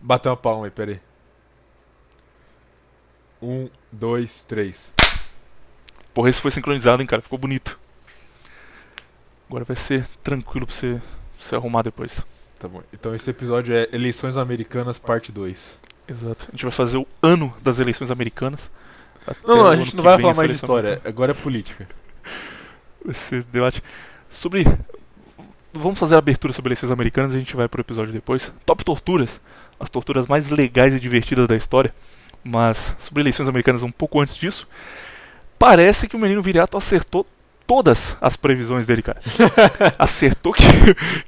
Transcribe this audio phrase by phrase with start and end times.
[0.00, 1.00] Bateu uma palma aí, peraí.
[3.42, 4.92] Um, dois, três.
[6.14, 7.22] Porra, esse foi sincronizado, hein, cara.
[7.22, 7.78] Ficou bonito.
[9.48, 11.00] Agora vai ser tranquilo pra você
[11.38, 12.24] se arrumar depois.
[12.58, 12.82] Tá bom.
[12.92, 15.78] Então esse episódio é Eleições Americanas, parte 2.
[16.08, 16.46] Exato.
[16.48, 18.70] A gente vai fazer o ano das eleições americanas.
[19.44, 21.10] Não, não, a gente não vai falar a mais de história, americana.
[21.10, 21.88] agora é política.
[23.08, 23.82] Esse debate.
[24.30, 24.64] Sobre.
[25.76, 28.52] Vamos fazer a abertura sobre eleições americanas e a gente vai pro episódio depois.
[28.64, 29.40] Top torturas.
[29.78, 31.92] As torturas mais legais e divertidas da história.
[32.42, 34.66] Mas sobre eleições americanas um pouco antes disso.
[35.58, 37.26] Parece que o menino Viriato acertou
[37.66, 39.20] todas as previsões dele, cara.
[39.98, 40.62] Acertou que,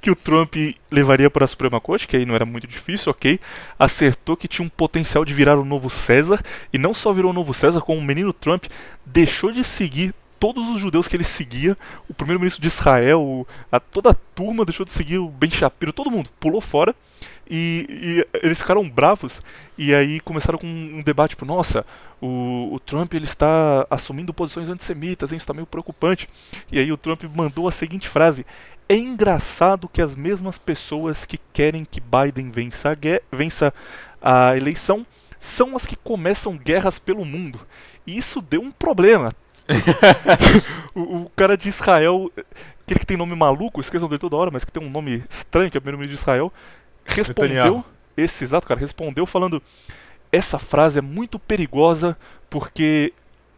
[0.01, 0.55] que o Trump
[0.91, 3.41] levaria para a Suprema Corte, que aí não era muito difícil, ok.
[3.79, 6.43] Acertou que tinha um potencial de virar o novo César.
[6.73, 8.67] E não só virou o novo César, como o menino Trump
[9.05, 11.77] deixou de seguir todos os judeus que ele seguia.
[12.09, 16.11] O primeiro-ministro de Israel, a, toda a turma deixou de seguir o Ben Shapiro, todo
[16.11, 16.95] mundo pulou fora.
[17.51, 17.87] E,
[18.33, 19.41] e eles ficaram bravos.
[19.77, 21.85] E aí começaram com um debate, tipo, nossa,
[22.21, 26.29] o, o Trump ele está assumindo posições antissemitas, hein, isso está meio preocupante.
[26.71, 28.45] E aí o Trump mandou a seguinte frase:
[28.89, 33.73] É engraçado que as mesmas pessoas que querem que Biden vença a, gue- vença
[34.21, 35.07] a eleição
[35.41, 37.61] são as que começam guerras pelo mundo.
[38.07, 39.33] E isso deu um problema.
[40.95, 42.31] o, o cara de Israel,
[42.83, 45.71] aquele que tem nome maluco, esqueçam dele toda hora, mas que tem um nome estranho,
[45.71, 46.53] que é o primeiro-ministro de Israel,
[47.05, 47.49] respondeu.
[47.49, 47.85] Netanyahu.
[48.17, 49.63] Esse exato cara respondeu falando:
[50.33, 52.17] Essa frase é muito perigosa
[52.51, 53.13] porque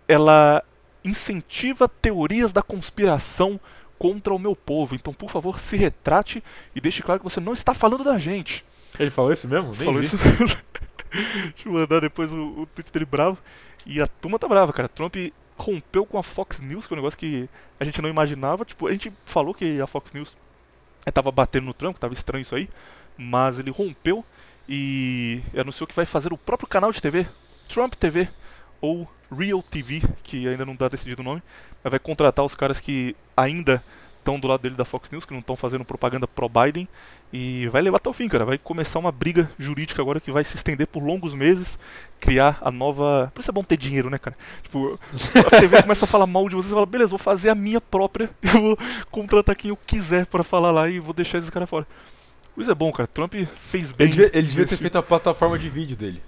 [0.07, 0.63] ela
[1.05, 3.59] incentiva teorias da conspiração
[3.99, 4.95] contra o meu povo.
[4.95, 6.43] Então, por favor, se retrate
[6.75, 8.65] e deixe claro que você não está falando da gente.
[8.99, 9.69] Ele falou isso mesmo?
[9.69, 10.07] Nem Falou vi.
[10.07, 10.57] isso mesmo.
[11.55, 13.39] Deixa eu mandar depois o, o tweet dele bravo.
[13.87, 14.89] E a turma tá brava, cara.
[14.89, 15.17] Trump
[15.61, 18.65] rompeu com a Fox News, que é um negócio que a gente não imaginava.
[18.65, 20.35] Tipo, a gente falou que a Fox News
[21.05, 22.69] eh, tava batendo no Trump, tava estranho isso aí.
[23.17, 24.25] Mas ele rompeu
[24.69, 27.27] e anunciou que vai fazer o próprio canal de TV,
[27.69, 28.29] Trump TV,
[28.81, 31.43] ou Real TV, que ainda não dá decidido o nome.
[31.85, 33.83] Mas vai contratar os caras que ainda
[34.19, 36.89] estão do lado dele da Fox News, que não estão fazendo propaganda pro-Biden.
[37.33, 38.45] E vai levar até o fim, cara.
[38.45, 41.79] Vai começar uma briga jurídica agora que vai se estender por longos meses.
[42.21, 43.33] Criar a nova.
[43.35, 44.37] Por isso é bom ter dinheiro, né, cara?
[44.63, 45.01] Tipo,
[45.47, 47.81] a TV começa a falar mal de vocês e fala: beleza, vou fazer a minha
[47.81, 48.31] própria.
[48.43, 48.79] Eu vou
[49.11, 51.87] contratar quem eu quiser pra falar lá e vou deixar esses caras fora.
[52.57, 53.07] Isso é bom, cara.
[53.07, 53.35] Trump
[53.69, 54.07] fez bem.
[54.07, 56.23] Ele devia, ele devia ter feito a plataforma de vídeo dele.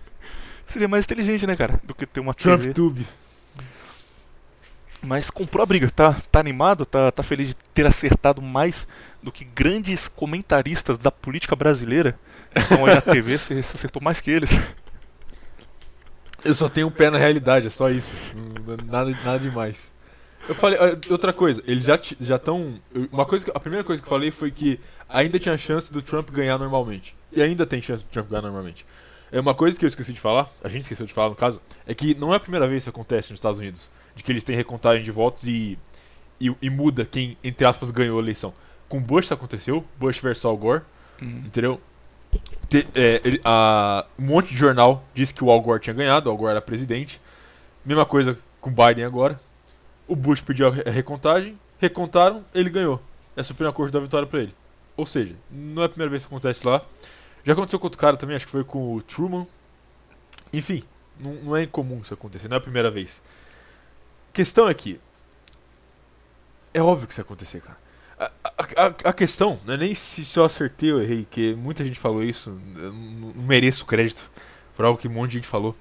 [0.68, 1.78] Seria mais inteligente, né, cara?
[1.84, 2.56] Do que ter uma TV.
[2.56, 3.06] TrumpTube.
[5.02, 8.86] Mas comprou a briga, tá, tá animado, tá, tá feliz de ter acertado mais
[9.20, 12.16] do que grandes comentaristas da política brasileira.
[12.54, 14.50] Então aí na TV você você acertou mais que eles.
[16.44, 18.14] Eu só tenho um pé na realidade, é só isso.
[18.86, 19.92] Nada, nada demais.
[20.48, 20.76] Eu falei,
[21.08, 22.74] outra coisa, eles já já estão.
[23.12, 26.02] Uma coisa, que- a primeira coisa que eu falei foi que ainda tinha chance do
[26.02, 27.14] Trump ganhar normalmente.
[27.30, 28.84] E ainda tem chance do Trump ganhar normalmente.
[29.30, 31.60] É uma coisa que eu esqueci de falar, a gente esqueceu de falar no caso,
[31.86, 34.30] é que não é a primeira vez que isso acontece nos Estados Unidos, de que
[34.30, 35.78] eles têm recontagem de votos e,
[36.40, 38.52] e, e muda quem, entre aspas, ganhou a eleição.
[38.90, 40.82] Com Bush isso aconteceu, Bush versus Al Gore,
[41.22, 41.44] Hum.
[41.46, 41.80] entendeu?
[42.68, 46.28] Te- é, ele- a- um monte de jornal disse que o Al Gore tinha ganhado,
[46.28, 47.20] o Al Gore era presidente.
[47.84, 49.40] Mesma coisa com o Biden agora.
[50.08, 53.00] O Bush pediu a re- a recontagem, recontaram, ele ganhou.
[53.36, 54.54] E a Suprema Corte deu a vitória pra ele.
[54.96, 56.82] Ou seja, não é a primeira vez que acontece lá.
[57.44, 59.46] Já aconteceu com outro cara também, acho que foi com o Truman.
[60.52, 60.84] Enfim,
[61.18, 63.20] não, não é incomum isso acontecer, não é a primeira vez.
[64.32, 65.00] Questão é que.
[66.74, 67.76] É óbvio que isso ia acontecer, cara.
[68.76, 71.98] A, a- questão não é nem se, se eu acertei ou errei, que muita gente
[71.98, 74.30] falou isso, eu não, mereço crédito
[74.76, 75.74] por algo que um monte de gente falou.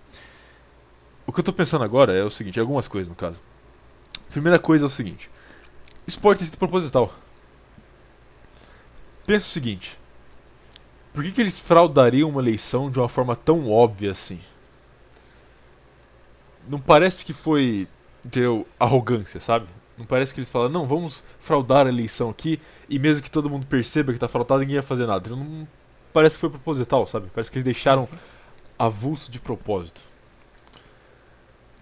[1.25, 3.39] O que eu tô pensando agora é o seguinte, algumas coisas no caso.
[4.31, 5.29] Primeira coisa é o seguinte:
[6.21, 7.13] pode ter sido proposital.
[9.25, 9.97] Pensa o seguinte:
[11.13, 14.39] por que, que eles fraudariam uma eleição de uma forma tão óbvia assim?
[16.67, 17.87] Não parece que foi,
[18.25, 19.67] entendeu, arrogância, sabe?
[20.01, 23.49] Não parece que eles falaram, não, vamos fraudar a eleição aqui e mesmo que todo
[23.49, 25.29] mundo perceba que tá fraudado, ninguém ia fazer nada.
[25.29, 25.67] Não
[26.11, 27.29] parece que foi proposital, sabe?
[27.33, 28.09] Parece que eles deixaram
[28.77, 30.01] avulso de propósito.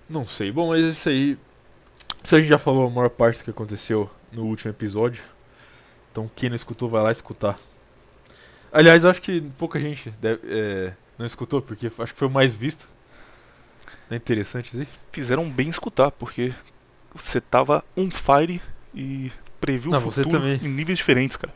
[0.10, 0.52] Não sei.
[0.52, 1.38] Bom, mas isso aí.
[2.24, 5.24] Isso a gente já falou a maior parte do que aconteceu no último episódio.
[6.12, 7.58] Então quem não escutou, vai lá escutar.
[8.72, 12.54] Aliás, acho que pouca gente deve- é, não escutou, porque acho que foi o mais
[12.54, 12.88] visto.
[14.10, 14.88] Não é interessante isso aí?
[15.12, 16.54] Fizeram bem escutar, porque
[17.14, 18.62] você tava on fire
[18.94, 21.54] e previu Não, o futuro em níveis diferentes, cara.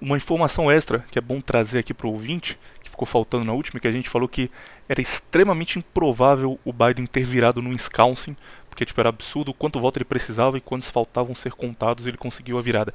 [0.00, 3.78] Uma informação extra que é bom trazer aqui pro ouvinte, que ficou faltando na última,
[3.78, 4.50] que a gente falou que
[4.88, 8.36] era extremamente improvável o Biden ter virado no Wisconsin,
[8.68, 12.58] porque tipo, era absurdo quanto voto ele precisava e quantos faltavam ser contados ele conseguiu
[12.58, 12.92] a virada.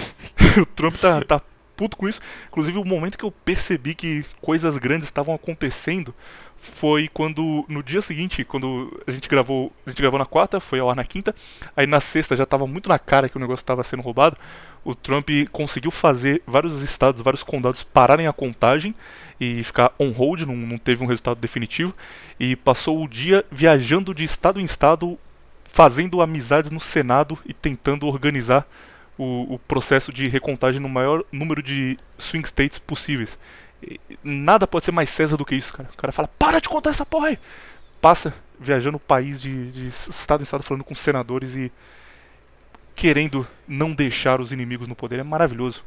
[0.56, 1.42] o Trump tá, tá
[1.76, 2.22] puto com isso.
[2.48, 6.14] Inclusive, o momento que eu percebi que coisas grandes estavam acontecendo
[6.60, 10.78] foi quando no dia seguinte, quando a gente gravou, a gente gravou na quarta, foi
[10.78, 11.34] ao ar na quinta,
[11.74, 14.36] aí na sexta já estava muito na cara que o negócio estava sendo roubado.
[14.84, 18.94] O Trump conseguiu fazer vários estados, vários condados pararem a contagem
[19.40, 21.94] e ficar on hold, não, não teve um resultado definitivo,
[22.38, 25.18] e passou o dia viajando de estado em estado,
[25.64, 28.66] fazendo amizades no Senado e tentando organizar
[29.16, 33.38] o, o processo de recontagem no maior número de swing states possíveis.
[34.22, 35.88] Nada pode ser mais César do que isso, cara.
[35.92, 37.38] O cara fala, para de contar essa porra aí!
[38.00, 41.72] Passa viajando o país de, de estado em estado falando com senadores e
[42.94, 45.18] querendo não deixar os inimigos no poder.
[45.18, 45.82] É maravilhoso.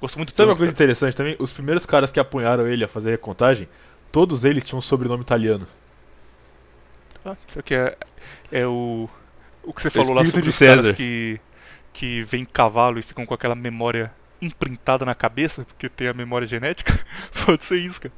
[0.00, 0.84] Gosto muito Sabe uma coisa cara.
[0.84, 1.36] interessante também?
[1.38, 3.68] Os primeiros caras que apunharam ele a fazer a recontagem,
[4.10, 5.66] todos eles tinham um sobrenome italiano.
[7.24, 7.96] Ah, isso aqui é,
[8.50, 9.08] é o.
[9.62, 10.82] O que você falou lá sobre os César.
[10.82, 11.38] caras que,
[11.92, 14.10] que vem cavalo e ficam com aquela memória
[14.40, 16.98] imprintada na cabeça, porque tem a memória genética,
[17.44, 18.14] pode ser isso, cara.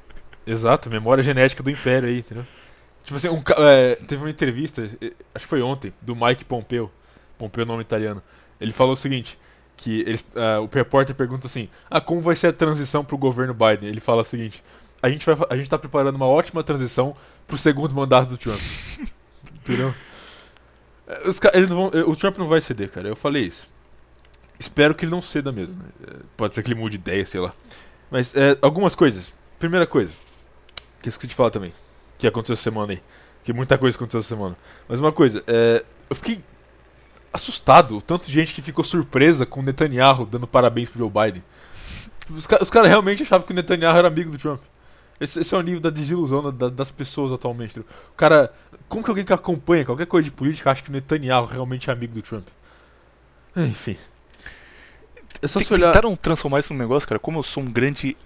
[0.46, 2.46] Exato, memória genética do Império aí, entendeu?
[3.04, 4.82] Tipo assim, um, é, teve uma entrevista,
[5.34, 6.90] acho que foi ontem, do Mike Pompeo.
[7.38, 8.22] Pompeo é nome italiano.
[8.60, 9.38] Ele falou o seguinte,
[9.76, 13.54] que eles, uh, o repórter pergunta assim, ah, como vai ser a transição pro governo
[13.54, 13.88] Biden?
[13.88, 14.62] Ele fala o seguinte,
[15.02, 18.60] a gente, vai, a gente tá preparando uma ótima transição pro segundo mandato do Trump.
[19.54, 19.94] entendeu?
[21.06, 23.08] É, os, eles vão, o Trump não vai ceder, cara.
[23.08, 23.66] Eu falei isso.
[24.60, 25.74] Espero que ele não ceda mesmo.
[25.74, 25.88] Né?
[26.06, 27.54] É, pode ser que ele mude ideia, sei lá.
[28.10, 29.34] Mas é, algumas coisas.
[29.58, 30.12] Primeira coisa,
[31.00, 31.72] que esqueci de falar também,
[32.18, 33.02] que aconteceu essa semana aí.
[33.42, 34.54] Que muita coisa aconteceu essa semana.
[34.86, 36.44] Mas uma coisa, é, eu fiquei
[37.32, 41.10] assustado o tanto de gente que ficou surpresa com o Netanyahu dando parabéns pro Joe
[41.10, 41.42] Biden.
[42.28, 44.60] Os, os caras realmente achavam que o Netanyahu era amigo do Trump.
[45.18, 47.80] Esse, esse é o nível da desilusão da, das pessoas atualmente.
[47.80, 47.84] O
[48.14, 48.52] cara.
[48.88, 51.92] Como que alguém que acompanha qualquer coisa de política acha que o Netanyahu realmente é
[51.92, 52.46] amigo do Trump?
[53.56, 53.96] Enfim.
[55.42, 55.88] É só se olhar...
[55.88, 57.18] Tentaram transformar isso num negócio, cara.
[57.18, 58.16] Como eu sou um grande.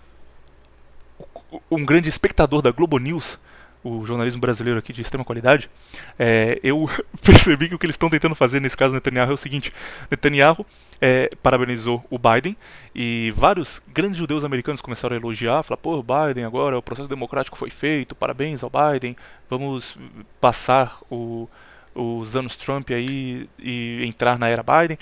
[1.70, 3.38] Um grande espectador da Globo News,
[3.84, 5.70] o jornalismo brasileiro aqui de extrema qualidade,
[6.18, 6.88] é, eu
[7.22, 9.72] percebi que o que eles estão tentando fazer nesse caso Netanyahu é o seguinte:
[10.10, 10.66] Netanyahu
[11.00, 12.56] é, parabenizou o Biden
[12.94, 17.58] e vários grandes judeus americanos começaram a elogiar, falar, pô, Biden agora, o processo democrático
[17.58, 19.16] foi feito, parabéns ao Biden,
[19.48, 19.96] vamos
[20.40, 21.48] passar o,
[21.94, 24.98] os anos Trump aí e entrar na era Biden.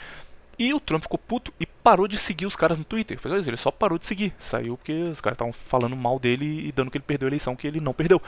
[0.58, 3.18] E o Trump ficou puto e parou de seguir os caras no Twitter.
[3.18, 4.32] Foi isso, ele só parou de seguir.
[4.38, 7.56] Saiu porque os caras estavam falando mal dele e dando que ele perdeu a eleição,
[7.56, 8.20] que ele não perdeu.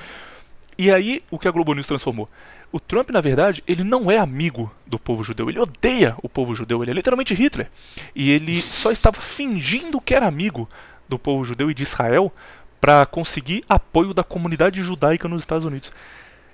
[0.76, 2.28] E aí, o que a Globo News transformou?
[2.72, 5.48] O Trump, na verdade, ele não é amigo do povo judeu.
[5.48, 6.82] Ele odeia o povo judeu.
[6.82, 7.70] Ele é literalmente Hitler.
[8.14, 10.68] E ele só estava fingindo que era amigo
[11.08, 12.32] do povo judeu e de Israel
[12.80, 15.92] para conseguir apoio da comunidade judaica nos Estados Unidos.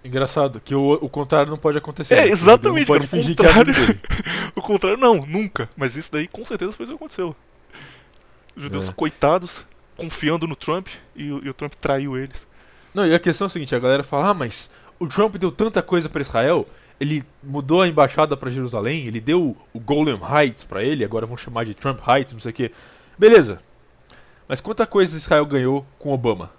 [0.03, 2.15] Engraçado, que o, o contrário não pode acontecer.
[2.15, 2.31] É, né?
[2.31, 2.89] exatamente.
[2.89, 4.01] Não pode cara, fingir que é amigo dele.
[4.57, 5.69] o contrário não, nunca.
[5.77, 7.37] Mas isso daí com certeza foi o que aconteceu.
[8.57, 8.93] Os judeus é.
[8.93, 9.65] coitados,
[9.97, 12.47] confiando no Trump, e, e, o Trump traiu eles.
[12.95, 15.53] Não, e a questão é a seguinte, a galera fala, ah, mas o Trump deu
[15.53, 16.67] tanta coisa para Israel,
[16.99, 21.37] ele mudou a embaixada para Jerusalém, ele deu o Golem Heights para ele, agora vão
[21.37, 22.73] chamar de Trump Heights, não sei o que.
[23.19, 23.63] Beleza.
[24.49, 26.51] Mas quanta coisa Israel ganhou com Obama?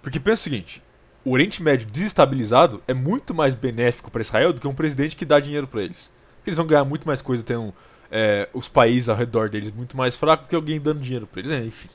[0.00, 0.82] Porque pensa o seguinte,
[1.24, 5.24] o Oriente Médio desestabilizado é muito mais benéfico para Israel do que um presidente que
[5.24, 6.10] dá dinheiro para eles.
[6.46, 7.74] Eles vão ganhar muito mais coisa tendo
[8.10, 11.40] é, os países ao redor deles muito mais fracos do que alguém dando dinheiro para
[11.40, 11.52] eles.
[11.52, 11.88] É, enfim.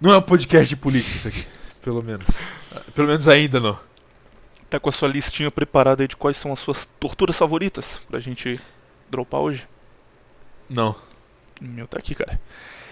[0.00, 1.46] Não é um podcast de política isso aqui,
[1.82, 2.26] pelo menos.
[2.94, 3.78] Pelo menos ainda não.
[4.68, 8.20] Tá com a sua listinha preparada aí de quais são as suas torturas favoritas pra
[8.20, 8.60] gente
[9.10, 9.66] dropar hoje?
[10.68, 10.94] Não.
[11.60, 12.40] Meu, tá aqui, cara.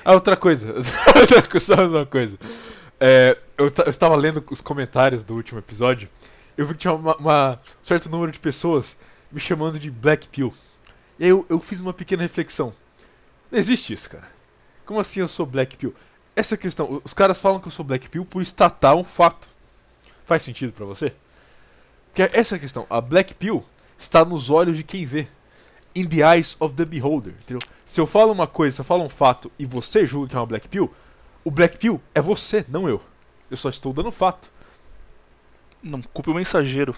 [0.04, 0.74] Ah, outra coisa.
[1.60, 2.36] Só uma coisa.
[3.00, 6.08] É, eu, eu estava lendo os comentários do último episódio.
[6.56, 8.96] Eu vi que tinha uma, uma um certo número de pessoas
[9.30, 10.54] me chamando de Black Pill.
[11.18, 12.72] E aí eu, eu fiz uma pequena reflexão.
[13.50, 14.28] Não existe isso, cara.
[14.86, 15.94] Como assim eu sou Black Pill?
[16.36, 19.48] Essa questão, os caras falam que eu sou Black Pill por estatar um fato.
[20.24, 21.12] Faz sentido para você?
[22.06, 22.86] Porque essa é a questão.
[22.88, 23.64] A Black Pill
[23.98, 25.26] está nos olhos de quem vê.
[25.94, 27.34] In the eyes of the beholder.
[27.40, 27.66] Entendeu?
[27.84, 30.38] Se eu falo uma coisa, se eu falo um fato e você julga que é
[30.38, 30.94] uma Black Pill,
[31.44, 33.02] O Black Pill é você, não eu.
[33.50, 34.50] Eu só estou dando fato.
[35.82, 36.94] Não culpe o mensageiro.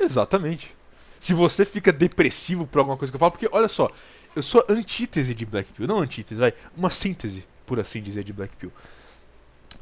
[0.00, 0.74] Exatamente.
[1.18, 3.90] Se você fica depressivo por alguma coisa que eu falo, porque olha só,
[4.34, 8.32] eu sou antítese de Black Pill, não antítese, vai, uma síntese, por assim dizer, de
[8.32, 8.72] Black Pill.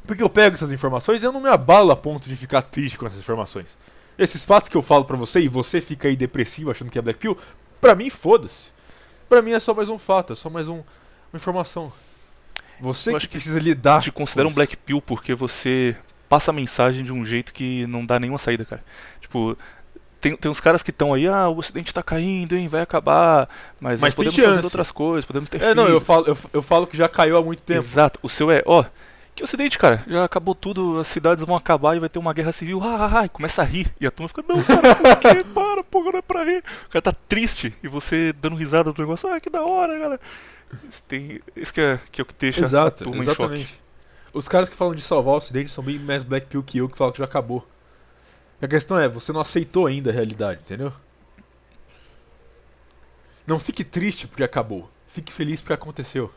[0.07, 2.99] Porque eu pego essas informações e eu não me abalo a ponto de ficar triste
[2.99, 3.77] com essas informações.
[4.19, 7.03] Esses fatos que eu falo pra você e você fica aí depressivo achando que é
[7.03, 7.39] Black Pill,
[7.81, 8.71] pra mim foda-se.
[9.29, 11.93] Pra mim é só mais um fato, é só mais um, uma informação.
[12.81, 14.03] Você que que precisa lidar.
[14.03, 15.97] te considera um black pill porque você
[16.29, 18.85] passa a mensagem de um jeito que não dá nenhuma saída, cara.
[19.21, 19.57] Tipo,
[20.21, 23.49] tem, tem uns caras que estão aí, ah, o ocidente tá caindo, hein, vai acabar,
[23.81, 25.63] mas, Mas podemos fazer outras coisas, podemos ter.
[25.63, 26.05] É, não, eu filhos.
[26.05, 27.87] falo, eu, eu falo que já caiu há muito tempo.
[27.87, 28.85] Exato, o seu é, ó,
[29.35, 32.51] que ocidente, cara, já acabou tudo, as cidades vão acabar e vai ter uma guerra
[32.51, 35.17] civil, ah, ah, ah, e começa a rir, e a turma fica, não, cara, por
[35.17, 35.45] quê?
[35.55, 36.65] Para, porra, não é pra rir.
[36.87, 40.21] O cara tá triste, e você dando risada do negócio, ah, que da hora, cara.
[41.09, 43.59] Tem, isso que, é, que é o que deixa a Exato, turma em choque.
[43.59, 43.81] exatamente.
[44.33, 46.89] Os caras que falam de salvar o Ocidente são bem mais Black Pill que eu,
[46.89, 47.67] que falam que já acabou.
[48.63, 50.93] A questão é, você não aceitou ainda a realidade, entendeu?
[53.47, 54.89] Não fique triste porque acabou.
[55.09, 56.33] Fique feliz porque aconteceu.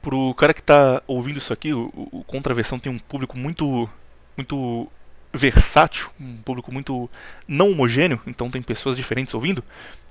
[0.00, 3.88] pro cara que tá ouvindo isso aqui, o, o o Contraversão tem um público muito
[4.36, 4.90] muito
[5.32, 7.08] versátil, um público muito
[7.46, 9.62] não homogêneo, então tem pessoas diferentes ouvindo.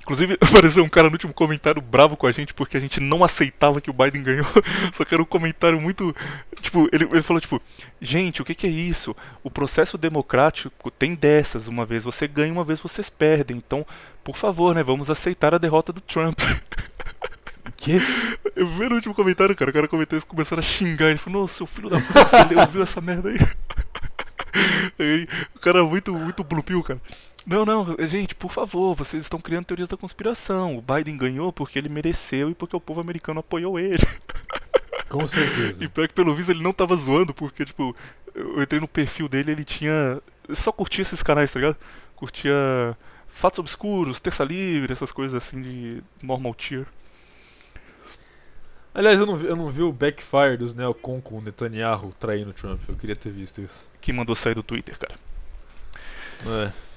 [0.01, 3.24] Inclusive, apareceu um cara no último comentário bravo com a gente porque a gente não
[3.24, 4.48] aceitava que o Biden ganhou.
[4.96, 6.15] Só que era um comentário muito.
[6.62, 7.62] Tipo, ele, ele falou, tipo,
[8.01, 9.15] gente, o que, que é isso?
[9.44, 11.68] O processo democrático tem dessas.
[11.68, 13.58] Uma vez você ganha, uma vez vocês perdem.
[13.58, 13.86] Então,
[14.24, 16.39] por favor, né, vamos aceitar a derrota do Trump.
[17.68, 18.01] O quê?
[18.56, 21.10] Eu vi no último comentário, cara, o cara comentou isso começaram a xingar.
[21.10, 23.38] Ele falou, nossa, seu filho da puta, você ouviu essa merda aí?
[24.98, 27.00] Aí, o cara é muito, muito blue pill, cara.
[27.50, 30.77] Não, não, gente, por favor, vocês estão criando teorias da conspiração.
[30.77, 34.06] O Biden ganhou porque ele mereceu e porque o povo americano apoiou ele.
[35.10, 35.84] Com certeza.
[35.84, 37.96] E pior que pelo visto ele não tava zoando, porque, tipo,
[38.36, 40.22] eu entrei no perfil dele ele tinha.
[40.53, 41.75] Só curtia esses canais, tá ligado?
[42.15, 42.53] Curtia
[43.27, 46.86] Fatos Obscuros, Terça Livre, essas coisas assim de normal tier.
[48.94, 52.51] Aliás, eu não, vi, eu não vi o backfire dos Neocon com o Netanyahu traindo
[52.51, 52.82] o Trump.
[52.88, 53.89] Eu queria ter visto isso.
[54.00, 55.15] Que mandou sair do Twitter, cara.
[56.46, 56.88] É.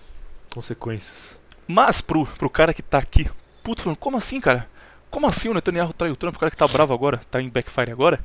[0.52, 1.40] Consequências.
[1.66, 3.30] Mas pro, pro cara que tá aqui,
[3.62, 4.68] puto, falando, como assim, cara?
[5.10, 6.36] Como assim o Netanyahu traiu o Trump?
[6.36, 8.20] O cara que tá bravo agora, tá em backfire agora,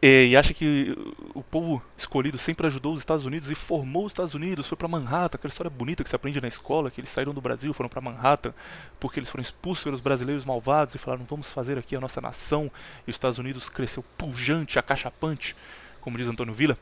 [0.00, 0.96] é, e acha que
[1.34, 4.86] o povo escolhido sempre ajudou os Estados Unidos e formou os Estados Unidos, foi pra
[4.86, 7.90] Manhattan, aquela história bonita que se aprende na escola, que eles saíram do Brasil, foram
[7.90, 8.54] pra Manhattan,
[9.00, 12.70] porque eles foram expulsos pelos brasileiros malvados e falaram, vamos fazer aqui a nossa nação,
[13.06, 15.56] e os Estados Unidos cresceu pujante, acachapante,
[16.00, 16.78] como diz Antônio Villa,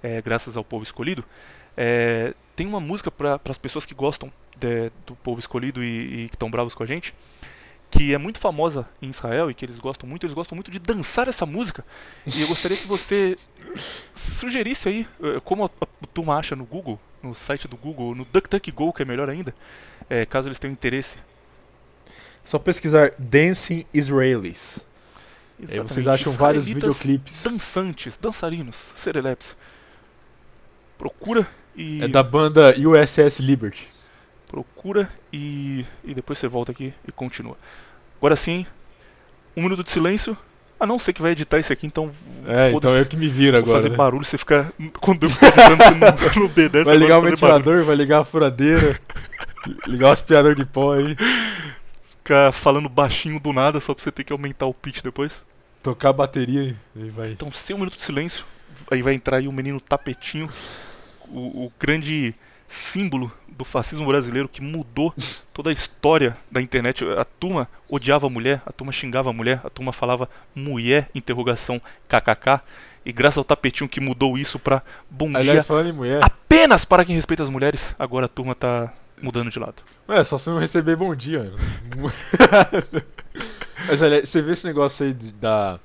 [0.00, 1.24] é, graças ao povo escolhido.
[1.82, 6.28] É, tem uma música para as pessoas que gostam de- do povo escolhido e, e
[6.28, 7.14] que estão bravos com a gente,
[7.90, 10.78] que é muito famosa em Israel e que eles gostam muito, eles gostam muito de
[10.78, 11.82] dançar essa música.
[12.26, 13.38] E eu gostaria que você
[14.14, 18.26] sugerisse aí eh, como a, a turma acha no Google, no site do Google, no
[18.26, 19.54] DuckDuckGo, que é melhor ainda,
[20.10, 21.16] eh, caso eles tenham interesse.
[22.44, 24.80] Só pesquisar Dancing Israelis.
[25.58, 27.42] Aí vocês Exatamente, acham vários videoclipes.
[27.42, 29.56] Dançantes, dançarinos, serelepes.
[30.98, 33.88] Procura e É da banda USS Liberty.
[34.46, 37.56] procura e, e depois você volta aqui e continua.
[38.18, 38.66] Agora sim,
[39.56, 40.36] um minuto de silêncio.
[40.78, 42.10] Ah não, você que vai editar isso aqui, então
[42.46, 43.76] É, então eu que me Vou agora.
[43.78, 43.96] fazer né?
[43.96, 44.72] barulho, você fica.
[45.00, 46.84] Quando eu fico editando, você não, não obedece.
[46.84, 47.64] Vai ligar o fazer barulho.
[47.64, 48.98] ventilador, vai ligar a furadeira,
[49.86, 51.16] ligar o aspirador de pó aí,
[52.18, 55.42] Ficar falando baixinho do nada só pra você ter que aumentar o pitch depois.
[55.82, 57.32] tocar a bateria e vai.
[57.32, 58.44] Então, sem um minuto de silêncio,
[58.90, 60.48] aí vai entrar aí o menino Tapetinho,
[61.30, 62.34] o, o grande
[62.68, 65.12] símbolo do fascismo brasileiro que mudou
[65.52, 67.04] toda a história da internet.
[67.18, 71.80] A turma odiava a mulher, a turma xingava a mulher, a turma falava mulher, interrogação,
[72.08, 72.60] kkk.
[73.04, 76.84] E graças ao Tapetinho que mudou isso pra bom Aliás, dia falando em mulher, apenas
[76.84, 79.76] para quem respeita as mulheres, agora a turma tá mudando de lado.
[80.08, 81.50] é só você não receber bom dia.
[83.88, 85.78] Mas aliás, você vê esse negócio aí de- da,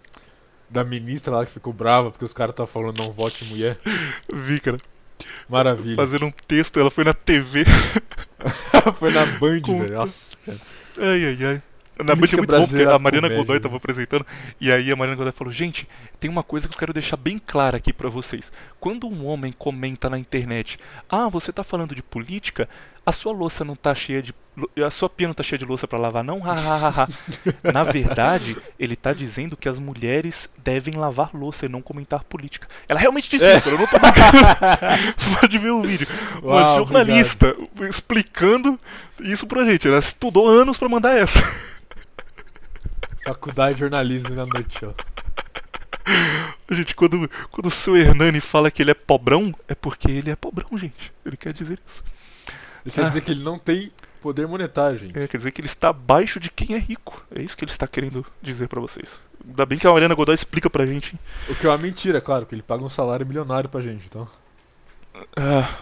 [0.69, 3.77] da ministra lá que ficou brava porque os caras estavam falando não vote mulher?
[4.33, 4.77] Vi, cara,
[5.49, 5.95] Maravilha.
[5.95, 7.65] fazendo um texto, ela foi na TV.
[8.99, 9.95] Foi na Band, Com- velho.
[9.95, 10.59] Nossa, cara.
[10.99, 11.61] Ai, ai, ai.
[11.97, 13.59] Na Band é muito bom porque a Mariana comédia, Godoy né?
[13.61, 14.25] tava apresentando
[14.59, 15.87] e aí a Mariana Godoy falou: Gente,
[16.19, 18.51] tem uma coisa que eu quero deixar bem clara aqui pra vocês.
[18.79, 20.77] Quando um homem comenta na internet,
[21.09, 22.67] ah, você tá falando de política,
[23.05, 24.33] a sua louça não tá cheia de.
[24.83, 26.45] A sua pia não tá cheia de louça pra lavar, não?
[26.49, 27.07] Ha, ha, ha, ha."
[27.73, 32.67] Na verdade, ele tá dizendo que as mulheres devem lavar louça e não comentar política.
[32.87, 33.57] Ela realmente disse É.
[33.57, 33.97] isso, eu não tô.
[35.39, 36.07] Pode ver o vídeo.
[36.41, 37.55] Uma jornalista
[37.89, 38.77] explicando
[39.19, 39.87] isso pra gente.
[39.87, 41.39] Ela estudou anos pra mandar essa.
[43.23, 44.91] Faculdade de jornalismo na noite, ó.
[46.71, 50.35] Gente, quando, quando o seu Hernani fala que ele é pobrão, é porque ele é
[50.35, 51.11] pobrão, gente.
[51.25, 52.03] Ele quer dizer isso.
[52.85, 53.07] Isso quer Ah.
[53.09, 55.17] dizer que ele não tem poder monetário, gente.
[55.17, 57.23] É, quer dizer que ele está abaixo de quem é rico.
[57.35, 59.09] É isso que ele está querendo dizer pra vocês.
[59.47, 61.13] Ainda bem que a Mariana Godoy explica pra gente.
[61.13, 61.19] hein?
[61.49, 64.27] O que é uma mentira, claro, porque ele paga um salário milionário pra gente, então.
[65.35, 65.77] Ah,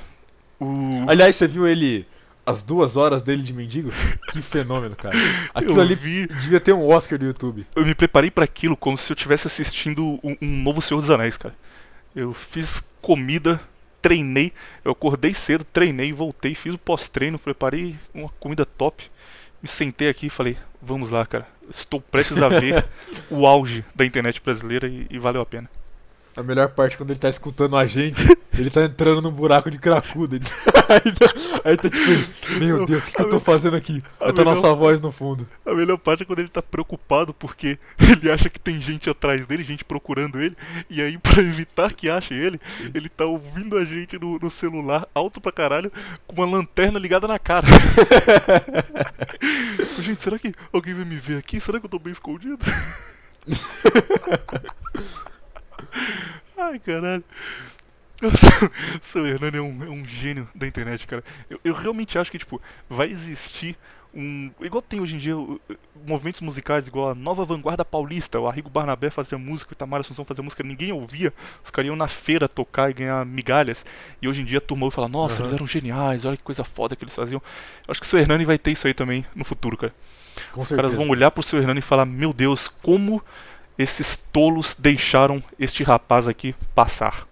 [0.60, 1.06] o...
[1.08, 2.06] Aliás, você viu ele
[2.46, 3.92] as duas horas dele de mendigo?
[4.34, 5.16] Que fenômeno, cara.
[5.54, 7.66] Aquilo eu ali vi, devia ter um Oscar do YouTube.
[7.76, 11.12] eu me preparei pra aquilo como se eu estivesse assistindo um, um novo Senhor dos
[11.12, 11.56] Anéis, cara.
[12.16, 13.62] Eu fiz comida,
[14.04, 14.52] treinei,
[14.84, 19.10] eu acordei cedo, treinei, voltei, fiz o pós-treino, preparei uma comida top.
[19.62, 21.48] Me sentei aqui e falei, vamos lá, cara.
[21.74, 22.86] Estou prestes a ver
[23.32, 25.70] o auge da internet brasileira e, e valeu a pena.
[26.36, 28.20] A melhor parte é quando ele tá escutando a gente,
[28.58, 30.38] ele tá entrando num buraco de cracuda.
[30.90, 34.02] Aí, tá, aí tá tipo, meu Deus, o que, que eu tô fazendo aqui?
[34.20, 35.48] a Aí tá melhor- nossa voz no fundo.
[35.64, 39.46] A melhor parte é quando ele tá preocupado porque ele acha que tem gente atrás
[39.46, 40.58] dele, gente procurando ele,
[40.90, 42.60] e aí pra evitar que ache ele,
[42.96, 45.92] ele tá ouvindo a gente no, no celular, alto pra caralho,
[46.26, 47.68] com uma lanterna ligada na cara.
[50.00, 51.60] gente, será que alguém vai me ver aqui?
[51.60, 52.58] Será que eu tô bem escondido?
[56.58, 57.24] Ai, caralho.
[59.12, 61.24] Seu Hernani é um, é um gênio da internet, cara.
[61.50, 63.76] Eu, eu realmente acho que, tipo, vai existir
[64.14, 64.52] um.
[64.62, 65.36] Igual tem hoje em dia
[66.06, 70.24] movimentos musicais, igual a Nova Vanguarda Paulista, o Arrigo Barnabé fazia música, o Itamar Assunção
[70.24, 71.34] fazia música, ninguém ouvia,
[71.64, 73.86] os caras iam na feira tocar e ganhar migalhas.
[74.22, 75.44] E hoje em dia a turma fala, nossa, Aham.
[75.46, 77.42] eles eram geniais, olha que coisa foda que eles faziam.
[77.88, 79.94] Eu acho que o seu Hernani vai ter isso aí também no futuro, cara.
[80.52, 80.98] Com Os caras certeza.
[80.98, 83.24] vão olhar pro seu Hernani e falar, meu Deus, como
[83.78, 87.28] esses tolos deixaram este rapaz aqui passar.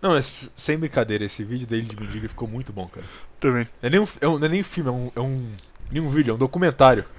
[0.00, 3.04] Não, mas sem brincadeira, esse vídeo dele de mendigo ficou muito bom, cara.
[3.38, 3.68] Também.
[3.82, 5.52] Não é nem um, é um- não é nem filme, é um, é um.
[5.90, 7.04] Nem um vídeo, é um documentário.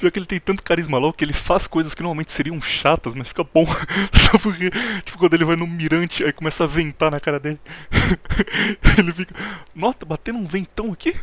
[0.00, 3.14] Pior que ele tem tanto carisma louco que ele faz coisas que normalmente seriam chatas,
[3.14, 3.66] mas fica bom.
[4.12, 4.70] Só porque,
[5.04, 7.60] tipo, quando ele vai no mirante, aí começa a ventar na cara dele.
[8.98, 9.34] ele fica,
[9.74, 11.14] nossa, tá batendo um ventão aqui?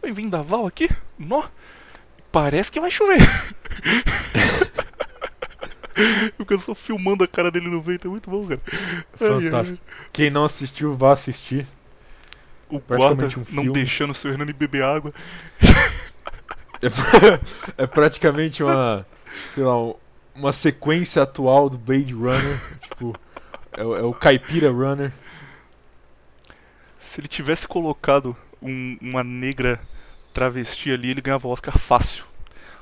[0.00, 0.88] Vai vendaval aqui?
[1.18, 1.42] Nó,
[2.34, 3.20] parece que vai chover.
[6.36, 8.60] Fica só filmando a cara dele no vento, é muito bom, cara.
[9.14, 9.78] Fantástico.
[10.12, 11.66] Quem não assistiu, vá assistir.
[12.68, 15.14] O Praticamente guarda um não deixando o seu Hernani beber água.
[16.82, 16.88] É,
[17.84, 19.06] é praticamente uma.
[19.54, 19.94] Sei lá, um-
[20.34, 22.60] uma sequência atual do Blade Runner.
[22.82, 23.14] tipo,
[23.72, 25.12] é, o- é o Caipira Runner.
[26.98, 29.80] Se ele tivesse colocado um- uma negra
[30.34, 32.24] travesti ali, ele ganhava o Oscar fácil.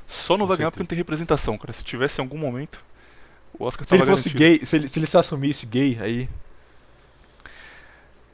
[0.09, 1.73] Só não Com vai ganhar porque não tem representação, cara.
[1.73, 2.81] Se tivesse em algum momento,
[3.59, 4.59] o Oscar Se ele fosse garantido.
[4.59, 6.29] gay, se ele, se ele se assumisse gay, aí.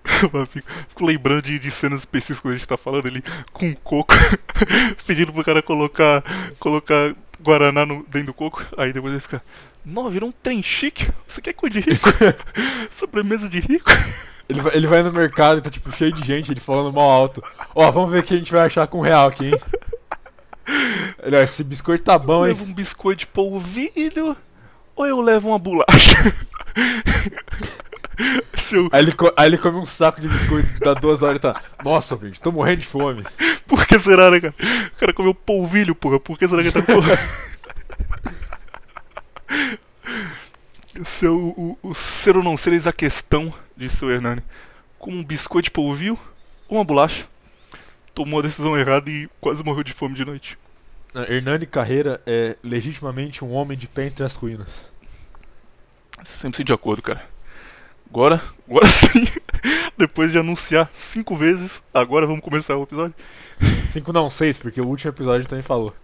[0.51, 4.15] Fico, fico lembrando de, de cenas específicas quando a gente tá falando ali com coco,
[5.07, 6.25] pedindo pro cara colocar,
[6.59, 8.65] colocar Guaraná no, dentro do coco.
[8.77, 9.43] Aí depois ele fica,
[9.85, 11.11] não, virou um trem chique.
[11.27, 12.09] Você quer coisa de rico?
[12.99, 13.91] Sobremesa de rico?
[14.49, 17.11] Ele vai, ele vai no mercado e tá tipo cheio de gente, ele falando mal
[17.11, 17.43] alto.
[17.75, 19.61] Ó, vamos ver o que a gente vai achar com um real aqui, hein?
[21.23, 22.55] Ele, ó, esse biscoito tá bom, hein?
[22.55, 24.37] Levo um biscoito de polvilho
[24.97, 26.17] ou eu levo uma bolacha?
[28.59, 31.61] Seu, Aí ele, aí ele come um saco de biscoito, dá duas horas e tá.
[31.85, 33.25] Nossa, gente, tô morrendo de fome.
[33.67, 34.55] Por que será, né, cara?
[34.95, 36.19] O cara comeu polvilho, porra.
[36.19, 37.01] Por que será que ele tá com...
[41.05, 44.43] Seu, o, o ser ou não ser eis a questão, disse o Hernani.
[44.99, 46.19] Com um biscoito de polvilho
[46.69, 47.27] ou uma bolacha.
[48.15, 50.59] Tomou a decisão errada e quase morreu de fome de noite.
[51.15, 54.91] Hernani Carreira é legitimamente um homem de pé entre as ruínas.
[56.43, 57.25] 100% de acordo, cara.
[58.11, 59.27] Agora, agora sim,
[59.97, 63.15] depois de anunciar cinco vezes, agora vamos começar o episódio.
[63.91, 65.95] Cinco não, seis, porque o último episódio também falou.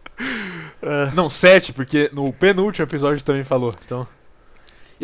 [0.83, 3.75] É, Não, sete, porque no penúltimo episódio também falou.
[3.85, 4.07] Então.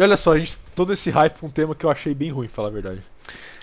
[0.00, 0.56] E olha só, a gente.
[0.74, 3.02] Todo esse hype pra um tema que eu achei bem ruim, pra falar a verdade.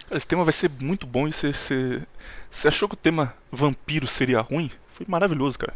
[0.08, 2.00] Cara, esse tema vai ser muito bom e você, você,
[2.52, 4.70] você achou que o tema vampiro seria ruim?
[4.94, 5.74] Foi maravilhoso, cara.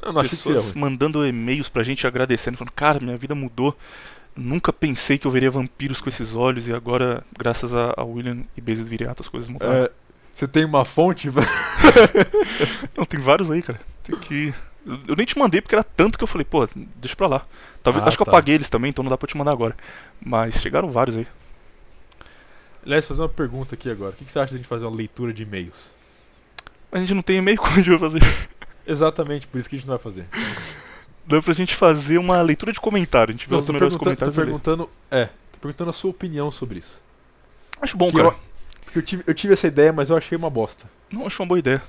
[0.00, 0.72] Eu não achei que seria ruim.
[0.76, 3.76] mandando e-mails pra gente agradecendo, falando, cara, minha vida mudou.
[4.36, 8.44] Nunca pensei que eu veria vampiros com esses olhos e agora, graças a, a William
[8.56, 9.72] e Basil Viriato, as coisas mudaram.
[9.74, 9.90] É,
[10.32, 11.28] você tem uma fonte?
[12.96, 13.80] Não, tem vários aí, cara.
[14.04, 14.54] Tem que.
[14.86, 17.42] Eu, eu nem te mandei porque era tanto que eu falei, pô, deixa pra lá.
[17.82, 18.30] Talvez, Ah, acho que eu tá.
[18.32, 19.76] apaguei eles também, então não dá pra te mandar agora.
[20.24, 21.26] Mas chegaram vários aí.
[22.84, 24.10] Aliás, fazer uma pergunta aqui agora.
[24.10, 25.88] O que que você acha de a gente fazer uma leitura de e-mails?
[26.92, 28.20] A gente não tem e-mail, como a gente vai fazer?
[28.86, 30.26] Exatamente, por isso que a gente não vai fazer.
[31.26, 33.30] Dá pra gente fazer uma leitura de comentário.
[33.30, 34.36] A gente vê Não, os tô melhores tô comentários.
[34.36, 34.44] lê.
[34.44, 34.90] perguntando.
[35.10, 37.00] É, tô perguntando a sua opinião sobre isso.
[37.80, 38.28] Acho bom, Que cara.
[38.28, 38.34] eu,
[38.92, 40.84] que eu, tive, eu tive essa ideia, mas eu achei uma bosta.
[41.10, 41.82] Não acho uma boa ideia.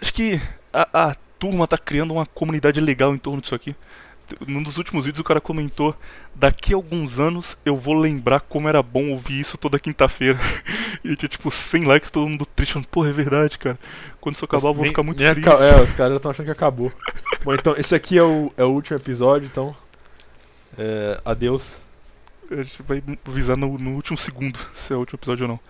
[0.00, 0.40] Acho que
[0.72, 3.74] a, a turma tá criando uma comunidade legal em torno disso aqui.
[4.46, 5.92] Num dos últimos vídeos o cara comentou:
[6.32, 10.38] Daqui a alguns anos eu vou lembrar como era bom ouvir isso toda quinta-feira.
[11.02, 13.76] e tinha tipo 100 likes, todo mundo triste, falando: Porra, é verdade, cara.
[14.20, 15.48] Quando isso acabar eu vou ficar muito triste.
[15.48, 16.92] É, os caras estão achando que acabou.
[17.42, 19.74] Bom, então, esse aqui é o, é o último episódio, então.
[20.78, 21.74] É, adeus.
[22.52, 25.60] A gente vai avisar no, no último segundo se é o último episódio ou não.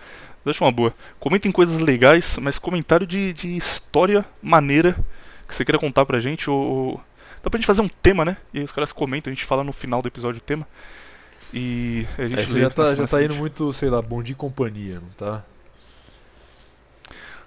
[0.45, 0.93] Acho uma boa.
[1.19, 4.97] Comentem coisas legais, mas comentário de, de história maneira
[5.53, 6.51] que você queira contar pra gente.
[6.51, 7.01] Ou,
[7.43, 8.37] Dá pra gente fazer um tema, né?
[8.55, 10.67] E aí os caras comentam, a gente fala no final do episódio o tema.
[11.53, 13.38] E a gente É, já tá, já tá indo seguinte.
[13.41, 15.45] muito, sei lá, bom de companhia, não tá?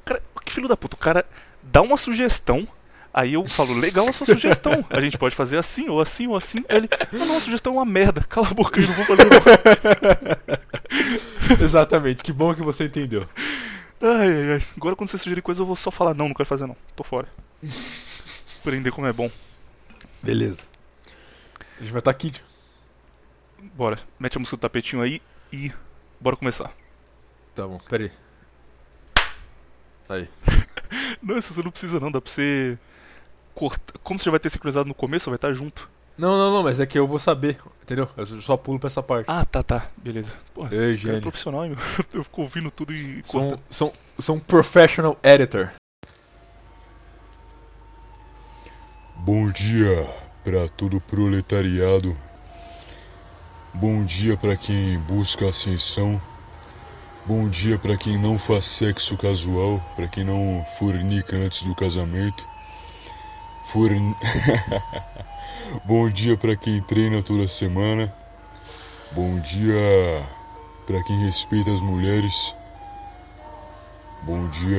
[0.03, 1.25] Cara, que filho da puta, o cara
[1.63, 2.67] dá uma sugestão.
[3.13, 4.83] Aí eu falo, legal a sua sugestão.
[4.89, 6.65] A gente pode fazer assim, ou assim, ou assim.
[6.67, 8.21] Aí ele, não, não, a sugestão é uma merda.
[8.27, 9.39] Cala a boca, eu não vou fazer não.
[11.65, 13.25] Exatamente, que bom que você entendeu.
[14.01, 14.63] Ai, ai, ai.
[14.75, 16.75] Agora quando você sugerir coisa eu vou só falar não, não quero fazer não.
[16.95, 17.27] Tô fora.
[18.59, 19.29] Aprender como é bom.
[20.21, 20.63] Beleza.
[21.77, 22.33] A gente vai estar aqui.
[23.75, 23.99] Bora.
[24.19, 25.71] Mete a música do tapetinho aí e
[26.19, 26.71] bora começar.
[27.53, 28.11] Tá bom, pera aí.
[30.09, 30.29] Aí.
[31.21, 32.77] Não, isso você não precisa não, dá pra você
[33.55, 33.97] cortar.
[34.03, 35.89] Como você já vai ter sincronizado no começo, vai estar junto.
[36.17, 38.07] Não, não, não, mas é que eu vou saber, entendeu?
[38.15, 39.25] Eu só pulo pra essa parte.
[39.29, 39.87] Ah, tá, tá.
[39.97, 40.31] Beleza.
[40.53, 41.21] Porra, Ei, cara é gênio.
[41.21, 42.05] profissional, hein, meu.
[42.13, 45.71] Eu fico ouvindo tudo e Sou, um- sou, sou um professional editor.
[49.17, 50.07] Bom dia
[50.43, 52.15] para todo o proletariado.
[53.73, 56.21] Bom dia para quem busca ascensão.
[57.25, 62.45] Bom dia para quem não faz sexo casual, para quem não fornica antes do casamento.
[63.73, 64.15] Forn...
[65.83, 68.13] Bom dia para quem treina toda semana.
[69.11, 70.23] Bom dia
[70.85, 72.55] para quem respeita as mulheres.
[74.23, 74.77] Bom dia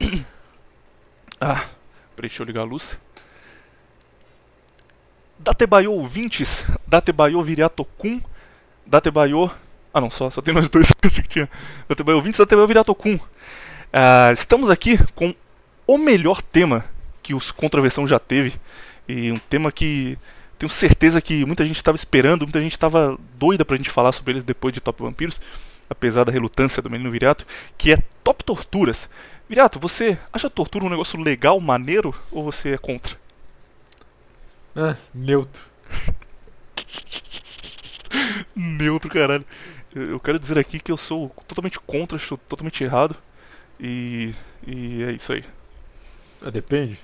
[0.00, 0.24] aí.
[1.40, 1.66] Ah,
[2.16, 2.96] peraí, deixa eu ligar a luz.
[5.38, 8.22] Datebayo ouvintes, Datebayo Viriatokun,
[8.86, 9.50] Datebayo...
[9.92, 11.50] Ah não, só, só tem nós dois, achei que tinha.
[11.86, 13.20] Datebayo ouvintes, Datebayo Viriatokun.
[13.92, 15.34] Ah, estamos aqui com
[15.86, 16.86] o melhor tema
[17.22, 18.58] que os Contraversão já teve.
[19.08, 20.18] E um tema que
[20.58, 24.32] tenho certeza que muita gente estava esperando, muita gente estava doida pra gente falar sobre
[24.32, 25.40] eles depois de Top Vampiros,
[25.88, 29.08] apesar da relutância do menino Viriato, que é Top Torturas.
[29.48, 33.16] Viriato, você acha tortura um negócio legal, maneiro, ou você é contra?
[34.74, 35.62] Ah, neutro.
[38.56, 39.44] Neutro, caralho.
[39.94, 43.16] Eu, quero dizer aqui que eu sou totalmente contra, acho totalmente errado.
[43.78, 44.34] E,
[44.66, 45.44] e é isso aí.
[46.42, 46.98] Ah, depende.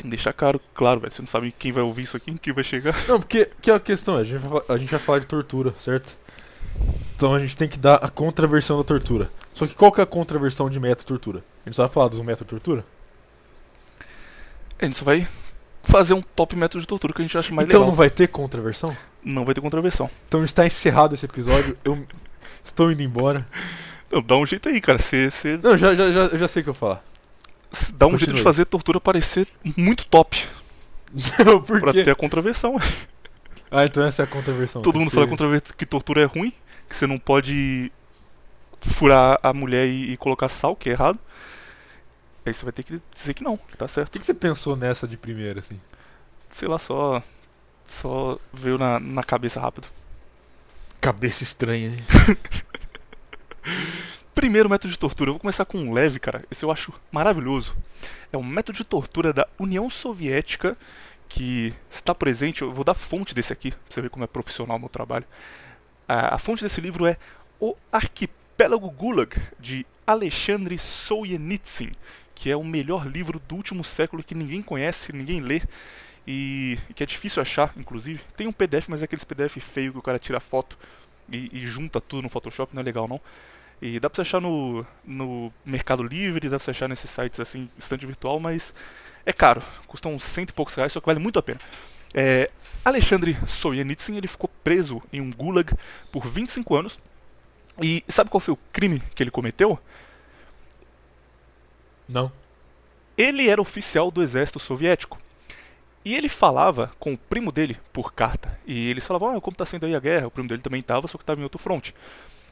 [0.00, 1.12] Tem que deixar claro, claro, velho.
[1.12, 2.96] Você não sabe quem vai ouvir isso aqui, quem vai chegar.
[3.06, 5.74] Não, porque que a questão é, a gente, vai, a gente vai falar de tortura,
[5.78, 6.16] certo?
[7.14, 9.30] Então a gente tem que dar a contraversão da tortura.
[9.52, 11.44] Só que qual que é a contraversão de método tortura?
[11.66, 12.82] A gente só vai falar dos métodos tortura?
[14.78, 15.28] A gente só vai
[15.82, 17.90] fazer um top método de tortura que a gente acha mais então legal.
[17.90, 18.96] não vai ter contraversão?
[19.22, 20.08] Não vai ter contraversão.
[20.28, 22.06] Então está encerrado esse episódio, eu
[22.64, 23.46] estou indo embora.
[24.10, 24.98] Não, dá um jeito aí, cara.
[24.98, 27.09] Você você Não, já, já, já, já sei o que eu vou falar.
[27.92, 28.36] Dá um jeito Continue.
[28.38, 30.36] de fazer a tortura parecer muito top.
[31.66, 32.04] Por Pra quê?
[32.04, 32.76] ter a contraversão.
[33.70, 34.82] Ah, então essa é a contraversão.
[34.82, 36.52] Todo mundo fala ser- contra que tortura é ruim,
[36.88, 37.92] que você não pode
[38.80, 41.18] furar a mulher e, e colocar sal, que é errado.
[42.44, 44.10] Aí você vai ter que dizer que não, que tá O certo.
[44.12, 45.78] que, que você pensou nessa de primeira, assim?
[46.52, 47.22] Sei lá, só.
[47.86, 49.86] Só veio na, na cabeça rápido.
[51.00, 51.96] Cabeça estranha, hein?
[54.40, 56.42] Primeiro método de tortura, eu vou começar com um leve, cara.
[56.50, 57.76] Esse eu acho maravilhoso.
[58.32, 60.78] É um método de tortura da União Soviética
[61.28, 62.62] que está presente.
[62.62, 65.26] Eu vou dar fonte desse aqui, pra você ver como é profissional o meu trabalho.
[66.08, 67.18] A, a fonte desse livro é
[67.60, 71.92] O Arquipélago Gulag, de Alexandre Solzhenitsyn,
[72.34, 75.60] que é o melhor livro do último século que ninguém conhece, ninguém lê.
[76.26, 78.22] E que é difícil achar, inclusive.
[78.38, 80.78] Tem um PDF, mas é aqueles PDF feio que o cara tira foto
[81.30, 83.20] e, e junta tudo no Photoshop, não é legal não.
[83.82, 87.40] E dá pra você achar no, no Mercado Livre, dá pra você achar nesses sites
[87.40, 88.74] assim, estante virtual, mas
[89.24, 89.62] é caro.
[89.86, 91.60] Custa uns cento e poucos reais, só que vale muito a pena.
[92.12, 92.50] É,
[92.84, 95.72] Alexandre Solzhenitsyn, ele ficou preso em um gulag
[96.12, 96.98] por 25 anos.
[97.80, 99.78] E sabe qual foi o crime que ele cometeu?
[102.08, 102.30] Não.
[103.16, 105.18] Ele era oficial do exército soviético.
[106.04, 108.58] E ele falava com o primo dele por carta.
[108.66, 110.26] E eles falavam, ah, como tá sendo aí a guerra?
[110.26, 111.94] O primo dele também tava, só que tava em outro fronte.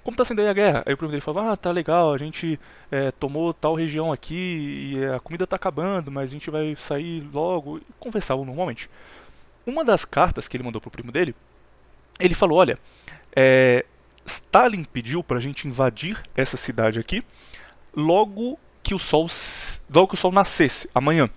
[0.08, 0.82] Como tá sendo aí a guerra?
[0.86, 2.58] Aí o primo dele falava, ah, tá legal, a gente
[2.90, 7.28] é, tomou tal região aqui e a comida tá acabando, mas a gente vai sair
[7.30, 7.76] logo.
[7.76, 8.88] E conversavam normalmente.
[9.66, 11.34] Uma das cartas que ele mandou pro primo dele,
[12.18, 12.78] ele falou, olha,
[13.36, 13.84] é,
[14.24, 17.22] Stalin pediu pra gente invadir essa cidade aqui
[17.94, 19.28] logo que o sol
[19.90, 21.28] logo que o sol nascesse amanhã.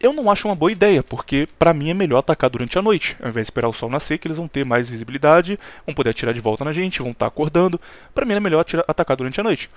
[0.00, 3.18] Eu não acho uma boa ideia, porque para mim é melhor atacar durante a noite,
[3.20, 6.10] ao invés de esperar o sol nascer, que eles vão ter mais visibilidade, vão poder
[6.10, 7.78] atirar de volta na gente, vão estar tá acordando.
[8.14, 9.68] Para mim é melhor atirar, atacar durante a noite.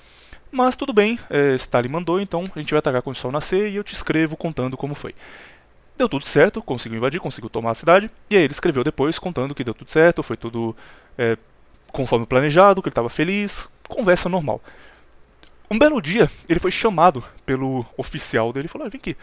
[0.49, 3.69] Mas tudo bem, é, Stalin mandou, então a gente vai atacar quando o sol nascer
[3.69, 5.13] e eu te escrevo contando como foi.
[5.97, 9.53] Deu tudo certo, conseguiu invadir, conseguiu tomar a cidade, e aí ele escreveu depois contando
[9.53, 10.75] que deu tudo certo, foi tudo
[11.17, 11.37] é,
[11.91, 14.61] conforme planejado, que ele estava feliz, conversa normal.
[15.69, 19.17] Um belo dia, ele foi chamado pelo oficial dele e falou: ah, vem aqui.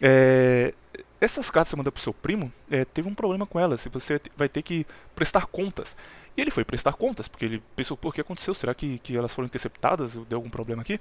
[0.00, 0.74] É,
[1.20, 4.20] essas cartas que você manda pro seu primo, é, teve um problema com elas, você
[4.36, 5.96] vai ter que prestar contas.
[6.36, 8.52] E ele foi prestar contas, porque ele pensou, por que aconteceu?
[8.52, 10.12] Será que, que elas foram interceptadas?
[10.28, 11.00] Deu algum problema aqui?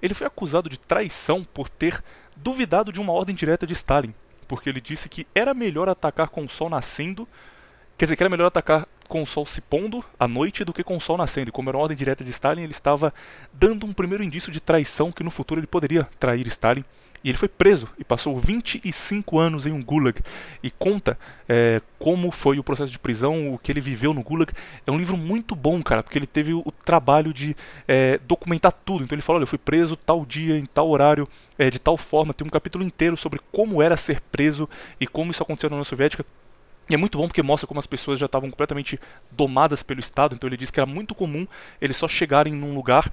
[0.00, 2.02] Ele foi acusado de traição por ter
[2.36, 4.12] duvidado de uma ordem direta de Stalin,
[4.48, 7.28] porque ele disse que era melhor atacar com o sol nascendo,
[7.96, 10.82] quer dizer, que era melhor atacar com o sol se pondo à noite do que
[10.82, 11.50] com o sol nascendo.
[11.50, 13.14] E como era uma ordem direta de Stalin, ele estava
[13.52, 16.84] dando um primeiro indício de traição que no futuro ele poderia trair Stalin.
[17.24, 20.20] E ele foi preso e passou 25 anos em um gulag.
[20.62, 24.52] E conta é, como foi o processo de prisão, o que ele viveu no gulag.
[24.86, 27.56] É um livro muito bom, cara, porque ele teve o, trabalho de
[27.86, 29.04] é, documentar tudo.
[29.04, 31.26] Então ele falou: olha, eu fui preso tal dia, em tal horário,
[31.58, 32.34] é, de tal forma.
[32.34, 34.68] Tem um capítulo inteiro sobre como era ser preso
[35.00, 36.24] e como isso aconteceu na União Soviética.
[36.90, 38.98] E é muito bom porque mostra como as pessoas já estavam completamente
[39.30, 40.34] domadas pelo Estado.
[40.34, 41.46] Então ele diz que era muito comum
[41.80, 43.10] eles só chegarem num lugar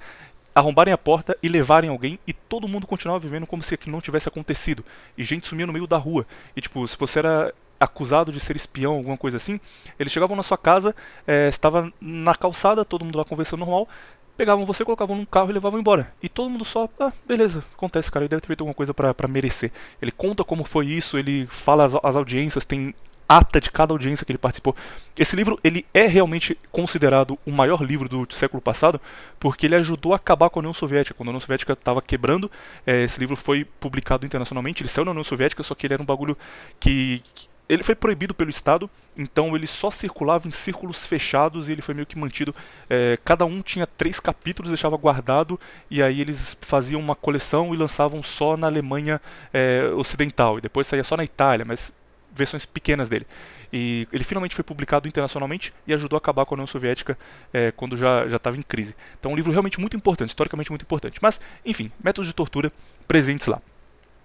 [0.60, 4.00] arrombarem a porta e levarem alguém e todo mundo continuava vivendo como se aquilo não
[4.00, 4.84] tivesse acontecido.
[5.16, 6.26] E gente sumia no meio da rua.
[6.56, 9.58] E tipo, se você era acusado de ser espião, alguma coisa assim,
[9.98, 10.94] eles chegavam na sua casa,
[11.26, 13.88] é, estava na calçada, todo mundo lá conversando normal,
[14.36, 16.12] pegavam você, colocavam num carro e levavam embora.
[16.22, 19.28] E todo mundo só, ah, beleza, acontece, cara, ele deve ter feito alguma coisa para
[19.28, 19.72] merecer.
[20.00, 22.94] Ele conta como foi isso, ele fala as, as audiências, tem
[23.30, 24.74] ata de cada audiência que ele participou.
[25.16, 29.00] Esse livro ele é realmente considerado o maior livro do século passado,
[29.38, 31.14] porque ele ajudou a acabar com a União Soviética.
[31.14, 32.50] Quando a União Soviética estava quebrando,
[32.84, 34.82] é, esse livro foi publicado internacionalmente.
[34.82, 36.36] Ele saiu na União Soviética, só que ele era um bagulho
[36.80, 41.72] que, que ele foi proibido pelo Estado, então ele só circulava em círculos fechados e
[41.72, 42.52] ele foi meio que mantido.
[42.88, 47.76] É, cada um tinha três capítulos, deixava guardado, e aí eles faziam uma coleção e
[47.76, 49.20] lançavam só na Alemanha
[49.52, 51.92] é, Ocidental, e depois saía só na Itália, mas
[52.40, 53.26] versões pequenas dele.
[53.72, 57.16] E ele finalmente foi publicado internacionalmente e ajudou a acabar com a União Soviética
[57.52, 58.96] é, quando já estava em crise.
[59.18, 61.18] Então, um livro realmente muito importante, historicamente muito importante.
[61.22, 62.72] Mas, enfim, métodos de tortura
[63.06, 63.60] presentes lá.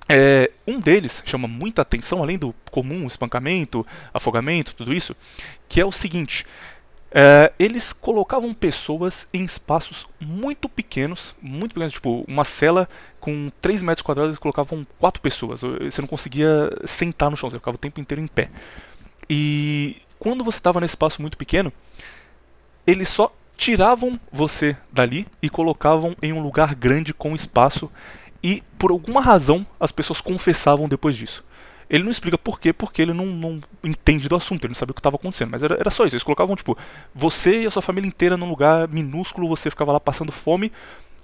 [0.07, 5.15] É, um deles chama muita atenção, além do comum espancamento, afogamento, tudo isso,
[5.67, 6.45] que é o seguinte:
[7.17, 12.89] é, eles colocavam pessoas em espaços muito pequenos, muito pequenos, tipo uma cela
[13.21, 15.61] com 3 metros quadrados, eles colocavam quatro pessoas.
[15.61, 18.49] Você não conseguia sentar no chão, você ficava o tempo inteiro em pé.
[19.29, 21.71] E quando você estava nesse espaço muito pequeno,
[22.85, 27.89] eles só tiravam você dali e colocavam em um lugar grande com espaço.
[28.43, 31.45] E por alguma razão as pessoas confessavam depois disso.
[31.89, 34.91] Ele não explica por quê, porque ele não, não entende do assunto, ele não sabia
[34.91, 35.51] o que estava acontecendo.
[35.51, 36.15] Mas era, era só isso.
[36.15, 36.77] Eles colocavam, tipo,
[37.13, 40.71] você e a sua família inteira num lugar minúsculo, você ficava lá passando fome.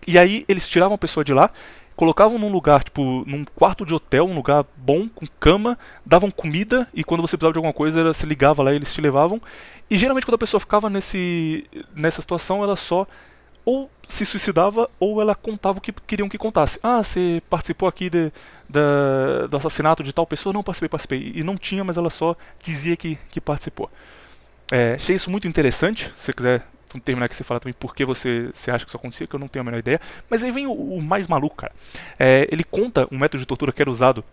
[0.05, 1.51] E aí eles tiravam a pessoa de lá,
[1.95, 6.87] colocavam num lugar, tipo, num quarto de hotel, um lugar bom, com cama, davam comida,
[6.93, 9.41] e quando você precisava de alguma coisa, se ligava lá e eles te levavam.
[9.89, 13.05] E geralmente quando a pessoa ficava nesse, nessa situação, ela só
[13.65, 16.79] ou se suicidava ou ela contava o que queriam que contasse.
[16.83, 18.31] Ah, você participou aqui de,
[18.67, 20.53] de, do assassinato de tal pessoa?
[20.53, 21.31] Não, participei, participei.
[21.35, 23.89] E não tinha, mas ela só dizia que, que participou.
[24.71, 26.11] É, achei isso muito interessante.
[26.17, 26.67] Se você quiser
[27.03, 29.39] terminar aqui, você fala também por que você, você acha que isso acontecia, que eu
[29.39, 30.01] não tenho a menor ideia.
[30.29, 31.71] Mas aí vem o, o mais maluco, cara.
[32.19, 34.23] É, ele conta um método de tortura que era usado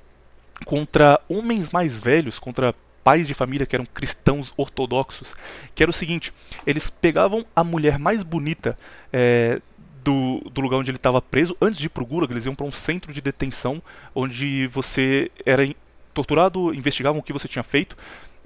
[0.64, 2.74] contra homens mais velhos, contra
[3.08, 5.34] pais de família que eram cristãos ortodoxos,
[5.74, 6.30] que era o seguinte:
[6.66, 8.76] eles pegavam a mulher mais bonita
[9.10, 9.62] é,
[10.04, 12.54] do, do, lugar onde ele estava preso, antes de ir para o Gulag, eles iam
[12.54, 13.82] para um centro de detenção
[14.14, 15.66] onde você era
[16.12, 17.96] torturado, investigavam o que você tinha feito.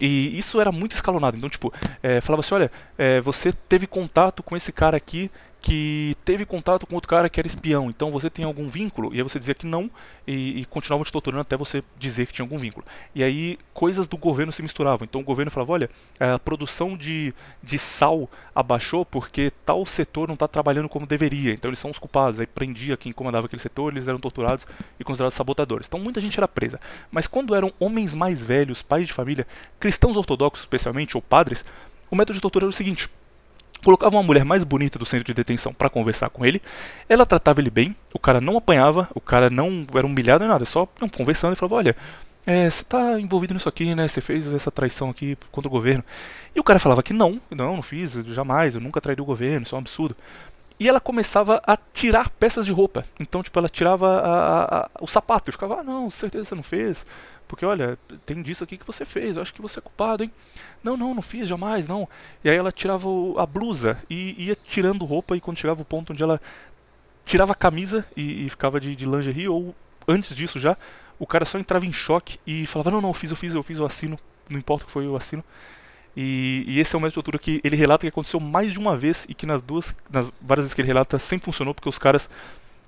[0.00, 1.36] E isso era muito escalonado.
[1.36, 5.28] Então, tipo, é, falava assim: olha, é, você teve contato com esse cara aqui
[5.62, 9.14] que teve contato com outro cara que era espião, então você tem algum vínculo?
[9.14, 9.88] E aí você dizia que não
[10.26, 12.84] e, e continuavam te torturando até você dizer que tinha algum vínculo.
[13.14, 15.04] E aí coisas do governo se misturavam.
[15.04, 20.34] Então o governo falava: olha, a produção de, de sal abaixou porque tal setor não
[20.34, 22.40] está trabalhando como deveria, então eles são os culpados.
[22.40, 24.66] Aí prendia quem comandava aquele setor, eles eram torturados
[24.98, 25.86] e considerados sabotadores.
[25.86, 26.80] Então muita gente era presa.
[27.08, 29.46] Mas quando eram homens mais velhos, pais de família,
[29.78, 31.64] cristãos ortodoxos especialmente, ou padres,
[32.10, 33.08] o método de tortura era o seguinte
[33.82, 36.62] colocava uma mulher mais bonita do centro de detenção para conversar com ele.
[37.08, 40.64] Ela tratava ele bem, o cara não apanhava, o cara não era humilhado nem nada,
[40.64, 41.96] só conversando e falava: Olha,
[42.46, 44.08] é, você tá envolvido nisso aqui, né?
[44.08, 46.04] Você fez essa traição aqui contra o governo.
[46.54, 49.64] E o cara falava que não, não, não fiz, jamais, eu nunca traí o governo,
[49.64, 50.16] isso é um absurdo.
[50.78, 53.04] E ela começava a tirar peças de roupa.
[53.20, 56.54] Então, tipo, ela tirava a, a, a, o sapato e ficava, ah, não, certeza você
[56.56, 57.06] não fez
[57.52, 60.32] porque olha, tem disso aqui que você fez, eu acho que você é culpado, hein?
[60.82, 62.08] Não, não, não fiz, jamais, não.
[62.42, 65.84] E aí ela tirava o, a blusa e ia tirando roupa, e quando chegava o
[65.84, 66.40] ponto onde ela
[67.26, 69.74] tirava a camisa e, e ficava de, de lingerie, ou
[70.08, 70.78] antes disso já,
[71.18, 73.62] o cara só entrava em choque e falava: Não, não, eu fiz, eu fiz, eu
[73.62, 75.44] fiz, eu assino, não importa o que foi, eu assino.
[76.16, 79.26] E, e, esse é uma estrutura que ele relata que aconteceu mais de uma vez
[79.28, 82.30] e que nas duas, nas várias vezes que ele relata, sempre funcionou porque os caras,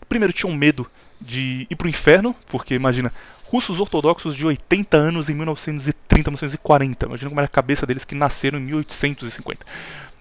[0.08, 3.12] primeiro, tinham medo de ir pro inferno, porque imagina,
[3.50, 8.14] russos ortodoxos de 80 anos em 1930, 1940, imagina como era a cabeça deles que
[8.14, 9.64] nasceram em 1850.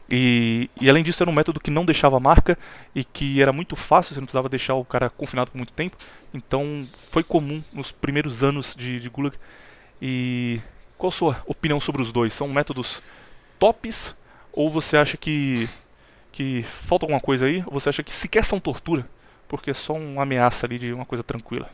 [0.09, 2.57] E, e, além disso era um método que não deixava marca
[2.93, 5.97] e que era muito fácil, você não precisava deixar o cara confinado por muito tempo.
[6.33, 9.35] Então foi comum nos primeiros anos de, de Gulag.
[10.01, 10.59] E
[10.97, 12.33] qual a sua opinião sobre os dois?
[12.33, 13.01] São métodos
[13.57, 14.13] tops?
[14.51, 15.67] Ou você acha que,
[16.31, 17.63] que falta alguma coisa aí?
[17.65, 19.07] Ou você acha que sequer são tortura?
[19.47, 21.69] Porque é só uma ameaça ali de uma coisa tranquila.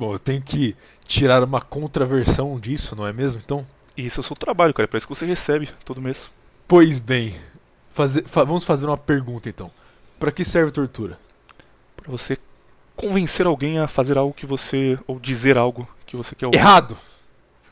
[0.00, 0.74] Bom, eu tenho que
[1.06, 3.38] tirar uma contraversão disso, não é mesmo?
[3.44, 3.66] Então.
[3.94, 4.84] Isso é o seu trabalho, cara.
[4.84, 6.30] É pra isso que você recebe todo mês.
[6.66, 7.36] Pois bem.
[7.90, 8.06] Fa
[8.44, 9.70] vamos fazer uma pergunta então.
[10.18, 11.18] Para que serve tortura?
[11.94, 12.38] Para você
[12.96, 14.98] convencer alguém a fazer algo que você.
[15.06, 16.56] ou dizer algo que você quer ouvir.
[16.56, 16.96] Errado!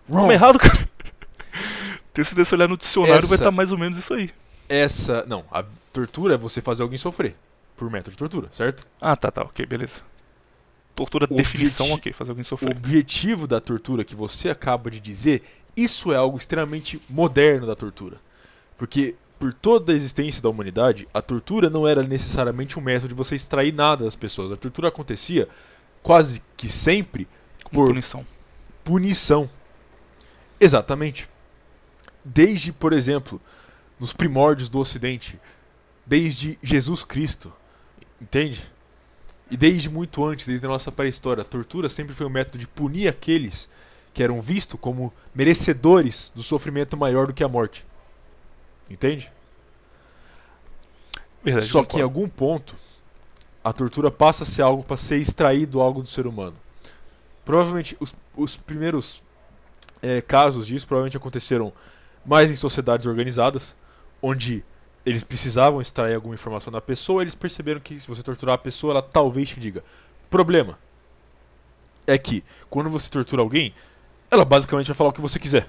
[0.07, 0.31] Wrong.
[0.31, 0.87] errado, cara.
[2.15, 3.27] Se você olhar no dicionário, Essa...
[3.27, 4.31] vai estar mais ou menos isso aí.
[4.69, 5.25] Essa.
[5.27, 5.65] Não, a
[5.95, 7.35] tortura é você fazer alguém sofrer.
[7.75, 8.87] Por método de tortura, certo?
[9.01, 10.03] Ah, tá, tá, ok, beleza.
[10.99, 12.75] Tortura, definição, ok, fazer alguém sofrer.
[12.75, 15.43] O objetivo da tortura que você acaba de dizer,
[15.77, 18.21] isso é algo extremamente moderno da tortura.
[18.77, 23.15] Porque por toda a existência da humanidade, a tortura não era necessariamente um método de
[23.15, 24.51] você extrair nada das pessoas.
[24.51, 25.49] A tortura acontecia
[26.03, 27.29] quase que sempre
[27.71, 28.27] por punição.
[28.83, 29.51] Punição.
[30.59, 31.29] Exatamente.
[32.25, 33.41] Desde, por exemplo,
[34.01, 35.39] nos primórdios do Ocidente,
[36.05, 37.53] desde Jesus Cristo,
[38.21, 38.69] entende?
[39.51, 42.67] E desde muito antes, desde a nossa pré-história, a tortura sempre foi um método de
[42.67, 43.69] punir aqueles
[44.13, 47.87] que eram vistos como merecedores do sofrimento maior do que a morte.
[48.91, 49.31] Entende?
[51.43, 52.75] Verdade, Só que em algum ponto,
[53.63, 56.57] a tortura passa a ser algo para ser extraído algo do ser humano.
[57.45, 59.23] Provavelmente os, os primeiros
[60.03, 61.73] é, casos disso provavelmente aconteceram
[62.25, 63.77] mais em sociedades organizadas,
[64.21, 64.65] onde
[65.09, 68.93] eles precisavam extrair alguma informação da pessoa, eles perceberam que se você torturar a pessoa,
[68.93, 69.83] ela talvez te diga.
[70.29, 70.79] Problema
[72.07, 73.75] é que quando você tortura alguém,
[74.31, 75.67] ela basicamente vai falar o que você quiser.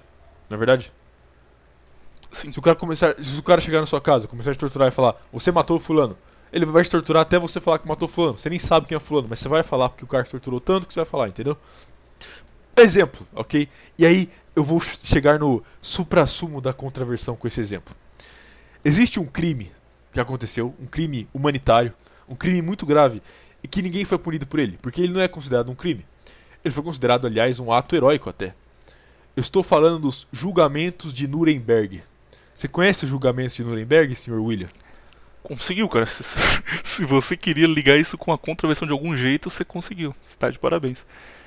[0.49, 0.91] Não é verdade?
[2.33, 2.51] Sim.
[2.51, 4.89] Se o cara começar, se o cara chegar na sua casa, começar a te torturar
[4.89, 6.17] e falar: "Você matou o fulano",
[6.51, 8.37] ele vai te torturar até você falar que matou fulano.
[8.37, 10.59] Você nem sabe quem é fulano, mas você vai falar porque o cara te torturou
[10.59, 11.57] tanto que você vai falar, entendeu?
[12.75, 13.69] Exemplo, ok?
[13.97, 17.95] E aí eu vou chegar no supra-sumo da contraversão com esse exemplo.
[18.83, 19.71] Existe um crime
[20.13, 21.93] que aconteceu, um crime humanitário,
[22.27, 23.21] um crime muito grave,
[23.63, 26.05] e que ninguém foi punido por ele, porque ele não é considerado um crime.
[26.63, 28.53] Ele foi considerado, aliás, um ato heróico até.
[29.35, 32.01] Eu estou falando dos julgamentos de Nuremberg.
[32.53, 34.41] Você conhece os julgamentos de Nuremberg, Sr.
[34.41, 34.67] William?
[35.41, 36.05] Conseguiu, cara.
[36.83, 40.13] Se você queria ligar isso com a contraversão de algum jeito, você conseguiu.
[40.31, 41.05] Está de parabéns.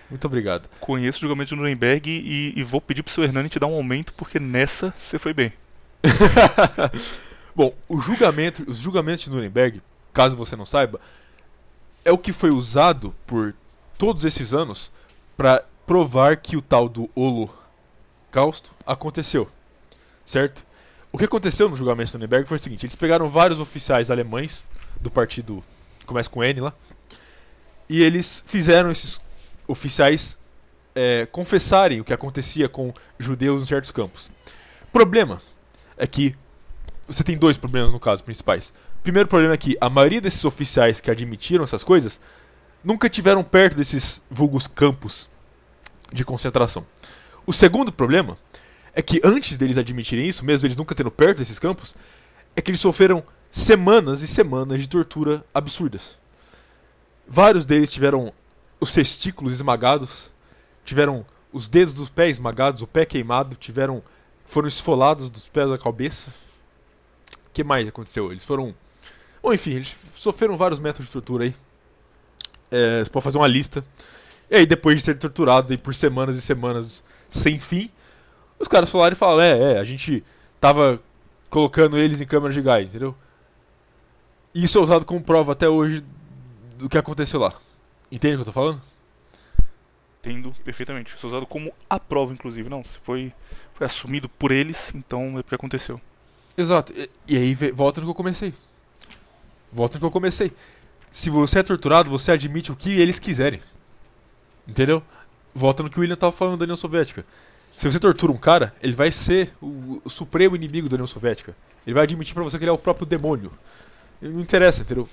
[0.09, 0.68] Muito obrigado.
[0.81, 3.75] Conheço o julgamento de Nuremberg e, e vou pedir pro seu Hernani te dar um
[3.75, 5.53] aumento, porque nessa você foi bem.
[7.54, 11.00] Bom, o julgamento, os julgamentos de Nuremberg, caso você não saiba,
[12.04, 13.54] é o que foi usado por
[13.98, 14.90] todos esses anos
[15.36, 19.48] para provar que o tal do Holocausto aconteceu.
[20.24, 20.64] Certo?
[21.12, 24.64] O que aconteceu no julgamento de Nuremberg foi o seguinte: eles pegaram vários oficiais alemães
[25.00, 25.62] do partido
[26.06, 26.72] começa com N lá,
[27.88, 29.20] e eles fizeram esses
[29.66, 30.38] oficiais
[30.94, 34.30] é, confessarem o que acontecia com judeus em certos campos.
[34.92, 35.40] Problema
[36.02, 36.34] é que
[37.06, 38.72] você tem dois problemas no caso principais.
[39.04, 42.20] Primeiro problema é que a maioria desses oficiais que admitiram essas coisas
[42.82, 45.30] nunca tiveram perto desses vulgos campos
[46.12, 46.84] de concentração.
[47.46, 48.36] O segundo problema
[48.92, 51.94] é que antes deles admitirem isso, mesmo eles nunca tendo perto desses campos,
[52.56, 56.18] é que eles sofreram semanas e semanas de tortura absurdas.
[57.28, 58.32] Vários deles tiveram
[58.80, 60.32] os testículos esmagados,
[60.84, 64.03] tiveram os dedos dos pés esmagados, o pé queimado, tiveram
[64.47, 66.30] foram esfolados dos pés da cabeça.
[67.47, 68.30] O que mais aconteceu?
[68.30, 68.74] Eles foram.
[69.43, 71.55] Bom, enfim, eles sofreram vários métodos de tortura aí.
[72.70, 73.84] É, você pode fazer uma lista.
[74.51, 77.90] E aí, depois de serem torturados aí por semanas e semanas sem fim,
[78.59, 80.24] os caras falaram e falaram: é, é, a gente
[80.61, 81.03] tava
[81.51, 83.14] colocando eles em câmara de gás, entendeu?
[84.55, 86.05] Isso é usado como prova até hoje
[86.76, 87.53] do que aconteceu lá.
[88.11, 88.82] Entende o que eu tô falando?
[90.20, 91.16] Entendo perfeitamente.
[91.16, 92.68] Isso é usado como a prova, inclusive.
[92.68, 93.32] Não, foi
[93.85, 96.01] assumido por eles, então é porque aconteceu.
[96.57, 96.93] Exato.
[96.93, 98.55] E, e aí volta no que eu comecei.
[99.72, 100.53] Volta no que eu comecei.
[101.11, 103.61] Se você é torturado, você admite o que eles quiserem.
[104.66, 105.03] Entendeu?
[105.55, 107.24] volta no que o William tava falando da União Soviética.
[107.76, 111.57] Se você tortura um cara, ele vai ser o, o supremo inimigo da União Soviética.
[111.87, 113.53] Ele vai admitir pra você que ele é o próprio demônio.
[114.20, 115.09] Não interessa, entendeu?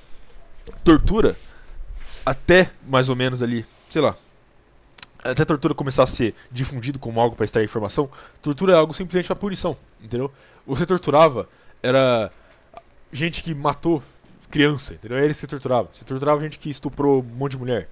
[0.83, 1.35] Tortura,
[2.25, 4.15] até mais ou menos ali, sei lá,
[5.23, 8.09] até tortura começar a ser difundido como algo para extrair informação,
[8.41, 10.31] tortura é algo simplesmente para punição, entendeu?
[10.65, 11.47] Você torturava
[11.81, 12.31] era
[13.11, 14.03] gente que matou
[14.49, 15.17] criança, entendeu?
[15.17, 15.89] Era isso que você torturava.
[15.91, 17.89] Você torturava gente que estuprou um monte de mulher.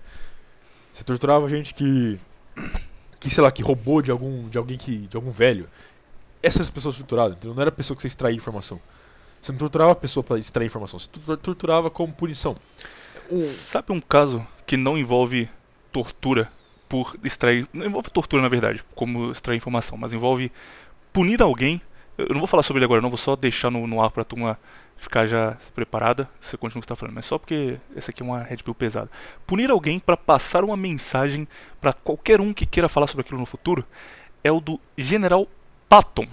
[0.91, 2.19] Você torturava gente que
[3.19, 5.69] que sei lá, que roubou de algum de alguém que de algum velho.
[6.41, 7.55] Essas pessoas torturadas, entendeu?
[7.55, 8.79] Não era pessoa que você extraía informação.
[9.41, 11.07] Você não torturava a pessoa para extrair informação, você
[11.37, 12.55] torturava como punição.
[13.31, 13.43] Um...
[13.53, 15.49] Sabe um caso que não envolve
[15.91, 16.51] tortura
[16.87, 17.67] por extrair.
[17.73, 20.51] Não envolve tortura, na verdade, como extrair informação, mas envolve
[21.11, 21.81] punir alguém.
[22.17, 24.23] Eu não vou falar sobre ele agora, não, vou só deixar no, no ar pra
[24.23, 24.59] turma
[24.97, 26.27] ficar já preparada.
[26.41, 28.73] Você continua o que está falando, mas só porque essa aqui é uma Red Pill
[28.73, 29.09] pesada.
[29.45, 31.47] Punir alguém para passar uma mensagem
[31.79, 33.85] para qualquer um que queira falar sobre aquilo no futuro
[34.43, 35.47] é o do General
[35.87, 36.27] Patton,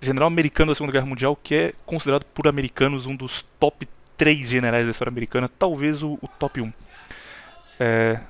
[0.00, 4.48] general americano da Segunda Guerra Mundial, que é considerado por americanos um dos top 3
[4.48, 6.72] generais da história americana, talvez o, o top 1.
[7.80, 8.20] É,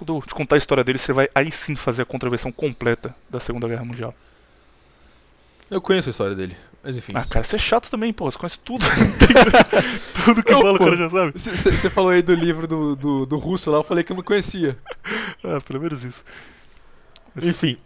[0.00, 3.14] quando eu te contar a história dele, você vai aí sim fazer a contraversão completa
[3.28, 4.14] da Segunda Guerra Mundial.
[5.70, 7.12] Eu conheço a história dele, mas enfim.
[7.14, 8.30] Ah, cara, você é chato também, pô.
[8.30, 8.84] Você conhece tudo.
[10.24, 11.38] tudo que não, fala, o cara já sabe.
[11.38, 14.22] Você falou aí do livro do, do, do, russo lá, eu falei que eu não
[14.22, 14.76] conhecia.
[15.44, 16.24] ah, pelo menos isso.
[17.36, 17.76] Enfim.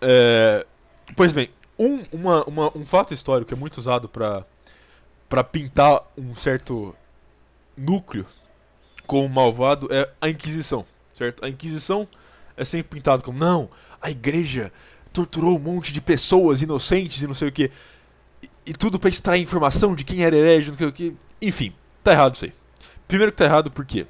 [0.00, 0.66] É...
[1.14, 4.44] Pois bem, um, uma, uma, um fato histórico que é muito usado para
[5.28, 6.96] para pintar um certo
[7.76, 8.24] núcleo
[9.06, 10.86] como malvado é a Inquisição,
[11.18, 11.44] certo?
[11.44, 12.08] A Inquisição
[12.56, 13.68] é sempre pintado como não,
[14.00, 14.72] a igreja
[15.12, 17.70] torturou um monte de pessoas inocentes e não sei o que
[18.42, 21.74] e, e tudo para extrair informação de quem era herege, não sei o que, enfim,
[22.02, 22.52] tá errado isso aí.
[23.06, 24.06] Primeiro que tá errado porque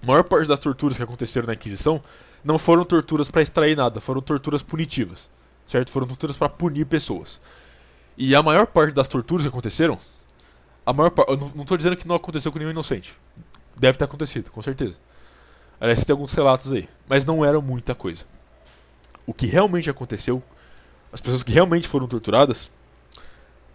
[0.00, 2.02] a maior parte das torturas que aconteceram na Inquisição
[2.44, 5.28] não foram torturas para extrair nada, foram torturas punitivas
[5.70, 5.90] certo?
[5.92, 7.40] Foram torturas para punir pessoas.
[8.16, 9.98] E a maior parte das torturas que aconteceram,
[10.84, 13.14] a maior parte, eu não estou dizendo que não aconteceu com nenhum inocente.
[13.76, 14.98] Deve ter acontecido, com certeza.
[15.80, 18.24] Aliás, tem alguns relatos aí, mas não era muita coisa.
[19.26, 20.42] O que realmente aconteceu,
[21.12, 22.70] as pessoas que realmente foram torturadas,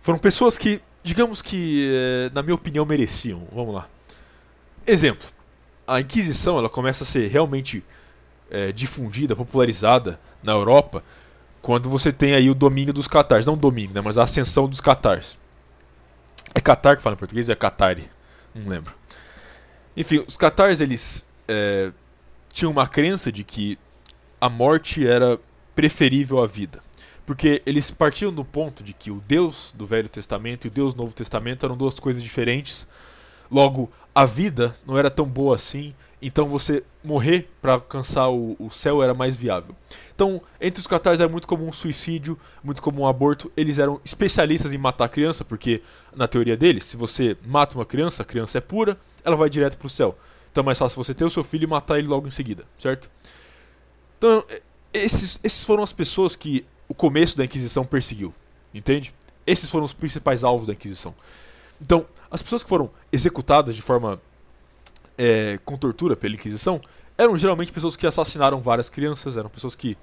[0.02, 3.48] foram pessoas que, digamos que, eh, na minha opinião, mereciam.
[3.52, 3.90] Vamos lá.
[4.86, 5.28] Exemplo:
[5.88, 7.84] a Inquisição ela começa a ser realmente
[8.50, 11.04] é, difundida, popularizada na Europa
[11.62, 13.46] quando você tem aí o domínio dos catars.
[13.46, 15.38] Não domínio, né, mas a ascensão dos catars.
[16.54, 18.10] É Qatar que fala em português é Qatari?
[18.54, 18.94] Não lembro.
[19.98, 21.92] Enfim, os catars eles é,
[22.52, 23.78] tinham uma crença de que
[24.40, 25.40] a morte era
[25.74, 26.84] preferível à vida.
[27.26, 30.94] Porque eles partiam do ponto de que o Deus do Velho Testamento e o Deus
[30.94, 32.88] do Novo Testamento eram duas coisas diferentes.
[33.50, 38.72] Logo, a vida não era tão boa assim então você morrer para alcançar o, o,
[38.72, 39.76] céu era mais viável.
[40.16, 43.52] Então, entre os catares era muito comum um suicídio, muito comum um aborto.
[43.56, 45.84] Eles eram especialistas em matar a criança, porque
[46.16, 49.78] na teoria deles, se você mata uma criança, a criança é pura, ela vai direto
[49.78, 50.18] para o céu.
[50.56, 52.64] Então é mais fácil você ter o seu filho e matar ele logo em seguida,
[52.78, 53.12] certo?
[54.18, 54.42] Então,
[54.94, 58.34] esses, esses foram as pessoas que o começo da Inquisição perseguiu,
[58.74, 59.14] entende?
[59.46, 61.14] Esses foram os principais alvos da Inquisição.
[61.82, 64.18] Então, as pessoas que foram executadas de forma
[65.18, 66.80] é, com tortura pela Inquisição
[67.18, 69.98] eram geralmente pessoas que assassinaram várias crianças, eram pessoas que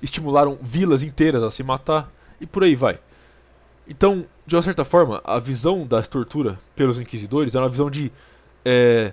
[0.00, 3.00] estimularam vilas inteiras a se matar e por aí vai.
[3.88, 8.12] Então, de uma certa forma, a visão das torturas pelos inquisidores era uma visão de
[8.66, 9.12] é,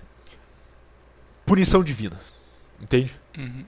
[1.45, 2.19] punição divina.
[2.81, 3.13] Entende?
[3.37, 3.63] Uhum.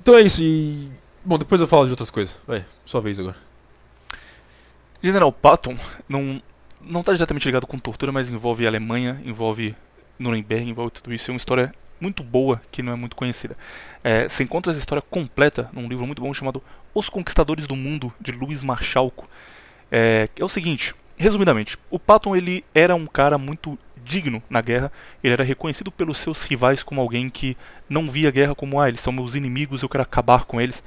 [0.00, 0.42] Então é isso.
[0.42, 0.90] E.
[1.24, 2.38] Bom, depois eu falo de outras coisas.
[2.46, 3.36] Vai, sua vez agora.
[5.02, 5.76] General Patton
[6.08, 6.42] não
[6.80, 9.74] não está diretamente ligado com tortura, mas envolve a Alemanha, envolve
[10.18, 11.30] Nuremberg, envolve tudo isso.
[11.30, 13.56] É uma história muito boa que não é muito conhecida.
[14.04, 16.62] É, você encontra essa história completa num livro muito bom chamado
[16.94, 19.28] Os Conquistadores do Mundo, de Luiz Marchalco.
[19.90, 23.76] É, é o seguinte, resumidamente, o Patton ele era um cara muito
[24.08, 24.90] digno na guerra,
[25.22, 27.56] ele era reconhecido pelos seus rivais como alguém que
[27.88, 30.82] não via a guerra como, ah, eles são meus inimigos, eu quero acabar com eles.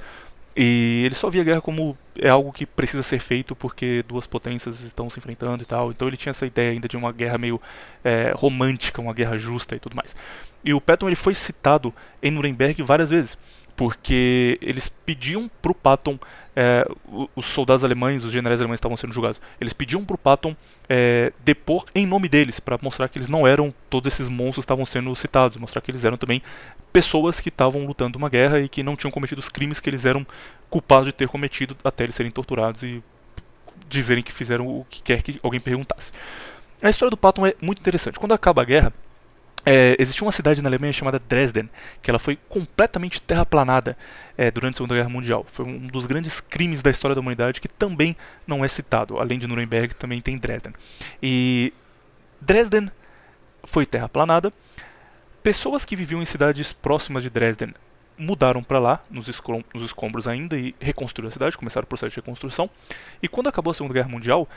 [0.54, 4.26] E ele só via a guerra como é algo que precisa ser feito porque duas
[4.26, 5.90] potências estão se enfrentando e tal.
[5.90, 7.60] Então ele tinha essa ideia ainda de uma guerra meio
[8.04, 10.14] é, romântica, uma guerra justa e tudo mais.
[10.64, 13.38] E o Patton ele foi citado em Nuremberg várias vezes,
[13.74, 16.18] porque eles pediam para o Patton
[16.54, 16.86] é,
[17.34, 20.54] os soldados alemães, os generais alemães estavam sendo julgados, eles pediam para o Patton
[20.88, 24.66] é, depor em nome deles, para mostrar que eles não eram todos esses monstros que
[24.66, 26.42] estavam sendo citados, mostrar que eles eram também
[26.92, 30.04] pessoas que estavam lutando uma guerra e que não tinham cometido os crimes que eles
[30.04, 30.26] eram
[30.68, 33.02] culpados de ter cometido até eles serem torturados e
[33.88, 36.12] dizerem que fizeram o que quer que alguém perguntasse.
[36.82, 38.18] A história do Patton é muito interessante.
[38.18, 38.92] Quando acaba a guerra,
[39.64, 41.68] é, existia uma cidade na Alemanha chamada Dresden,
[42.00, 43.96] que ela foi completamente terraplanada
[44.36, 45.46] é, durante a Segunda Guerra Mundial.
[45.48, 49.18] Foi um dos grandes crimes da história da humanidade que também não é citado.
[49.18, 50.72] Além de Nuremberg, também tem Dresden.
[51.22, 51.72] E
[52.40, 52.90] Dresden
[53.64, 54.52] foi terraplanada.
[55.42, 57.74] Pessoas que viviam em cidades próximas de Dresden
[58.18, 59.26] mudaram para lá, nos,
[59.74, 62.68] nos escombros ainda, e reconstruíram a cidade, começaram o processo de reconstrução.
[63.22, 64.48] E quando acabou a Segunda Guerra Mundial,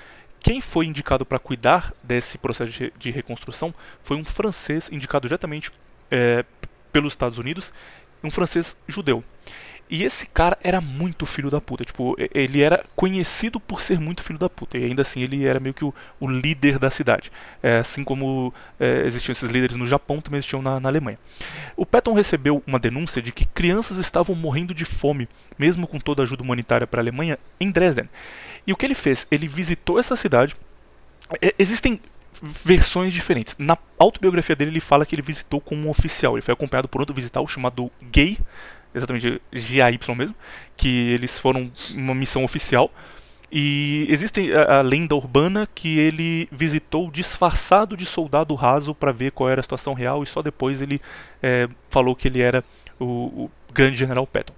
[0.46, 3.74] quem foi indicado para cuidar desse processo de, de, reconstrução
[4.04, 5.72] foi um francês indicado diretamente
[6.12, 6.46] é,
[6.92, 7.74] pelos Estados Unidos,
[8.24, 9.24] um francês judeu.
[9.88, 11.86] E esse cara era muito filho da puta.
[11.86, 14.78] Tipo, ele era conhecido por ser muito filho da puta.
[14.78, 17.32] E ainda assim ele era meio que o, o líder da cidade.
[17.62, 21.20] É, assim como é, existiam esses líderes no Japão, também existiam na, na, Alemanha.
[21.78, 26.24] O Patton recebeu uma denúncia de que crianças estavam morrendo de fome, mesmo com toda
[26.24, 28.10] a ajuda humanitária para a Alemanha, em Dresden.
[28.66, 29.28] E o que ele fez?
[29.30, 30.56] Ele visitou essa cidade.
[31.42, 32.00] É, existem
[32.42, 33.56] versões diferentes.
[33.58, 36.34] Na autobiografia dele, ele fala que ele visitou como um oficial.
[36.36, 38.40] Ele foi acompanhado por outro visital chamado Gay
[38.96, 40.36] exatamente GAY mesmo,
[40.78, 42.90] que eles foram uma missão oficial.
[43.52, 49.32] E existe a, a, lenda urbana que ele visitou disfarçado de soldado raso para ver
[49.32, 51.00] qual era a situação real e só depois ele
[51.44, 52.64] é, falou que ele era
[53.00, 54.54] o, o, grande general Patton.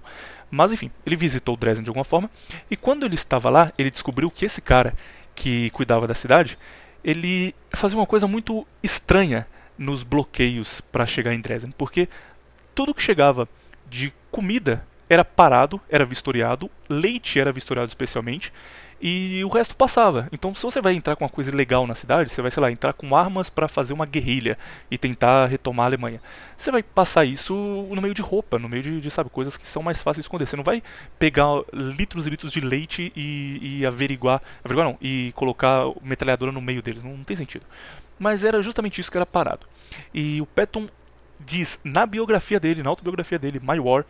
[0.50, 2.30] Mas enfim, ele visitou Dresden de alguma forma
[2.70, 4.94] e quando ele estava lá, ele descobriu que esse cara
[5.34, 6.58] que cuidava da cidade,
[7.04, 12.08] ele fazia uma coisa muito estranha nos bloqueios para chegar em Dresden, porque
[12.74, 13.48] tudo que chegava
[13.88, 18.52] de comida era parado, era vistoriado, leite era vistoriado especialmente,
[19.00, 20.28] e o resto passava.
[20.32, 22.70] Então, se você vai entrar com uma coisa legal na cidade, você vai, sei lá,
[22.70, 24.58] entrar com armas para fazer uma guerrilha
[24.90, 26.20] e tentar retomar a Alemanha.
[26.56, 29.68] Você vai passar isso no meio de roupa, no meio de, de sabe, coisas que
[29.68, 30.46] são mais fáceis de esconder.
[30.46, 30.82] Você não vai
[31.16, 36.60] pegar litros e litros de leite e, e averiguar, averiguar não, e colocar metralhadora no
[36.60, 37.04] meio deles.
[37.04, 37.64] Não, não tem sentido.
[38.18, 39.64] Mas era justamente isso que era parado.
[40.12, 40.88] E o Patton
[41.40, 44.04] diz na biografia dele, na autobiografia dele, My War,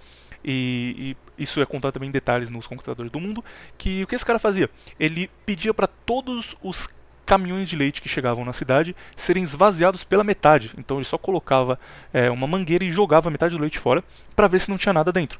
[0.44, 3.44] e, e, isso é contado também em detalhes nos Conquistadores do Mundo,
[3.76, 4.70] que o que esse cara fazia?
[4.98, 6.88] Ele pedia para todos os
[7.28, 10.72] caminhões de leite que chegavam na cidade serem esvaziados pela metade.
[10.78, 11.78] Então ele só colocava
[12.12, 14.02] é, uma mangueira e jogava metade do leite fora
[14.34, 15.38] para ver se não tinha nada dentro.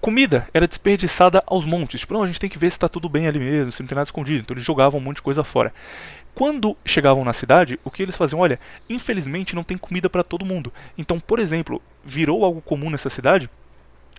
[0.00, 2.00] Comida era desperdiçada aos montes.
[2.00, 3.88] Tipo, não, a gente tem que ver se está tudo bem ali mesmo, se não
[3.88, 4.40] tem nada escondido.
[4.40, 5.72] Então eles jogavam um monte de coisa fora.
[6.38, 8.38] Quando chegavam na cidade, o que eles faziam?
[8.38, 10.72] Olha, infelizmente não tem comida para todo mundo.
[10.96, 13.50] Então, por exemplo, virou algo comum nessa cidade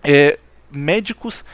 [0.03, 0.37] é,
[0.69, 1.45] médicos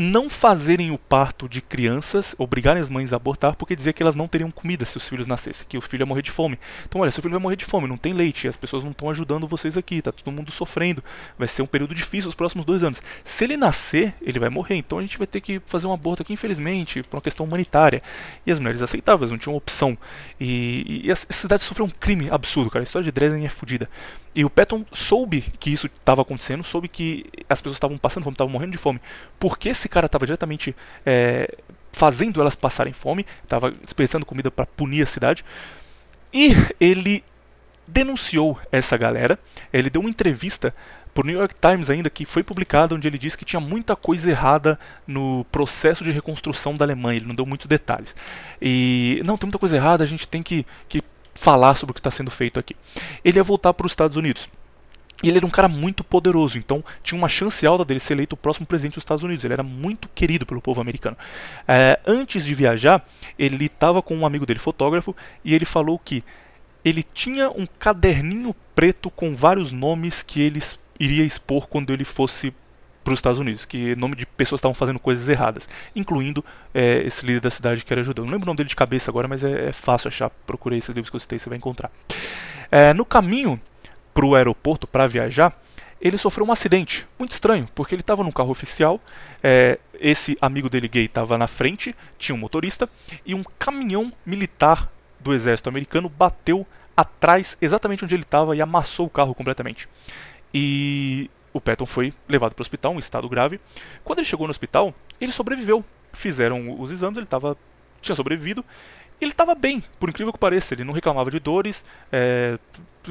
[0.00, 4.14] não fazerem o parto de crianças, obrigarem as mães a abortar, porque dizia que elas
[4.14, 6.58] não teriam comida se os filhos nascessem, que o filho ia morrer de fome.
[6.88, 9.10] Então, olha, seu filho vai morrer de fome, não tem leite, as pessoas não estão
[9.10, 11.04] ajudando vocês aqui, tá todo mundo sofrendo,
[11.38, 13.02] vai ser um período difícil os próximos dois anos.
[13.24, 16.22] Se ele nascer, ele vai morrer, então a gente vai ter que fazer um aborto
[16.22, 18.02] aqui, infelizmente, por uma questão humanitária.
[18.46, 19.98] E as mulheres aceitavam, elas não tinham opção.
[20.40, 22.82] E, e a cidade sofreu um crime absurdo, cara.
[22.82, 23.88] A história de Dresden é fodida.
[24.32, 28.34] E o Patton soube que isso estava acontecendo, soube que as pessoas estavam passando fome,
[28.34, 29.00] estavam morrendo de fome,
[29.40, 30.74] porque esse cara estava diretamente
[31.04, 31.54] é,
[31.92, 35.44] fazendo elas passarem fome, estava desperdiçando comida para punir a cidade.
[36.32, 37.24] E ele
[37.86, 39.38] denunciou essa galera.
[39.72, 40.72] Ele deu uma entrevista
[41.20, 44.28] o New York Times ainda que foi publicada onde ele disse que tinha muita coisa
[44.28, 47.18] errada no processo de reconstrução da Alemanha.
[47.18, 48.14] Ele não deu muitos detalhes.
[48.60, 50.02] E não tem muita coisa errada.
[50.02, 51.02] A gente tem que, que
[51.34, 52.74] falar sobre o que está sendo feito aqui.
[53.24, 54.48] Ele ia voltar para os Estados Unidos.
[55.22, 58.34] E ele era um cara muito poderoso, então tinha uma chance alta dele ser eleito
[58.34, 59.44] o próximo presidente dos Estados Unidos.
[59.44, 61.16] Ele era muito querido pelo povo americano.
[61.68, 63.04] É, antes de viajar,
[63.38, 65.14] ele estava com um amigo dele, fotógrafo,
[65.44, 66.24] e ele falou que
[66.84, 70.62] ele tinha um caderninho preto com vários nomes que ele
[70.98, 72.54] iria expor quando ele fosse
[73.02, 75.66] para os Estados Unidos, que nome de pessoas estavam fazendo coisas erradas,
[75.96, 76.44] incluindo
[76.74, 78.24] é, esse líder da cidade que era judeu.
[78.24, 80.30] Não lembro o nome dele de cabeça agora, mas é, é fácil achar.
[80.46, 81.90] Procurei esses livros que eu citei, você vai encontrar.
[82.70, 83.60] É, no caminho
[84.12, 85.58] para o aeroporto para viajar,
[86.00, 89.00] ele sofreu um acidente muito estranho, porque ele estava num carro oficial,
[89.42, 92.88] é, esse amigo dele gay estava na frente, tinha um motorista,
[93.24, 99.06] e um caminhão militar do exército americano bateu atrás, exatamente onde ele estava, e amassou
[99.06, 99.88] o carro completamente.
[100.52, 103.60] E o Patton foi levado para o hospital, um estado grave.
[104.04, 105.84] Quando ele chegou no hospital, ele sobreviveu.
[106.12, 107.56] Fizeram os exames, ele tava,
[108.00, 108.64] tinha sobrevivido.
[109.20, 110.74] Ele estava bem, por incrível que pareça.
[110.74, 112.58] Ele não reclamava de dores, é,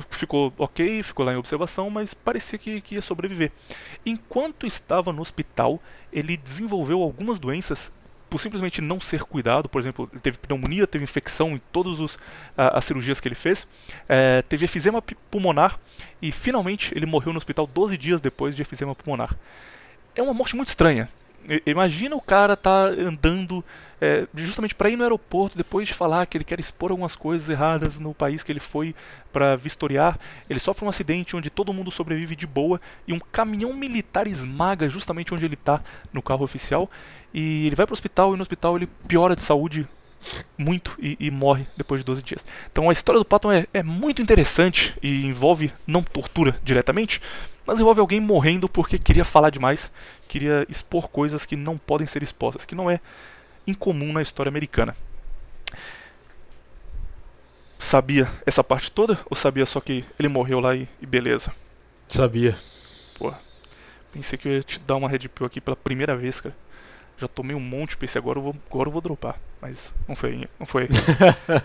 [0.10, 3.52] ficou ok, ficou lá em observação, mas parecia que, que ia sobreviver.
[4.06, 5.82] Enquanto estava no hospital,
[6.12, 7.92] ele desenvolveu algumas doenças
[8.30, 12.18] por simplesmente não ser cuidado, por exemplo, ele teve pneumonia, teve infecção em todas
[12.56, 13.68] as cirurgias que ele fez,
[14.08, 15.80] é, teve efizema pulmonar
[16.22, 19.36] e finalmente ele morreu no hospital 12 dias depois de efizema pulmonar.
[20.16, 21.10] É uma morte muito estranha.
[21.66, 23.64] Imagina o cara tá andando
[24.02, 27.50] é, justamente para ir no aeroporto depois de falar que ele quer expor algumas coisas
[27.50, 28.96] erradas no país que ele foi
[29.32, 30.20] para vistoriar.
[30.50, 34.88] Ele sofre um acidente onde todo mundo sobrevive de boa e um caminhão militar esmaga
[34.88, 35.82] justamente onde ele tá
[36.14, 36.90] no carro oficial.
[37.34, 39.88] E ele vai pro hospital e no hospital ele piora de saúde
[40.58, 42.44] muito e, e morre depois de 12 dias.
[42.72, 47.22] Então a história do Patton é, é muito interessante e envolve não tortura diretamente,
[47.70, 49.92] mas envolve alguém morrendo porque queria falar demais,
[50.28, 53.00] queria expor coisas que não podem ser expostas, que não é
[53.68, 54.96] incomum na história americana.
[57.78, 61.54] Sabia essa parte toda ou sabia só que ele morreu lá e, e beleza?
[62.08, 62.58] Sabia.
[64.12, 66.56] Pensei que eu ia te dar uma red pill aqui pela primeira vez, cara.
[67.20, 70.50] Já tomei um monte, pensei agora eu vou, agora eu vou dropar, mas não foi,
[70.58, 70.88] não foi.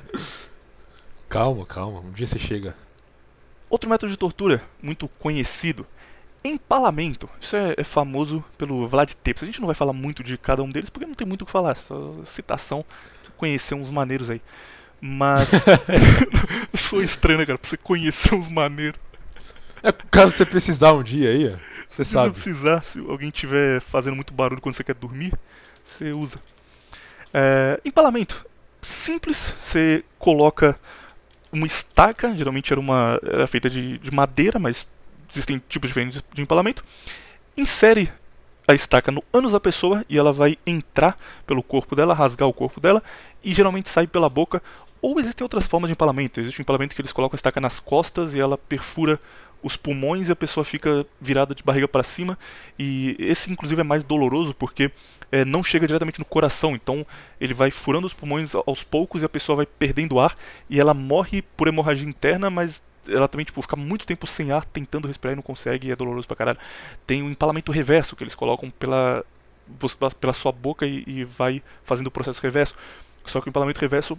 [1.30, 2.00] Calma, calma.
[2.00, 2.76] Um dia você chega.
[3.68, 5.84] Outro método de tortura muito conhecido,
[6.44, 7.28] empalamento.
[7.40, 9.42] Isso é, é famoso pelo Vlad Tepes.
[9.42, 11.46] A gente não vai falar muito de cada um deles porque não tem muito o
[11.46, 12.84] que falar, só citação,
[13.36, 14.40] conhecer uns maneiros aí.
[15.00, 15.48] Mas
[16.76, 19.00] sou estranho, né, cara, pra você conhecer uns maneiros.
[19.82, 21.56] É, caso você precisar um dia aí,
[21.88, 22.32] você Se sabe.
[22.32, 25.32] precisar, se alguém estiver fazendo muito barulho quando você quer dormir,
[25.86, 26.38] você usa.
[27.32, 28.46] É, empalamento.
[28.80, 30.78] Simples, você coloca
[31.52, 34.86] uma estaca, geralmente era, uma, era feita de, de madeira, mas
[35.34, 36.84] existem tipos diferentes de empalamento.
[37.56, 38.10] Insere
[38.66, 41.16] a estaca no ânus da pessoa e ela vai entrar
[41.46, 43.02] pelo corpo dela, rasgar o corpo dela
[43.42, 44.62] e geralmente sai pela boca.
[45.02, 46.40] Ou existem outras formas de empalamento.
[46.40, 49.20] Existe um empalamento que eles colocam a estaca nas costas e ela perfura
[49.62, 52.38] os pulmões e a pessoa fica virada de barriga para cima.
[52.78, 54.90] E esse, inclusive, é mais doloroso porque
[55.30, 56.74] é, não chega diretamente no coração.
[56.74, 57.06] Então,
[57.40, 60.34] ele vai furando os pulmões aos poucos e a pessoa vai perdendo ar.
[60.68, 64.64] E ela morre por hemorragia interna, mas ela também tipo, fica muito tempo sem ar
[64.64, 65.90] tentando respirar e não consegue.
[65.90, 66.58] É doloroso pra caralho.
[67.06, 69.24] Tem o empalamento reverso que eles colocam pela,
[70.20, 72.74] pela sua boca e, e vai fazendo o processo reverso.
[73.24, 74.18] Só que o empalamento reverso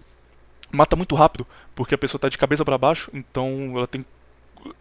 [0.71, 4.05] mata muito rápido, porque a pessoa está de cabeça para baixo, então ela tem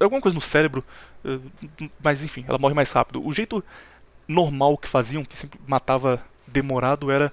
[0.01, 0.85] alguma coisa no cérebro,
[1.25, 1.39] eh,
[2.03, 3.25] mas enfim, ela morre mais rápido.
[3.25, 3.63] O jeito
[4.27, 7.33] normal que faziam, que sempre matava demorado, era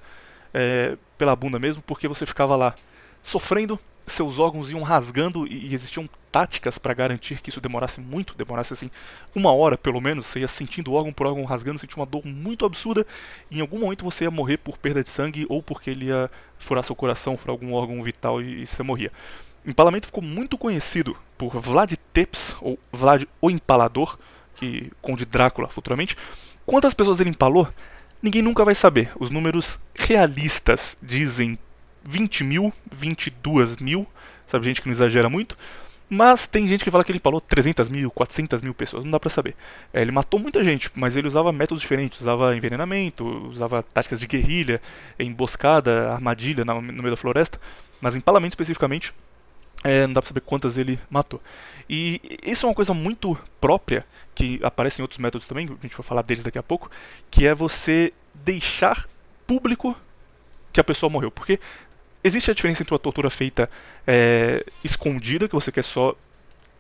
[0.53, 2.75] eh, pela bunda mesmo, porque você ficava lá
[3.23, 3.79] sofrendo,
[4.11, 8.89] seus órgãos iam rasgando e, existiam táticas para garantir que isso demorasse muito, demorasse assim
[9.35, 12.65] uma hora pelo menos, você ia sentindo órgão por órgão rasgando, sentia uma dor muito
[12.65, 13.05] absurda,
[13.49, 16.29] e em algum momento você ia morrer por perda de sangue ou porque ele ia
[16.57, 19.11] furar seu coração, furar algum órgão vital e, e você morria.
[19.65, 24.17] O empalamento ficou muito conhecido por Vlad Tepes, ou Vlad o Empalador,
[24.55, 26.17] que Conde Drácula futuramente.
[26.65, 27.67] Quantas pessoas ele empalou?
[28.21, 29.11] Ninguém nunca vai saber.
[29.19, 31.57] Os números realistas dizem
[32.03, 34.07] 20 mil, 22 mil,
[34.47, 35.57] sabe, gente que não exagera muito.
[36.13, 39.19] Mas tem gente que fala que ele empalou 300 mil, 400 mil pessoas, não dá
[39.19, 39.55] pra saber.
[39.93, 42.19] É, ele matou muita gente, mas ele usava métodos diferentes.
[42.19, 44.81] Usava envenenamento, usava táticas de guerrilha,
[45.17, 47.57] emboscada, armadilha no meio da floresta.
[48.01, 49.13] Mas empalamento especificamente,
[49.85, 51.41] é, não dá pra saber quantas ele matou.
[51.89, 55.95] E isso é uma coisa muito própria, que aparece em outros métodos também, a gente
[55.95, 56.91] vai falar deles daqui a pouco,
[57.29, 59.07] que é você deixar
[59.47, 59.95] público
[60.73, 61.31] que a pessoa morreu.
[61.31, 61.57] Porque
[62.23, 63.69] existe a diferença entre uma tortura feita
[64.05, 66.15] é, escondida, que você quer só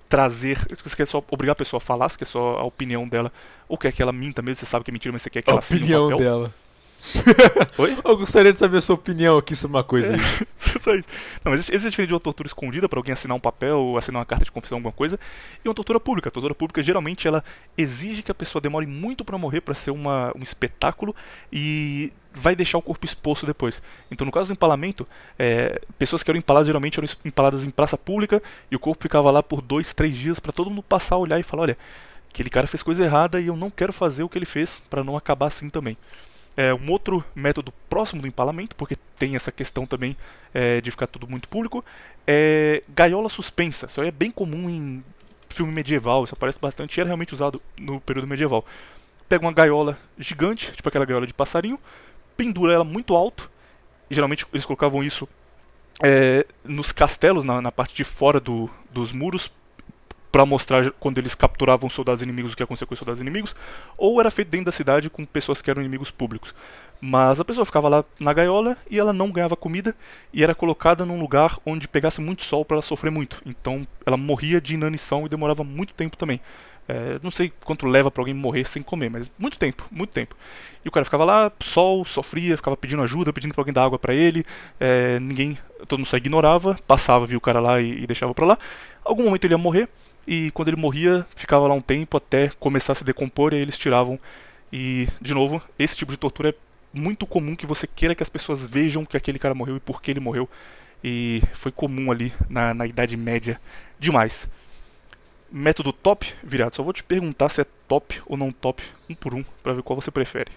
[0.09, 3.07] trazer, que você quer só obrigar a pessoa a falar, você quer só a opinião
[3.07, 3.31] dela,
[3.67, 5.49] ou quer que ela minta mesmo, você sabe que é mentira, mas você quer que
[5.49, 6.17] A ela opinião papel.
[6.17, 6.53] dela.
[7.77, 7.97] Oi?
[8.05, 10.41] Eu gostaria de saber a sua opinião aqui sobre uma coisa isso.
[11.43, 14.19] Não, mas existe, diferença de uma tortura escondida para alguém assinar um papel ou assinar
[14.19, 15.19] uma carta de confissão, alguma coisa,
[15.63, 16.29] e uma tortura pública.
[16.29, 17.43] A tortura pública geralmente ela
[17.77, 21.15] exige que a pessoa demore muito para morrer para ser uma, um espetáculo
[21.51, 23.81] e vai deixar o corpo exposto depois.
[24.09, 27.97] Então, no caso do empalamento, é, pessoas que eram empaladas geralmente eram empaladas em praça
[27.97, 31.39] pública e o corpo ficava lá por dois, três dias para todo mundo passar, olhar
[31.39, 31.77] e falar: olha,
[32.29, 35.03] aquele cara fez coisa errada e eu não quero fazer o que ele fez para
[35.03, 35.97] não acabar assim também.
[36.61, 40.15] É, um outro método próximo do empalamento, porque tem essa questão também
[40.53, 41.83] é, de ficar tudo muito público,
[42.27, 43.87] é gaiola suspensa.
[43.87, 45.03] Isso aí é bem comum em
[45.49, 48.63] filme medieval, isso aparece bastante e era realmente usado no período medieval.
[49.27, 51.79] Pega uma gaiola gigante, tipo aquela gaiola de passarinho,
[52.37, 53.49] pendura ela muito alto,
[54.07, 55.27] e geralmente eles colocavam isso
[56.03, 59.51] é, nos castelos, na, na parte de fora do, dos muros,
[60.31, 63.55] para mostrar quando eles capturavam soldados inimigos o que acontecia com os soldados inimigos,
[63.97, 66.55] ou era feito dentro da cidade com pessoas que eram inimigos públicos.
[67.01, 69.95] Mas a pessoa ficava lá na gaiola e ela não ganhava comida
[70.31, 73.41] e era colocada num lugar onde pegasse muito sol para ela sofrer muito.
[73.43, 76.39] Então ela morria de inanição e demorava muito tempo também.
[76.87, 80.35] É, não sei quanto leva para alguém morrer sem comer, mas muito tempo, muito tempo.
[80.85, 83.97] E o cara ficava lá, sol, sofria, ficava pedindo ajuda, pedindo para alguém dar água
[83.97, 84.45] para ele.
[84.79, 85.57] É, ninguém,
[85.87, 88.57] todo mundo só ignorava, passava, via o cara lá e, e deixava para lá.
[89.03, 89.89] Algum momento ele ia morrer
[90.27, 93.61] e quando ele morria ficava lá um tempo até começar a se decompor e aí
[93.61, 94.19] eles tiravam
[94.71, 96.55] E, de novo, esse tipo de tortura é
[96.93, 100.01] muito comum que você queira que as pessoas vejam que aquele cara morreu e por
[100.01, 100.49] que ele morreu.
[101.03, 103.59] E foi comum ali na, na Idade Média
[103.99, 104.47] demais.
[105.51, 106.75] Método top, virado.
[106.75, 109.83] Só vou te perguntar se é top ou não top, um por um, para ver
[109.83, 110.51] qual você prefere.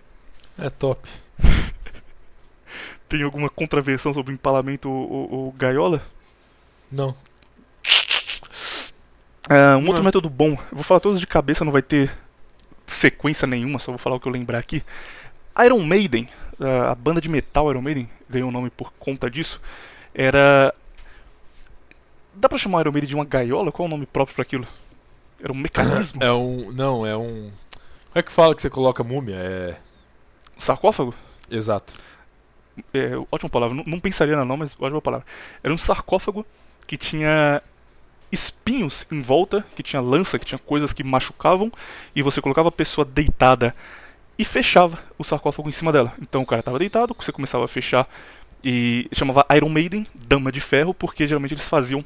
[0.58, 1.08] É top.
[3.08, 6.02] Tem alguma contraversão sobre o empalamento ou, ou, ou gaiola?
[6.90, 7.16] Não.
[9.48, 10.04] Ah, um outro Não.
[10.04, 12.10] método bom, eu vou falar todos de cabeça, não vai ter
[12.86, 14.82] sequência nenhuma, só vou falar o que eu lembrar aqui.
[15.64, 16.28] Iron Maiden,
[16.60, 19.60] ah, a banda de metal Iron Maiden, ganhou o nome por conta disso,
[20.14, 20.74] era.
[22.34, 23.70] Dá pra chamar Iron Maiden de uma gaiola?
[23.70, 24.66] Qual é o nome próprio pra aquilo?
[25.40, 26.22] Era um mecanismo?
[26.22, 26.72] É um.
[26.72, 27.50] Não, é um.
[28.10, 29.36] Como é que fala que você coloca múmia?
[29.36, 29.76] É.
[30.56, 31.14] Um sarcófago?
[31.50, 31.92] Exato.
[32.92, 35.26] É, ótima palavra, não, não pensaria na não, mas ótima palavra.
[35.62, 36.44] Era um sarcófago
[36.86, 37.62] que tinha
[38.34, 41.72] espinhos em volta, que tinha lança, que tinha coisas que machucavam,
[42.14, 43.74] e você colocava a pessoa deitada
[44.38, 46.12] e fechava o sarcófago em cima dela.
[46.20, 48.08] Então o cara estava deitado, você começava a fechar
[48.62, 52.04] e chamava Iron Maiden, Dama de Ferro, porque geralmente eles faziam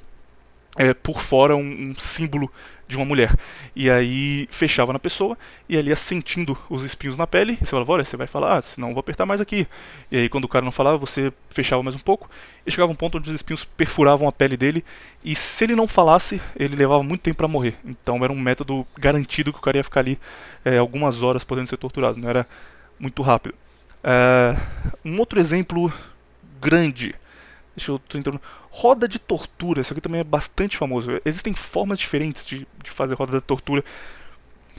[0.79, 2.51] é, por fora um, um símbolo
[2.87, 3.37] de uma mulher.
[3.77, 5.37] E aí fechava na pessoa
[5.69, 7.59] e ali ia sentindo os espinhos na pele.
[7.61, 9.67] E você falava, olha, você vai falar, ah, senão eu vou apertar mais aqui.
[10.11, 12.31] E aí quando o cara não falava, você fechava mais um pouco.
[12.65, 14.85] E chegava um ponto onde os espinhos perfuravam a pele dele.
[15.23, 17.75] E se ele não falasse, ele levava muito tempo para morrer.
[17.85, 20.19] Então era um método garantido que o cara ia ficar ali
[20.65, 22.19] é, algumas horas podendo ser torturado.
[22.19, 22.47] Não era
[22.99, 23.55] muito rápido.
[24.03, 24.57] É,
[25.05, 25.93] um outro exemplo
[26.61, 27.15] grande.
[27.79, 28.41] Deixa eu.
[28.71, 31.21] Roda de tortura, isso aqui também é bastante famoso.
[31.25, 33.85] Existem formas diferentes de, de fazer roda de tortura.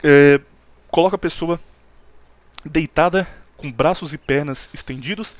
[0.02, 0.40] É,
[0.88, 1.58] coloca a pessoa
[2.64, 3.26] deitada,
[3.56, 5.36] com braços e pernas estendidos,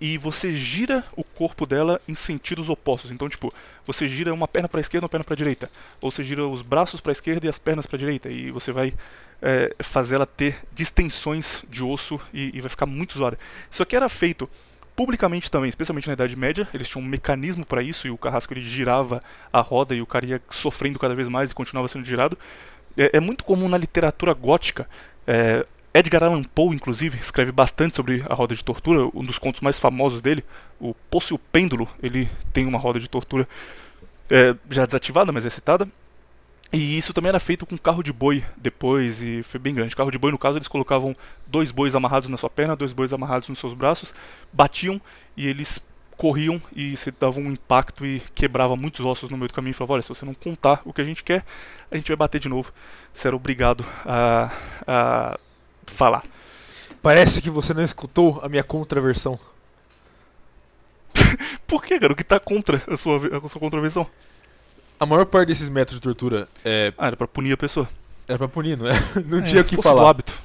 [0.00, 3.12] e você gira o corpo dela em sentidos opostos.
[3.12, 3.52] Então, tipo,
[3.86, 5.70] você gira uma perna para esquerda uma perna para direita.
[6.00, 8.30] Ou você gira os braços para esquerda e as pernas para direita.
[8.30, 8.94] E você vai
[9.42, 13.38] é, fazer ela ter distensões de osso e, e vai ficar muito zoada.
[13.70, 14.48] Isso aqui era feito
[14.96, 18.52] publicamente também, especialmente na Idade Média, eles tinham um mecanismo para isso e o carrasco
[18.52, 19.20] ele girava
[19.52, 22.36] a roda e o cara ia sofrendo cada vez mais e continuava sendo girado.
[22.96, 24.88] É, é muito comum na literatura gótica.
[25.26, 29.10] É, Edgar Allan Poe, inclusive, escreve bastante sobre a roda de tortura.
[29.14, 30.44] Um dos contos mais famosos dele,
[30.78, 33.48] o Poço e o Pêndulo, ele tem uma roda de tortura
[34.30, 35.88] é, já desativada, mas é citada.
[36.72, 39.96] E isso também era feito com carro de boi depois, e foi bem grande.
[39.96, 41.16] Carro de boi, no caso, eles colocavam
[41.46, 44.14] dois bois amarrados na sua perna, dois bois amarrados nos seus braços,
[44.52, 45.00] batiam
[45.36, 45.80] e eles
[46.16, 49.72] corriam e você dava um impacto e quebrava muitos ossos no meio do caminho.
[49.72, 51.44] E falava: olha, se você não contar o que a gente quer,
[51.90, 52.72] a gente vai bater de novo.
[53.12, 54.52] Você era obrigado a,
[54.86, 55.38] a
[55.86, 56.22] falar.
[57.02, 59.40] Parece que você não escutou a minha contraversão.
[61.66, 62.12] Por que, cara?
[62.12, 64.06] O que tá contra a sua, a sua contravenção?
[65.00, 67.88] A maior parte desses métodos de tortura é, Ah, era pra punir a pessoa.
[68.28, 68.92] era pra punir, não é?
[69.26, 70.10] Não É, tinha o que força do falar.
[70.10, 70.38] hábito.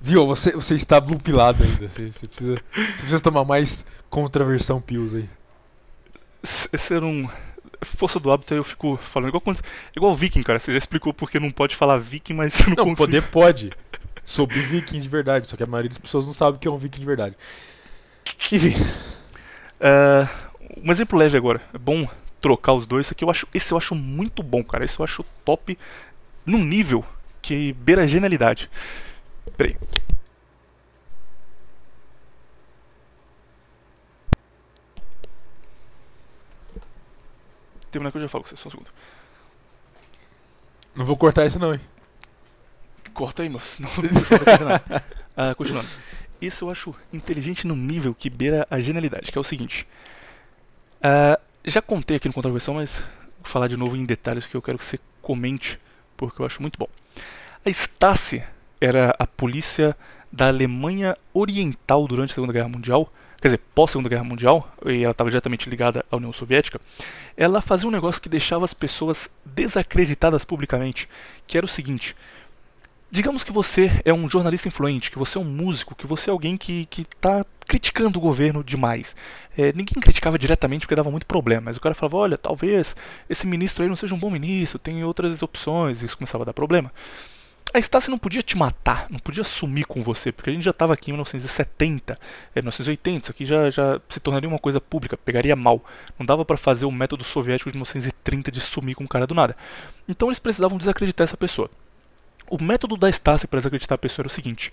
[0.00, 0.24] Viu?
[0.28, 1.88] Você, você está blupilado ainda.
[1.88, 5.28] Você, você precisa, você precisa tomar mais contraversão pills aí.
[6.42, 7.28] S- Esse era um.
[7.82, 9.60] Força do hábito, aí eu fico falando igual, quando-
[9.96, 10.58] igual viking, cara.
[10.60, 12.96] Você já explicou porque não pode falar viking, mas você não, Não, consigo.
[12.96, 13.72] poder pode.
[14.24, 15.48] Sobre vikings de verdade.
[15.48, 17.36] Só que a maioria das pessoas não sabe o que é um viking de verdade.
[18.52, 18.74] Enfim.
[19.80, 20.28] É,
[20.84, 21.60] um exemplo leve agora.
[21.74, 22.06] É bom
[22.40, 23.06] trocar os dois.
[23.06, 24.84] Esse aqui eu acho, esse eu acho muito bom, cara.
[24.84, 25.78] Esse eu acho top
[26.44, 27.04] num nível
[27.42, 28.70] que beira a genialidade.
[29.56, 29.76] Peraí.
[37.90, 38.90] Terminar que eu já falo com você, só um segundo.
[40.94, 41.80] Não vou cortar isso não, hein?
[43.14, 43.80] Corta aí, moço.
[43.82, 45.02] Não, não.
[45.36, 45.88] Ah, continuando.
[46.40, 49.88] Isso eu acho inteligente num nível que beira a genialidade, que é o seguinte.
[51.02, 51.38] Ah,
[51.68, 53.02] já contei aqui no Contraversão, mas
[53.38, 55.78] vou falar de novo em detalhes que eu quero que você comente,
[56.16, 56.88] porque eu acho muito bom.
[57.64, 58.42] A Stasi
[58.80, 59.96] era a polícia
[60.30, 65.12] da Alemanha Oriental durante a Segunda Guerra Mundial, quer dizer, pós-Segunda Guerra Mundial, e ela
[65.12, 66.80] estava diretamente ligada à União Soviética.
[67.36, 71.08] Ela fazia um negócio que deixava as pessoas desacreditadas publicamente,
[71.46, 72.16] que era o seguinte:
[73.10, 76.32] Digamos que você é um jornalista influente, que você é um músico, que você é
[76.32, 79.16] alguém que está criticando o governo demais.
[79.56, 82.94] É, ninguém criticava diretamente porque dava muito problema, mas o cara falava: olha, talvez
[83.28, 86.46] esse ministro aí não seja um bom ministro, tem outras opções, e isso começava a
[86.46, 86.92] dar problema.
[87.72, 90.70] A Stasi não podia te matar, não podia sumir com você, porque a gente já
[90.70, 92.18] estava aqui em 1970,
[92.54, 95.82] é, 1980, isso aqui já, já se tornaria uma coisa pública, pegaria mal.
[96.18, 99.34] Não dava para fazer o método soviético de 1930 de sumir com o cara do
[99.34, 99.56] nada.
[100.08, 101.70] Então eles precisavam desacreditar essa pessoa.
[102.50, 104.72] O método da Stasi para desacreditar a pessoa era o seguinte: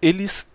[0.00, 0.46] eles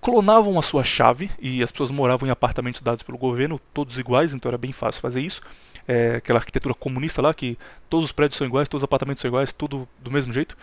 [0.00, 4.34] clonavam a sua chave e as pessoas moravam em apartamentos dados pelo governo, todos iguais,
[4.34, 5.40] então era bem fácil fazer isso.
[5.86, 7.58] É, aquela arquitetura comunista lá que
[7.88, 10.56] todos os prédios são iguais, todos os apartamentos são iguais, tudo do mesmo jeito.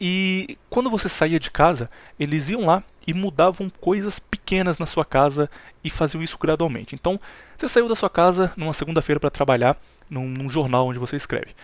[0.00, 5.04] E quando você saía de casa, eles iam lá e mudavam coisas pequenas na sua
[5.04, 5.50] casa
[5.84, 6.94] e faziam isso gradualmente.
[6.94, 7.20] Então,
[7.58, 9.76] você saiu da sua casa numa segunda-feira para trabalhar
[10.08, 11.54] num, num, jornal onde você escreve.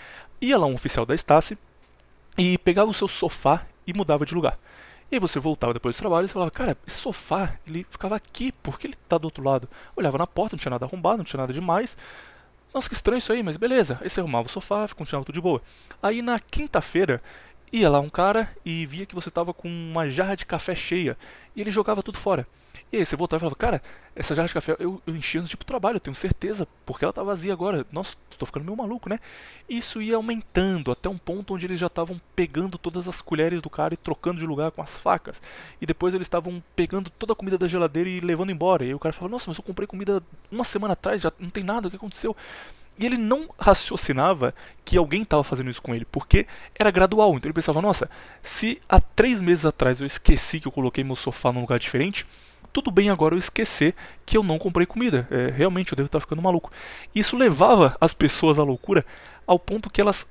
[0.41, 1.57] Ia lá um oficial da Stasi
[2.37, 4.59] e pegava o seu sofá e mudava de lugar.
[5.11, 8.51] E aí você voltava depois do trabalho e falava, cara, esse sofá, ele ficava aqui,
[8.51, 9.69] por que ele tá do outro lado?
[9.95, 11.97] Olhava na porta, não tinha nada arrombado, não tinha nada demais.
[12.75, 13.99] Nossa, que estranho isso aí, mas beleza.
[14.03, 15.63] Aí você arrumava o sofá, continuava tudo de boa.
[16.03, 17.23] Aí na quinta-feira,
[17.73, 21.17] ia lá um cara e via que você tava com uma jarra de café cheia.
[21.55, 22.47] E ele jogava tudo fora.
[22.93, 23.83] E aí você voltava e falava, cara,
[24.15, 26.69] essa jarra de café eu, eu enchi antes de ir pro trabalho, eu tenho certeza,
[26.85, 27.85] porque ela tá vazia agora.
[27.91, 29.19] Nossa, tô ficando meio maluco, né?
[29.69, 33.69] Isso ia aumentando até um ponto onde eles já estavam pegando todas as colheres do
[33.69, 35.43] cara e trocando de lugar com as facas.
[35.81, 38.85] E depois eles estavam pegando toda a comida da geladeira e levando embora.
[38.85, 41.51] E aí o cara falava, nossa, mas eu comprei comida uma semana atrás, já não
[41.51, 42.37] tem nada, o que aconteceu?
[42.99, 47.35] E ele não raciocinava que alguém estava fazendo isso com ele, porque era gradual.
[47.35, 48.09] Então ele pensava, nossa,
[48.43, 52.27] se há três meses atrás eu esqueci que eu coloquei meu sofá num lugar diferente,
[52.77, 53.95] tudo bem agora eu esquecer
[54.27, 55.27] que eu não comprei comida.
[55.31, 56.71] É, realmente eu devo estar ficando maluco.
[57.15, 59.03] Isso levava as pessoas à loucura
[59.47, 60.27] ao ponto que elas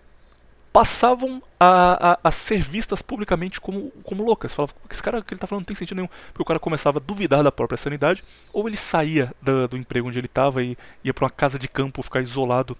[0.71, 4.53] passavam a, a, a ser vistas publicamente como, como loucas.
[4.53, 6.09] Falavam, esse cara que ele está falando não tem sentido nenhum.
[6.27, 8.23] Porque o cara começava a duvidar da própria sanidade,
[8.53, 11.67] ou ele saía do, do emprego onde ele estava e ia para uma casa de
[11.67, 12.77] campo ficar isolado,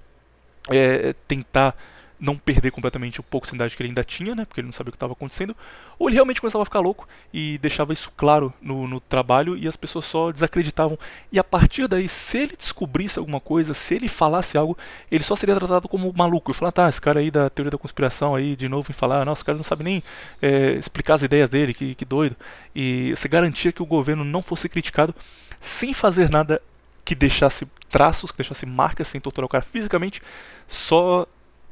[0.70, 1.76] é, tentar
[2.20, 4.46] não perder completamente o pouco de sanidade que ele ainda tinha, né?
[4.46, 5.56] Porque ele não sabia o que estava acontecendo.
[6.00, 9.68] Ou ele realmente começava a ficar louco e deixava isso claro no, no, trabalho e
[9.68, 10.98] as pessoas só desacreditavam.
[11.32, 14.78] E a partir daí, se ele descobrisse alguma coisa, se ele falasse algo,
[15.12, 16.52] ele só seria tratado como maluco.
[16.52, 19.26] E falar, tá, esse cara aí da teoria da conspiração aí, de novo, em falar,
[19.26, 20.04] nossa, esse cara não sabe nem
[20.42, 22.36] é, explicar as ideias dele, que, que doido.
[22.76, 25.14] E você garantia que o governo não fosse criticado
[25.62, 26.62] sem fazer nada
[27.04, 30.22] que deixasse traços, que deixasse marcas, sem torturar o cara fisicamente,
[30.68, 31.28] só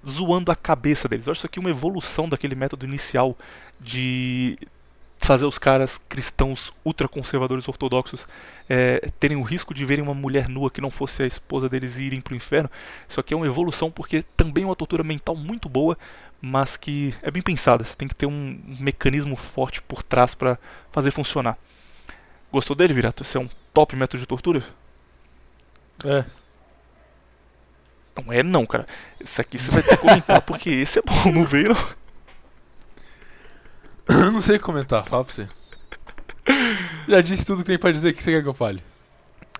[0.07, 1.27] zoando a cabeça deles.
[1.27, 3.37] Eu acho isso aqui uma evolução daquele método inicial
[3.79, 4.57] de
[5.23, 8.27] fazer os caras cristãos ultraconservadores ortodoxos
[8.67, 11.97] é, terem o risco de verem uma mulher nua que não fosse a esposa deles
[11.97, 12.69] e irem para o inferno.
[13.07, 15.97] Isso aqui é uma evolução porque também é uma tortura mental muito boa,
[16.41, 17.85] mas que é bem pensada.
[17.85, 20.59] Você tem que ter um mecanismo forte por trás para
[20.91, 21.57] fazer funcionar.
[22.51, 23.23] Gostou dele, Virato?
[23.23, 24.63] Esse é um top método de tortura?
[26.05, 26.25] É,
[28.15, 28.85] não é não, cara.
[29.23, 32.03] Isso aqui você vai ter que comentar porque esse é bom, não veio não.
[34.07, 35.47] Eu não sei comentar, fala pra você.
[37.07, 38.83] Já disse tudo que tem pra dizer, o que você quer que eu fale?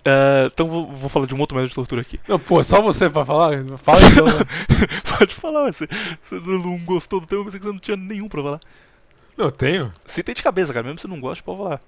[0.05, 2.19] Uh, então vou, vou, falar de um outro método de tortura aqui.
[2.27, 3.63] Não, pô, só você pra falar?
[3.77, 4.25] Fala então.
[4.25, 4.33] Né?
[5.17, 8.27] Pode falar, você, você não gostou do tema, eu pensei que você não tinha nenhum
[8.27, 8.59] pra falar.
[9.37, 9.91] Não, eu tenho.
[10.23, 11.79] Tem de cabeça, cara, mesmo se você não gosta, pode falar.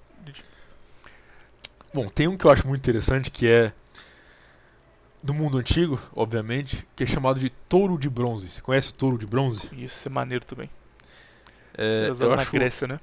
[1.92, 3.72] Bom, tem um que eu acho muito interessante que é
[5.22, 8.48] do mundo antigo, obviamente, que é chamado de touro de bronze.
[8.48, 9.68] Você conhece o touro de bronze?
[9.72, 10.70] Isso é maneiro também.
[11.76, 12.52] É, eu na acho...
[12.52, 13.00] Grécia, né?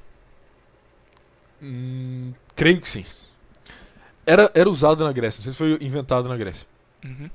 [1.61, 3.05] Hum, creio que sim.
[4.25, 6.67] Era, era usado na Grécia, não sei se foi inventado na Grécia.
[7.03, 7.29] Uhum.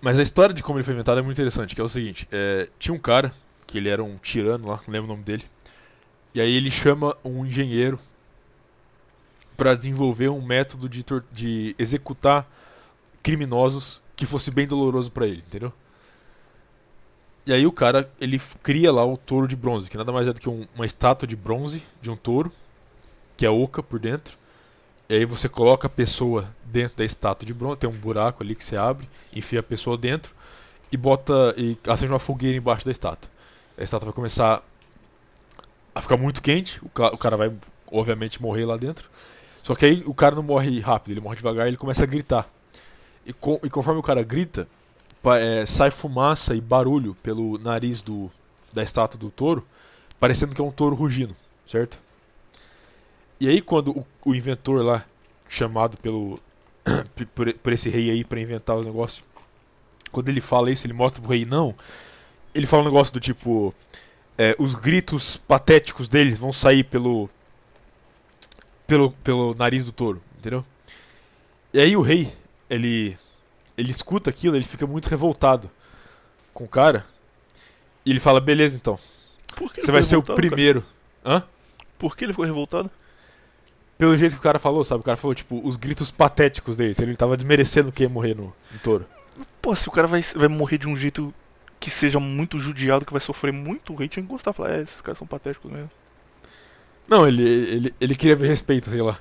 [0.00, 2.28] Mas a história de como ele foi inventado é muito interessante, que é o seguinte,
[2.30, 3.32] é, tinha um cara,
[3.66, 5.44] que ele era um tirano lá, não lembro o nome dele,
[6.34, 7.98] e aí ele chama um engenheiro
[9.56, 12.46] para desenvolver um método de, de executar
[13.26, 15.72] criminosos que fosse bem doloroso para ele, entendeu?
[17.44, 20.32] E aí o cara, ele cria lá o touro de bronze, que nada mais é
[20.32, 22.52] do que um, uma estátua de bronze de um touro,
[23.36, 24.38] que é oca por dentro.
[25.08, 28.54] E aí você coloca a pessoa dentro da estátua de bronze, tem um buraco ali
[28.54, 30.32] que você abre, enfia a pessoa dentro
[30.92, 33.28] e bota e acende uma fogueira embaixo da estátua.
[33.76, 34.62] A estátua vai começar
[35.92, 37.52] a ficar muito quente, o, ca o cara vai
[37.90, 39.10] obviamente morrer lá dentro.
[39.64, 42.55] Só que aí o cara não morre rápido, ele morre devagar, ele começa a gritar.
[43.26, 44.68] E, com, e conforme o cara grita,
[45.34, 48.30] é, sai fumaça e barulho pelo nariz do,
[48.72, 49.66] da estátua do touro,
[50.20, 51.34] parecendo que é um touro rugindo,
[51.66, 51.98] certo?
[53.40, 55.04] E aí quando o, o inventor lá,
[55.48, 56.38] chamado pelo
[57.34, 59.24] por, por, esse rei aí para inventar os negócios,
[60.12, 61.74] quando ele fala isso, ele mostra pro rei não,
[62.54, 63.74] ele fala um negócio do tipo,
[64.38, 67.28] é, os gritos patéticos deles vão sair pelo,
[68.86, 70.64] pelo pelo nariz do touro, entendeu?
[71.74, 72.32] E aí o rei
[72.68, 73.16] ele
[73.76, 75.70] ele escuta aquilo, ele fica muito revoltado
[76.54, 77.04] com o cara.
[78.04, 78.98] E ele fala: "Beleza, então.
[79.78, 80.84] Você vai ser o primeiro".
[81.22, 81.36] Cara?
[81.38, 81.42] Hã?
[81.98, 82.90] Por que ele ficou revoltado?
[83.98, 85.00] Pelo jeito que o cara falou, sabe?
[85.00, 86.94] O cara falou, tipo, os gritos patéticos dele.
[87.00, 89.06] Ele tava desmerecendo que ia morrer no, no touro.
[89.62, 91.32] Pô, se o cara vai, vai morrer de um jeito
[91.80, 94.52] que seja muito judiado, que vai sofrer muito, tinha que gostar.
[94.52, 95.90] Falar, é, esses caras são patéticos mesmo.
[97.08, 99.18] Não, ele, ele, ele queria ver respeito, sei lá.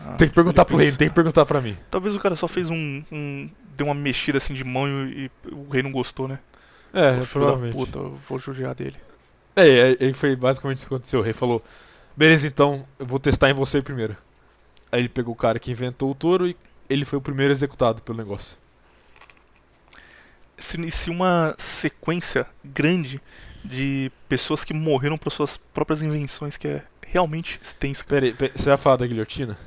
[0.00, 1.76] Ah, tem que perguntar pro rei, tem que perguntar pra mim.
[1.90, 3.02] Talvez o cara só fez um.
[3.10, 6.38] um deu uma mexida assim de mão e, e o rei não gostou, né?
[6.92, 7.74] É, Pô, provavelmente.
[7.74, 8.96] puta, eu vou judiar dele.
[9.56, 11.20] É, é, e foi basicamente isso que aconteceu.
[11.20, 11.62] O rei falou:
[12.16, 14.16] Beleza, então eu vou testar em você primeiro.
[14.90, 16.56] Aí ele pegou o cara que inventou o touro e
[16.88, 18.56] ele foi o primeiro executado pelo negócio.
[20.56, 23.20] Se inicia uma sequência grande
[23.64, 28.04] de pessoas que morreram por suas próprias invenções, que é realmente extensa.
[28.04, 29.58] Pera aí, pera aí, você vai falar da guilhotina?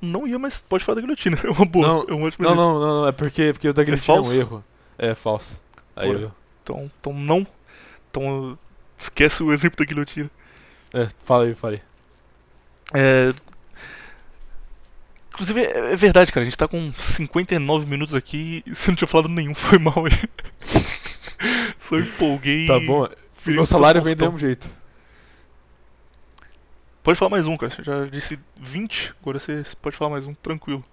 [0.00, 1.38] Não ia, mas pode falar da guilhotina.
[1.44, 1.86] É uma boa.
[1.86, 4.24] Não, é um Não, não, não, não, é porque, porque o da guilhotina é, um
[4.24, 4.38] falso?
[4.38, 4.64] erro.
[4.98, 5.60] É falso.
[5.94, 6.32] Aí eu.
[6.62, 7.46] Então, então não.
[8.10, 8.58] Então
[8.98, 10.30] esquece o exemplo da guilhotina.
[10.92, 11.80] É, fala aí, fala aí.
[12.94, 13.32] É...
[15.32, 16.42] Inclusive, é é verdade, cara.
[16.42, 19.52] A gente tá com 59 minutos aqui e você não tinha falado nenhum.
[19.54, 20.28] Foi mal aí.
[21.88, 22.66] Só empolguei.
[22.66, 23.08] Tá bom.
[23.44, 24.32] Meu um salário vem do Faustão.
[24.32, 24.70] mesmo jeito.
[27.06, 27.70] Pode falar mais um, cara.
[27.70, 30.84] Você já disse 20, agora você pode falar mais um, tranquilo.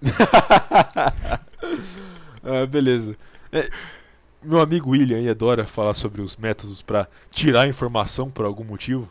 [2.46, 3.16] Ah, beleza.
[3.50, 3.70] É,
[4.42, 9.08] meu amigo William aí adora falar sobre os métodos pra tirar informação por algum motivo.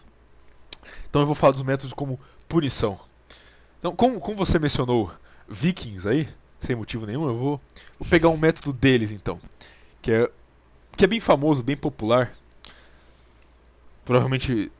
[1.10, 3.00] Então eu vou falar dos métodos como punição.
[3.80, 5.12] Então, como, como você mencionou
[5.50, 6.30] vikings aí,
[6.62, 7.62] sem motivo nenhum, eu vou,
[8.00, 9.40] vou pegar um método deles então.
[10.00, 10.32] Que é,
[10.96, 12.32] que é bem famoso, bem popular.
[14.06, 14.72] Provavelmente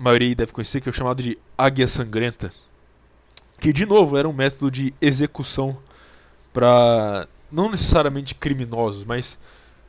[0.00, 2.50] maioria deve conhecer, que é o chamado de águia sangrenta.
[3.60, 5.76] Que de novo era um método de execução
[6.52, 9.38] para não necessariamente criminosos, mas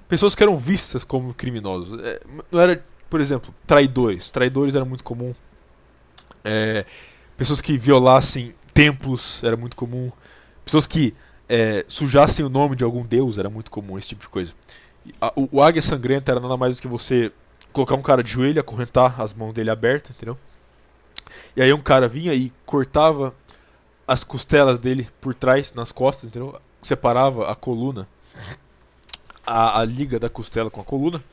[0.09, 1.97] pessoas que eram vistas como criminosos.
[2.01, 4.29] É, não era, por exemplo, traidores.
[4.29, 5.33] Traidores era muito comum.
[6.43, 6.85] É,
[7.37, 10.11] pessoas que violassem templos era muito comum.
[10.65, 11.15] Pessoas que
[11.47, 14.53] é, sujassem o nome de algum deus era muito comum, esse tipo de coisa.
[15.35, 17.31] O, o águia sangrenta era nada mais do que você
[17.71, 20.37] colocar um cara de joelho, acorrentar as mãos dele abertas, entendeu?
[21.55, 23.33] E aí um cara vinha e cortava
[24.07, 26.59] as costelas dele por trás, nas costas, entendeu?
[26.81, 28.07] Separava a coluna,
[29.45, 31.23] a, a liga da costela com a coluna.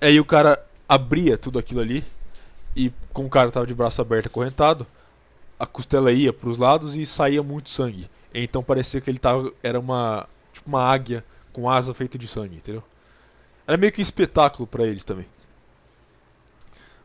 [0.00, 2.04] Aí o cara abria tudo aquilo ali
[2.74, 4.86] e como o cara tava de braço aberto acorrentado,
[5.58, 8.08] a costela ia pros lados e saía muito sangue.
[8.32, 12.56] Então parecia que ele tava era uma tipo uma águia com asa feita de sangue,
[12.56, 12.82] entendeu?
[13.66, 15.26] Era meio que um espetáculo pra eles também.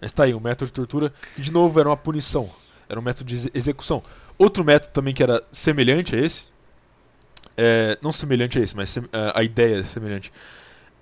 [0.02, 2.50] Mas tá aí, um método de tortura que de novo era uma punição,
[2.88, 4.04] era um método de exe- execução.
[4.38, 6.44] Outro método também que era semelhante a esse,
[7.58, 8.98] é, não semelhante a esse, mas
[9.34, 10.32] a ideia é semelhante,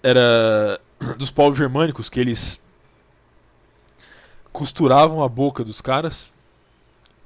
[0.02, 0.80] era
[1.18, 2.62] dos povos germânicos que eles
[4.52, 6.32] costuravam a boca dos caras.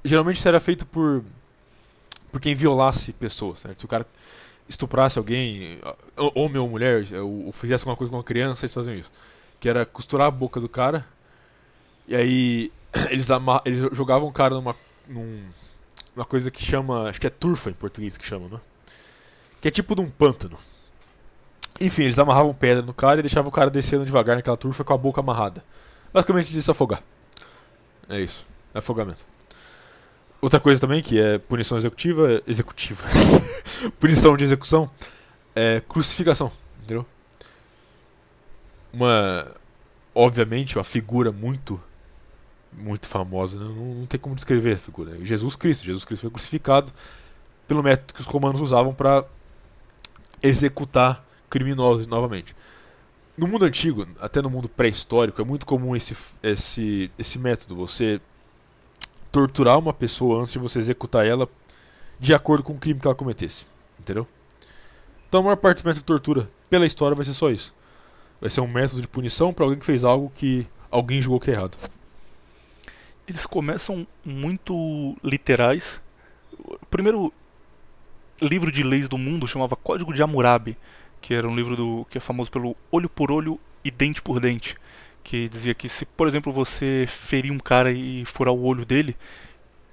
[0.03, 1.23] Geralmente isso era feito por
[2.31, 3.79] por quem violasse pessoas, certo?
[3.79, 4.05] Se o cara
[4.67, 5.79] estuprasse alguém,
[6.35, 9.11] homem ou mulher, ou fizesse alguma coisa com uma criança, eles faziam isso.
[9.59, 11.05] Que era costurar a boca do cara.
[12.07, 12.71] E aí
[13.09, 13.27] eles,
[13.65, 14.73] eles jogavam o cara numa
[15.07, 15.43] num,
[16.15, 18.59] uma coisa que chama, acho que é turfa em português que chama, né?
[19.61, 20.57] Que é tipo de um pântano.
[21.79, 24.93] Enfim, eles amarravam pedra no cara e deixavam o cara descendo devagar naquela turfa com
[24.93, 25.63] a boca amarrada.
[26.11, 27.03] Basicamente de se afogar.
[28.09, 29.25] É isso, afogamento.
[30.41, 33.03] Outra coisa também que é punição executiva, executiva.
[33.99, 34.89] punição de execução
[35.55, 36.51] é crucificação,
[36.81, 37.05] entendeu?
[38.93, 39.55] Uma
[40.13, 41.79] obviamente uma figura muito
[42.77, 43.65] muito famosa, né?
[43.65, 45.17] não, não tem como descrever a figura.
[45.25, 46.91] Jesus Cristo, Jesus Cristo foi crucificado
[47.67, 49.25] pelo método que os romanos usavam para
[50.41, 52.55] executar criminosos novamente.
[53.37, 57.75] No mundo antigo, até no mundo pré-histórico, é muito comum esse, esse, esse método.
[57.75, 58.21] Você
[59.31, 61.47] torturar uma pessoa antes de você executar ela
[62.19, 63.65] de acordo com o crime que ela cometesse.
[63.99, 64.27] Entendeu?
[65.27, 67.73] Então a maior parte dos métodos de tortura pela história vai ser só isso.
[68.39, 71.51] Vai ser um método de punição para alguém que fez algo que alguém julgou que
[71.51, 71.77] é errado.
[73.27, 75.99] Eles começam muito literais.
[76.57, 77.33] O primeiro
[78.41, 80.77] livro de leis do mundo chamava Código de Hammurabi,
[81.19, 84.39] que era um livro do, que é famoso pelo olho por olho e dente por
[84.39, 84.77] dente,
[85.25, 89.15] que dizia que se, por exemplo, você ferir um cara e furar o olho dele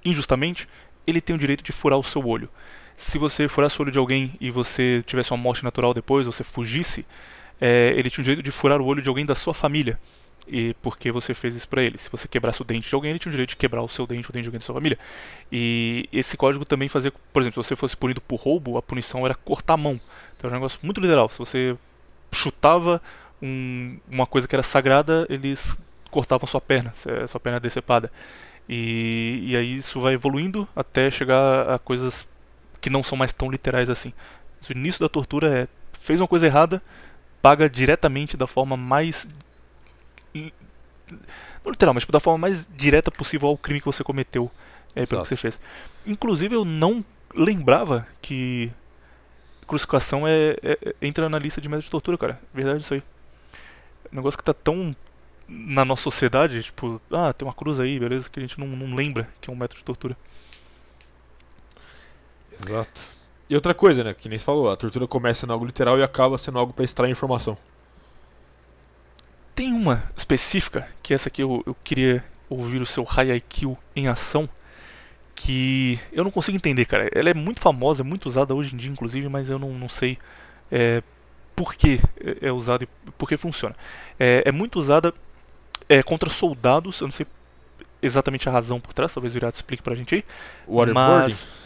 [0.03, 0.65] injustamente,
[1.05, 2.49] ele tem o direito de furar o seu olho.
[2.95, 6.43] Se você furasse o olho de alguém e você tivesse uma morte natural depois, você
[6.43, 7.05] fugisse,
[7.59, 9.99] é, ele tinha o direito de furar o olho de alguém da sua família.
[10.47, 11.97] E porque você fez isso pra ele.
[11.97, 14.05] Se você quebrasse o dente de alguém, ele tinha o direito de quebrar o seu
[14.05, 14.97] dente, o dente de alguém da sua família.
[15.51, 19.25] E esse código também fazia, por exemplo, se você fosse punido por roubo, a punição
[19.25, 19.99] era cortar a mão.
[20.37, 21.29] Então era um negócio muito literal.
[21.29, 21.75] Se você
[22.31, 23.01] chutava
[23.41, 25.75] um- uma coisa que era sagrada, eles
[26.11, 26.93] cortavam sua perna,
[27.27, 28.11] sua perna decepada.
[28.69, 32.27] E, e aí isso vai evoluindo até chegar a coisas
[32.81, 34.13] que não são mais tão literais assim.
[34.67, 35.67] O início da tortura é
[35.99, 36.81] fez uma coisa errada,
[37.41, 39.27] paga diretamente da forma mais
[41.63, 44.49] não literal, mas tipo, da forma mais direta possível ao crime que você cometeu
[44.95, 45.23] é, pelo Exato.
[45.23, 45.59] que você fez.
[46.05, 47.03] Inclusive eu não
[47.33, 48.71] lembrava que
[49.67, 52.39] crucificação é, é- é- entra na lista de métodos de tortura, cara.
[52.53, 53.03] Verdade isso aí.
[54.11, 54.95] Um negócio que tá tão
[55.47, 58.95] na nossa sociedade, tipo, ah, tem uma cruz aí, beleza, que a gente não, não
[58.95, 60.17] lembra que é um método de tortura.
[62.59, 63.01] Exato.
[63.49, 64.13] E outra coisa, né?
[64.13, 66.83] Que nem você falou, a tortura começa sendo algo literal e acaba sendo algo pra
[66.83, 67.57] extrair informação.
[69.55, 74.49] Tem uma específica, que essa aqui eu, eu queria ouvir o seu IQ em ação,
[75.33, 77.09] que eu não consigo entender, cara.
[77.13, 79.89] Ela é muito famosa, é muito usada hoje em dia, inclusive, mas eu não, não
[79.89, 80.17] sei
[80.71, 81.01] é,
[81.55, 82.01] por que
[82.41, 83.75] é usada e por que funciona.
[84.19, 85.13] É, é muito usada
[85.87, 87.25] é, contra soldados, eu não sei
[88.01, 90.25] exatamente a razão por trás, talvez o Virato explique pra gente aí.
[90.67, 91.33] Waterboarding?
[91.33, 91.65] Mas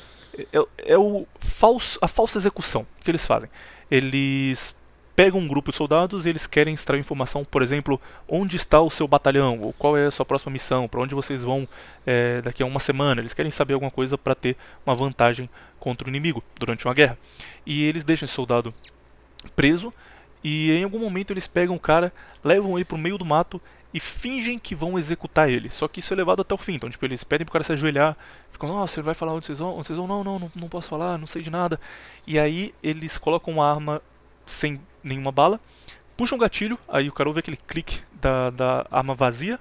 [0.54, 3.50] é, é o falso, a falsa execução que eles fazem.
[3.90, 4.76] Eles
[5.20, 8.90] pegam um grupo de soldados e eles querem extrair informação, por exemplo, onde está o
[8.90, 11.68] seu batalhão, ou qual é a sua próxima missão, para onde vocês vão
[12.08, 13.20] é, daqui a uma semana.
[13.20, 14.56] Eles querem saber alguma coisa para ter
[14.86, 17.18] uma vantagem contra o inimigo durante uma guerra.
[17.66, 18.74] E eles deixam esse soldado
[19.58, 19.94] preso
[20.42, 23.62] e em algum momento eles pegam o cara, levam ele para o meio do mato
[23.94, 25.70] e fingem que vão executar ele.
[25.70, 26.76] Só que isso é levado até o fim.
[26.76, 28.16] Então, tipo, eles pedem pro cara se ajoelhar,
[28.54, 29.76] ficam, nossa, você vai falar onde vocês vão?
[29.76, 30.08] Onde vocês vão?
[30.08, 31.78] Não, não, não, não posso falar, não sei de nada.
[32.26, 34.02] E aí eles colocam uma arma
[34.50, 35.60] sem nenhuma bala,
[36.18, 39.60] puxam o gatilho, aí o cara ouve aquele clique da, da arma vazia,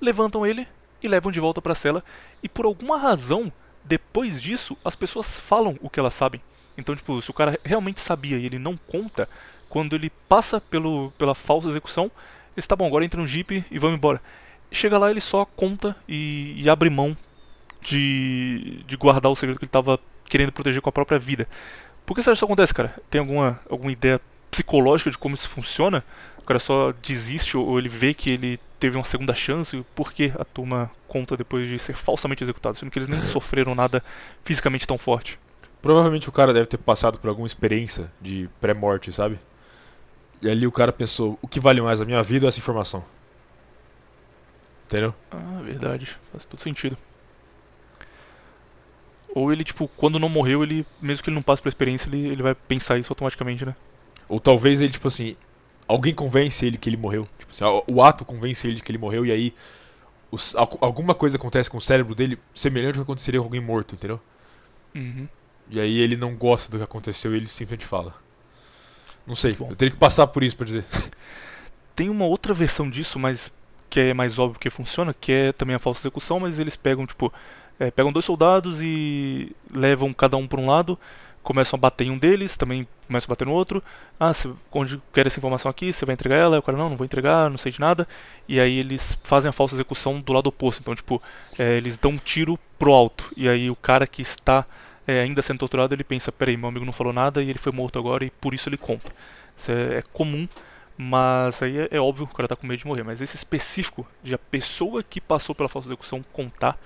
[0.00, 0.68] levantam ele
[1.02, 2.04] e levam de volta pra cela.
[2.42, 3.52] E por alguma razão,
[3.84, 6.40] depois disso, as pessoas falam o que elas sabem.
[6.76, 9.28] Então, tipo, se o cara realmente sabia e ele não conta,
[9.68, 12.10] quando ele passa pelo, pela falsa execução,
[12.56, 14.20] eles, tá bom, agora entra no jeep e vamos embora.
[14.70, 17.16] Chega lá, ele só conta e, e abre mão
[17.80, 19.98] de, de guardar o segredo que ele estava
[20.28, 21.48] querendo proteger com a própria vida.
[22.06, 22.94] Por que acha que isso acontece, cara?
[23.10, 26.04] Tem alguma, alguma ideia psicológica de como isso funciona?
[26.38, 29.84] O cara só desiste ou ele vê que ele teve uma segunda chance?
[29.94, 32.78] Por que a turma conta depois de ser falsamente executado?
[32.78, 34.02] Sendo que eles nem sofreram nada
[34.44, 35.38] fisicamente tão forte.
[35.80, 39.38] Provavelmente o cara deve ter passado por alguma experiência de pré-morte, sabe?
[40.40, 43.02] E ali o cara pensou, o que vale mais a minha vida ou essa informação?
[44.86, 45.14] Entendeu?
[45.30, 46.16] Ah, verdade.
[46.30, 46.96] Faz todo sentido.
[49.34, 52.28] Ou ele, tipo, quando não morreu, ele, mesmo que ele não passe pela experiência, ele,
[52.28, 53.74] ele vai pensar isso automaticamente, né?
[54.28, 55.36] Ou talvez ele, tipo assim,
[55.88, 57.28] alguém convence ele que ele morreu.
[57.36, 59.52] Tipo assim, o ato convence ele de que ele morreu e aí
[60.30, 63.96] os, alguma coisa acontece com o cérebro dele semelhante ao que aconteceria com alguém morto,
[63.96, 64.20] entendeu?
[64.94, 65.28] Uhum.
[65.68, 68.14] E aí ele não gosta do que aconteceu e ele simplesmente fala.
[69.26, 69.70] Não sei, Bom.
[69.70, 70.84] eu teria que passar por isso pra dizer.
[71.96, 73.50] Tem uma outra versão disso, mas
[73.88, 77.06] que é mais óbvio que funciona, que é também a falsa execução, mas eles pegam,
[77.06, 77.32] tipo,
[77.78, 80.98] é, pegam dois soldados e levam cada um para um lado,
[81.42, 83.82] começam a bater em um deles, também começam a bater no outro.
[84.18, 86.58] Ah, você, onde quer essa informação aqui, você vai entregar ela?
[86.58, 88.08] O cara, não, não vou entregar, não sei de nada.
[88.48, 90.80] E aí eles fazem a falsa execução do lado oposto.
[90.80, 91.22] Então, tipo,
[91.58, 93.30] é, eles dão um tiro pro alto.
[93.36, 94.64] E aí o cara que está
[95.06, 97.72] é, ainda sendo torturado, ele pensa, peraí, meu amigo não falou nada e ele foi
[97.72, 99.12] morto agora e por isso ele conta.
[99.56, 100.48] Isso é, é comum,
[100.96, 103.02] mas aí é, é, óbvio que o cara tá com medo de morrer.
[103.02, 106.78] Mas esse específico de a pessoa que passou pela falsa execução contar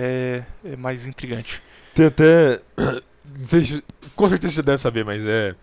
[0.00, 1.60] é, é mais intrigante.
[1.92, 2.60] Tem até.
[3.36, 3.84] Não sei se,
[4.14, 5.54] com certeza você deve saber, mas é.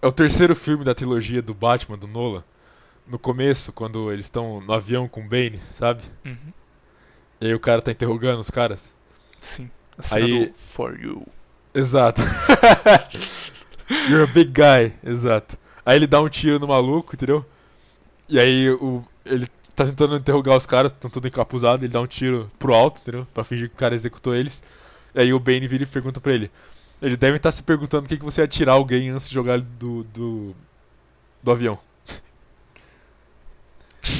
[0.00, 2.42] É o terceiro filme da trilogia do Batman, do Nolan.
[3.06, 6.02] No começo, quando eles estão no avião com o Bane, sabe?
[6.24, 6.52] Uhum.
[7.40, 8.94] E aí o cara tá interrogando os caras.
[9.40, 9.70] Sim.
[10.10, 11.26] Aí, For You.
[11.74, 12.22] Exato.
[14.08, 14.94] You're a big guy.
[15.04, 15.58] Exato.
[15.84, 17.44] Aí ele dá um tiro no maluco, entendeu?
[18.28, 22.06] E aí o, ele tá tentando interrogar os caras, estão tudo encapuzado, ele dá um
[22.06, 23.26] tiro pro alto, entendeu?
[23.32, 24.62] Pra fingir que o cara executou eles.
[25.14, 26.50] E aí o Bane vira e pergunta pra ele.
[27.00, 29.34] Ele deve estar tá se perguntando o que, que você ia tirar alguém antes de
[29.34, 30.54] jogar ele do, do,
[31.42, 31.78] do avião.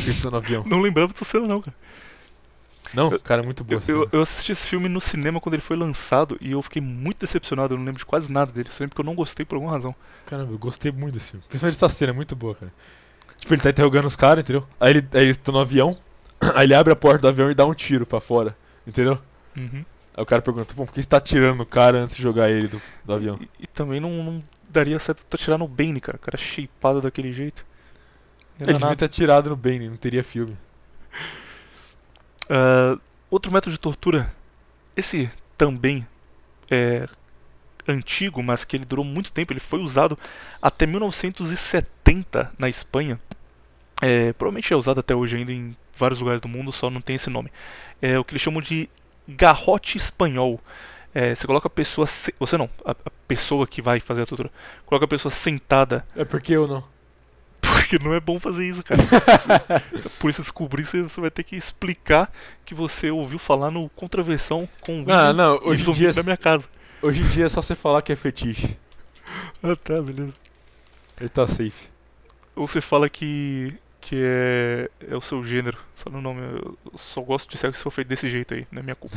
[0.06, 0.64] Ele no avião.
[0.64, 1.76] Não lembrava dessa cena não, cara.
[2.94, 3.82] Não, cara, é muito boa.
[3.88, 7.20] Eu, eu, assisti esse filme no cinema quando ele foi lançado e eu fiquei muito
[7.20, 7.72] decepcionado.
[7.72, 8.68] Eu não lembro de quase nada dele.
[8.70, 9.94] Só lembro que eu não gostei por alguma razão.
[10.26, 11.44] Caramba, eu gostei muito desse filme.
[11.48, 12.72] Principalmente essa cena, é muito boa, cara.
[13.42, 14.64] Tipo, ele tá interrogando os caras, entendeu?
[14.78, 15.98] Aí ele, aí eles estão no avião,
[16.54, 18.56] aí ele abre a porta do avião e dá um tiro pra fora,
[18.86, 19.18] entendeu?
[19.56, 19.84] Uhum.
[20.14, 22.68] Aí o cara pergunta, por que você tá atirando o cara antes de jogar ele
[22.68, 23.36] do, do avião?
[23.40, 26.16] E, e, também não, não daria certo atirar no Bane, cara.
[26.16, 27.66] O cara shapeado daquele jeito.
[28.60, 30.56] Ele devia ter atirado no Bane, não teria filme.
[32.44, 34.32] Uh, outro método de tortura,
[34.96, 35.28] esse
[35.58, 36.06] também
[36.70, 37.08] é
[37.88, 40.16] antigo, mas que ele durou muito tempo, ele foi usado
[40.60, 43.18] até 1970 na Espanha.
[44.02, 47.14] É, provavelmente é usado até hoje ainda em vários lugares do mundo, só não tem
[47.14, 47.52] esse nome.
[48.00, 48.90] É o que eles chamam de
[49.28, 50.60] garrote espanhol.
[51.14, 52.08] É, você coloca a pessoa.
[52.40, 54.50] Você não, a, a, pessoa que vai fazer a tortura.
[54.84, 56.04] Coloca a pessoa sentada.
[56.16, 56.82] É porque eu não.
[57.62, 59.00] Porque não é bom fazer isso, cara.
[60.18, 62.32] Por isso descobrir, você, você vai ter que explicar
[62.64, 66.12] que você ouviu falar no Contraversão com o Ah, não, hoje em dia.
[66.12, 66.64] na minha casa.
[67.00, 68.76] Hoje em dia é só você falar que é fetiche.
[69.62, 70.34] Ah, tá, beleza.
[71.18, 71.88] Ele tá safe.
[72.56, 73.72] Ou você fala que
[74.02, 75.78] que é, é o seu gênero.
[75.96, 78.80] Só no nome, eu só gosto de ser se for feito desse jeito aí, não
[78.80, 79.16] é minha culpa.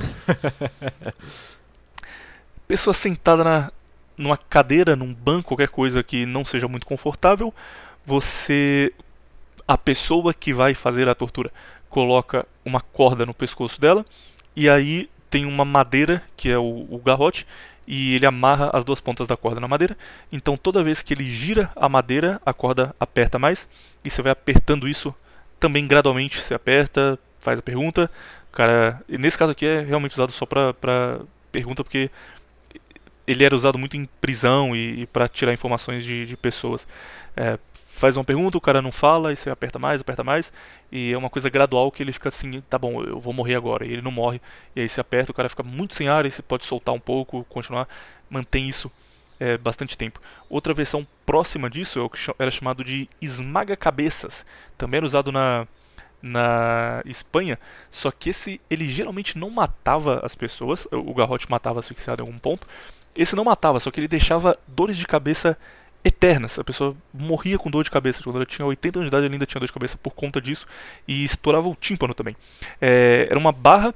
[2.67, 3.71] Pessoa sentada na,
[4.15, 7.53] numa cadeira, num banco, qualquer coisa que não seja muito confortável,
[8.05, 8.93] você.
[9.67, 11.51] A pessoa que vai fazer a tortura
[11.89, 14.05] coloca uma corda no pescoço dela
[14.55, 17.47] e aí tem uma madeira, que é o, o garrote,
[17.87, 19.97] e ele amarra as duas pontas da corda na madeira.
[20.31, 23.67] Então toda vez que ele gira a madeira, a corda aperta mais
[24.03, 25.13] e você vai apertando isso
[25.59, 26.39] também gradualmente.
[26.39, 28.09] Você aperta, faz a pergunta.
[28.51, 31.19] Cara, nesse caso aqui é realmente usado só pra
[31.51, 32.09] pergunta porque
[33.27, 36.87] ele era usado muito em prisão e, e para tirar informações de, de pessoas.
[37.35, 37.57] É,
[37.95, 40.51] faz uma pergunta, o cara não fala, e você aperta mais, aperta mais,
[40.91, 43.85] e é uma coisa gradual que ele fica assim, tá bom, eu vou morrer agora,
[43.85, 44.41] e ele não morre,
[44.75, 46.99] e aí você aperta, o cara fica muito sem ar, e você pode soltar um
[46.99, 47.87] pouco, continuar,
[48.29, 48.91] mantém isso
[49.39, 50.19] é, bastante tempo.
[50.49, 54.45] Outra versão próxima disso é o que era chamado de esmaga-cabeças,
[54.77, 55.65] também era usado na,
[56.21, 57.57] na Espanha,
[57.89, 62.39] só que esse ele geralmente não matava as pessoas, o garrote matava asfixiado em algum
[62.39, 62.67] ponto,
[63.15, 65.57] esse não matava, só que ele deixava dores de cabeça
[66.05, 66.59] eternas.
[66.59, 68.21] A pessoa morria com dor de cabeça.
[68.23, 70.39] Quando ela tinha 80 anos de idade, ela ainda tinha dor de cabeça por conta
[70.39, 70.67] disso.
[71.07, 72.37] E estourava o tímpano também.
[72.79, 73.93] É, era uma barra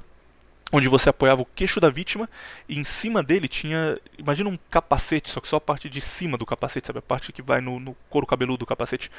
[0.72, 2.28] onde você apoiava o queixo da vítima
[2.68, 6.38] e em cima dele tinha, imagina um capacete, só que só a parte de cima
[6.38, 7.00] do capacete, sabe?
[7.00, 9.10] A parte que vai no, no couro cabeludo do capacete.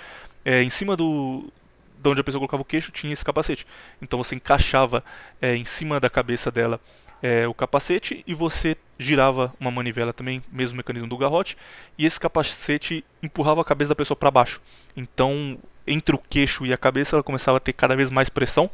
[0.46, 1.52] É, em cima do,
[1.98, 3.66] de onde a pessoa colocava o queixo tinha esse capacete.
[4.02, 5.04] Então você encaixava
[5.42, 6.80] é, em cima da cabeça dela
[7.22, 11.58] é, o capacete e você girava uma manivela também, mesmo mecanismo do garrote,
[11.98, 14.62] e esse capacete empurrava a cabeça da pessoa para baixo.
[14.96, 18.70] Então, entre o queixo e a cabeça, ela começava a ter cada vez mais pressão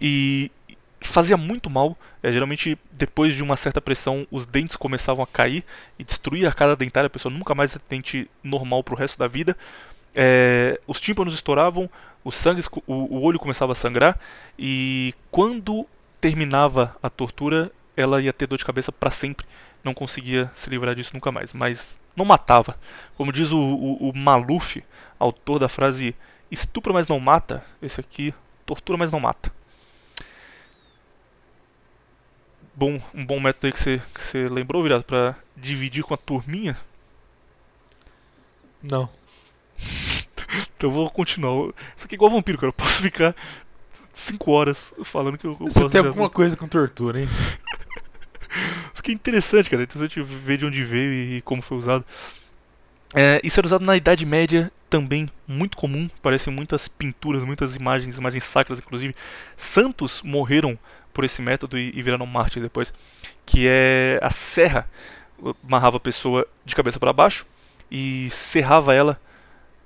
[0.00, 0.50] e
[1.00, 1.96] fazia muito mal.
[2.22, 5.64] É, geralmente, depois de uma certa pressão, os dentes começavam a cair
[5.98, 7.06] e destruir a cara dentária.
[7.06, 9.56] A pessoa nunca mais tem dente normal para o resto da vida.
[10.14, 11.90] É, os tímpanos estouravam,
[12.22, 14.18] o sangue, o, o olho começava a sangrar
[14.56, 15.86] e quando
[16.24, 19.46] terminava a tortura, ela ia ter dor de cabeça para sempre.
[19.84, 21.52] Não conseguia se livrar disso nunca mais.
[21.52, 22.78] Mas não matava.
[23.14, 24.82] Como diz o, o, o Maluf,
[25.18, 26.16] autor da frase
[26.50, 28.32] estupra, mas não mata, esse aqui
[28.64, 29.52] tortura, mas não mata.
[32.74, 36.16] Bom, um bom método aí que você, que você lembrou, virado, para dividir com a
[36.16, 36.78] turminha?
[38.82, 39.10] Não.
[40.74, 41.68] então eu vou continuar.
[41.94, 42.68] Isso aqui é igual vampiro, cara.
[42.68, 43.36] Eu posso ficar
[44.14, 47.28] 5 horas falando que eu, eu Você tem alguma coisa com tortura, hein?
[48.94, 49.82] Fiquei interessante, cara.
[49.82, 52.04] Interessante ver de onde veio e como foi usado.
[53.14, 56.08] É, isso era usado na Idade Média também, muito comum.
[56.22, 59.14] Parecem muitas pinturas, muitas imagens, imagens sacras, inclusive.
[59.56, 60.78] Santos morreram
[61.12, 62.92] por esse método e, e viraram mártires depois.
[63.44, 64.88] Que é a serra.
[65.64, 67.44] Amarrava a pessoa de cabeça para baixo
[67.90, 69.20] e serrava ela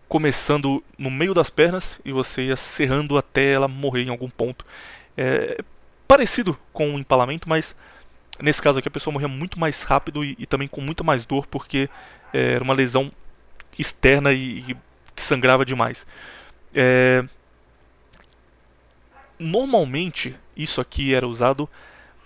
[0.08, 4.64] começando no meio das pernas e você ia serrando até ela morrer em algum ponto.
[5.16, 5.62] É
[6.06, 7.76] parecido com um empalamento, mas
[8.40, 11.26] nesse caso aqui a pessoa morria muito mais rápido e, e também com muita mais
[11.26, 11.90] dor porque
[12.32, 13.12] é, era uma lesão
[13.78, 14.76] externa e, e
[15.14, 16.06] que sangrava demais.
[16.74, 17.24] É,
[19.38, 21.68] normalmente isso aqui era usado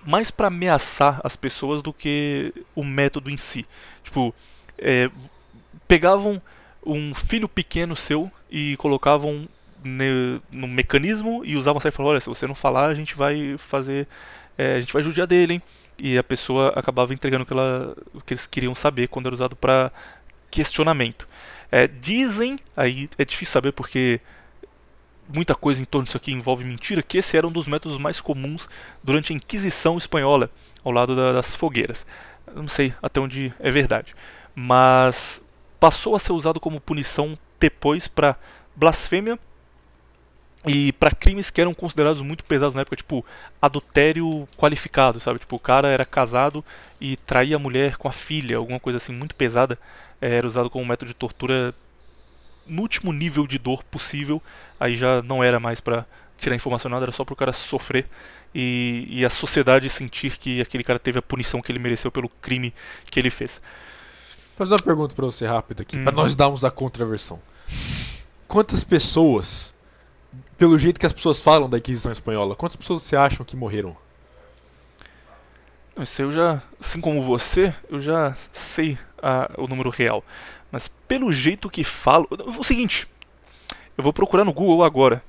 [0.04, 3.66] mais para ameaçar as pessoas do que o método em si.
[4.02, 4.34] Tipo,
[4.78, 5.10] é,
[5.86, 6.40] pegavam
[6.84, 9.48] um filho pequeno seu e colocavam
[10.50, 13.56] no mecanismo e usavam essa e falavam, olha, se você não falar, a gente vai
[13.58, 14.06] fazer.
[14.56, 15.62] É, a gente vai judiar dele, hein?
[15.98, 19.34] E a pessoa acabava entregando o que, ela, o que eles queriam saber quando era
[19.34, 19.90] usado para
[20.50, 21.26] questionamento.
[21.70, 24.20] É, dizem, aí é difícil saber porque
[25.28, 28.20] muita coisa em torno disso aqui envolve mentira, que esse era um dos métodos mais
[28.20, 28.68] comuns
[29.02, 30.50] durante a Inquisição Espanhola,
[30.84, 32.04] ao lado da, das fogueiras.
[32.54, 34.14] Não sei até onde é verdade.
[34.54, 35.41] Mas
[35.82, 38.36] passou a ser usado como punição depois para
[38.76, 39.36] blasfêmia
[40.64, 43.26] e para crimes que eram considerados muito pesados na época, tipo
[43.60, 45.40] adultério qualificado, sabe?
[45.40, 46.64] Tipo, o cara era casado
[47.00, 49.76] e traía a mulher com a filha, alguma coisa assim muito pesada,
[50.20, 51.74] era usado como método de tortura
[52.64, 54.40] no último nível de dor possível.
[54.78, 56.06] Aí já não era mais para
[56.38, 58.06] tirar informação nada, era só para o cara sofrer
[58.54, 62.28] e, e a sociedade sentir que aquele cara teve a punição que ele mereceu pelo
[62.28, 62.72] crime
[63.10, 63.60] que ele fez
[64.56, 66.04] fazer uma pergunta para você rápida aqui, hum.
[66.04, 67.40] para nós darmos a contraversão.
[68.46, 69.72] Quantas pessoas,
[70.58, 73.96] pelo jeito que as pessoas falam da Inquisição Espanhola, quantas pessoas você acham que morreram?
[76.00, 80.24] Isso eu já, assim como você, eu já sei a, o número real.
[80.70, 82.26] Mas pelo jeito que falo.
[82.58, 83.06] O seguinte,
[83.96, 85.22] eu vou procurar no Google agora.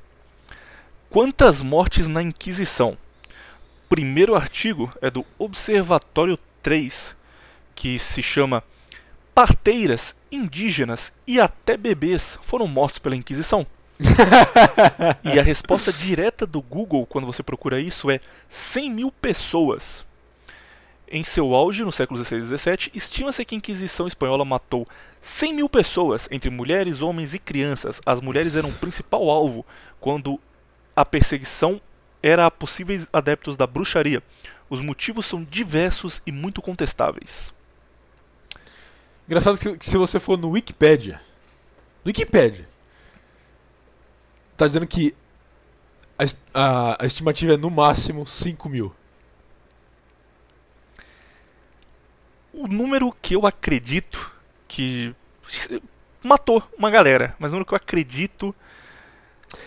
[1.09, 2.97] Quantas mortes na Inquisição?
[3.93, 7.15] primeiro artigo é do Observatório 3,
[7.75, 8.63] que se chama
[9.33, 13.65] parteiras, indígenas e até bebês foram mortos pela Inquisição.
[15.23, 18.19] e a resposta direta do Google quando você procura isso é
[18.49, 20.05] 100 mil pessoas.
[21.07, 24.87] Em seu auge, no século XVI e XVII, estima-se que a Inquisição Espanhola matou
[25.21, 28.01] 100 mil pessoas, entre mulheres, homens e crianças.
[28.05, 29.65] As mulheres eram o principal alvo
[29.99, 30.39] quando
[30.95, 31.79] a perseguição
[32.21, 34.23] era a possíveis adeptos da bruxaria.
[34.69, 37.53] Os motivos são diversos e muito contestáveis.
[39.27, 41.15] Engraçado que, que se você for no Wikipedia,
[42.03, 42.67] no Wikipedia,
[44.57, 45.15] tá dizendo que
[46.17, 46.23] a,
[46.53, 48.93] a- a estimativa é no máximo 5 mil.
[52.53, 54.31] O número que eu acredito
[54.67, 55.13] que
[56.23, 58.53] matou uma galera, mas o número que eu acredito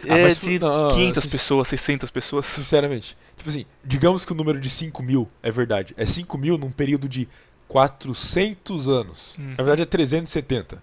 [0.08, 2.46] Ah, é mas de não, 500 sin- pessoas, 600 pessoas.
[2.46, 5.94] Sinceramente, tipo assim, digamos que o número de 5 mil é verdade.
[5.96, 7.28] É 5 mil num período de
[7.68, 9.36] 400 anos.
[9.38, 9.50] Hum.
[9.56, 10.82] Na verdade é 370.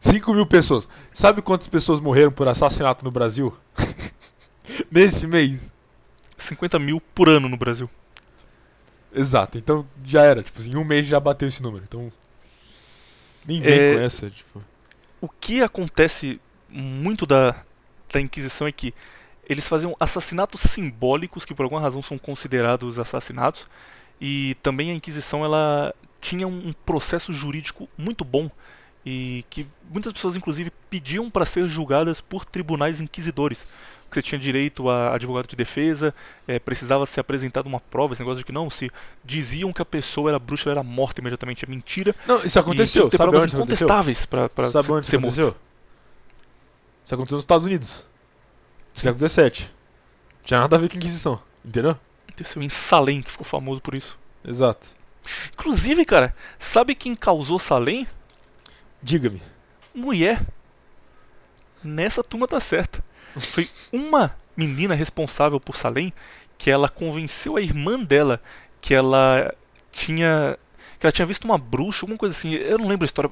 [0.00, 0.88] 5 mil pessoas.
[1.12, 3.56] Sabe quantas pessoas morreram por assassinato no Brasil?
[4.90, 5.72] Nesse mês?
[6.38, 7.88] 50 mil por ano no Brasil.
[9.14, 10.42] Exato, então já era.
[10.42, 11.84] Tipo assim, em um mês já bateu esse número.
[11.84, 12.12] Então.
[13.46, 14.62] Nem vem É, com essa, tipo.
[15.20, 17.62] O que acontece muito da,
[18.12, 18.92] da Inquisição é que
[19.48, 23.68] eles faziam assassinatos simbólicos que por alguma razão são considerados assassinatos
[24.24, 28.48] e também a Inquisição ela tinha um processo jurídico muito bom
[29.04, 33.66] e que muitas pessoas inclusive pediam para ser julgadas por tribunais inquisidores.
[34.08, 36.14] Que você tinha direito a advogado de defesa,
[36.46, 38.92] eh, precisava ser apresentada uma prova, esse negócio de que não, se
[39.24, 42.14] diziam que a pessoa era bruxa, ela era morta imediatamente, é mentira.
[42.28, 43.08] Não, isso aconteceu.
[43.08, 43.86] E Sabe provas onde isso aconteceu?
[43.86, 45.40] incontestáveis para Sabe onde isso ser morto.
[45.40, 45.56] aconteceu?
[47.04, 48.04] Isso aconteceu nos Estados Unidos.
[48.94, 49.68] No século XVII.
[50.44, 51.40] Tinha nada a ver com Inquisição.
[51.64, 51.96] Entendeu?
[52.32, 54.18] Aconteceu em Salem, que ficou famoso por isso.
[54.44, 54.88] Exato.
[55.52, 58.06] Inclusive, cara, sabe quem causou Salem?
[59.02, 59.42] Diga-me.
[59.94, 60.42] Mulher.
[61.84, 63.04] Nessa turma tá certa.
[63.36, 66.12] Foi uma menina responsável por Salem
[66.58, 68.40] que ela convenceu a irmã dela
[68.80, 69.54] que ela
[69.90, 70.58] tinha
[70.98, 72.54] que ela tinha visto uma bruxa, alguma coisa assim.
[72.54, 73.30] Eu não lembro a história.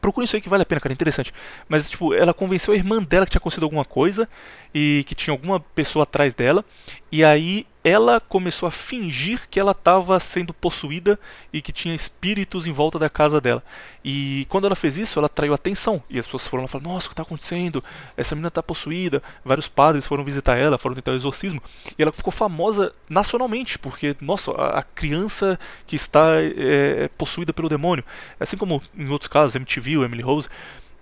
[0.00, 1.32] Procure isso aí que vale a pena, cara, é interessante.
[1.66, 4.28] Mas, tipo, ela convenceu a irmã dela que tinha acontecido alguma coisa
[4.74, 6.62] e que tinha alguma pessoa atrás dela.
[7.10, 11.20] E aí ela começou a fingir que ela estava sendo possuída
[11.52, 13.62] e que tinha espíritos em volta da casa dela.
[14.02, 16.02] E quando ela fez isso, ela atraiu atenção.
[16.08, 17.84] E as pessoas foram lá e falaram: Nossa, o que está acontecendo?
[18.16, 19.22] Essa menina está possuída.
[19.44, 21.62] Vários padres foram visitar ela, foram tentar o exorcismo.
[21.98, 28.04] E ela ficou famosa nacionalmente, porque, nossa, a, criança que está é, possuída pelo demônio.
[28.40, 30.48] Assim como em outros casos, MTV, Emily Rose.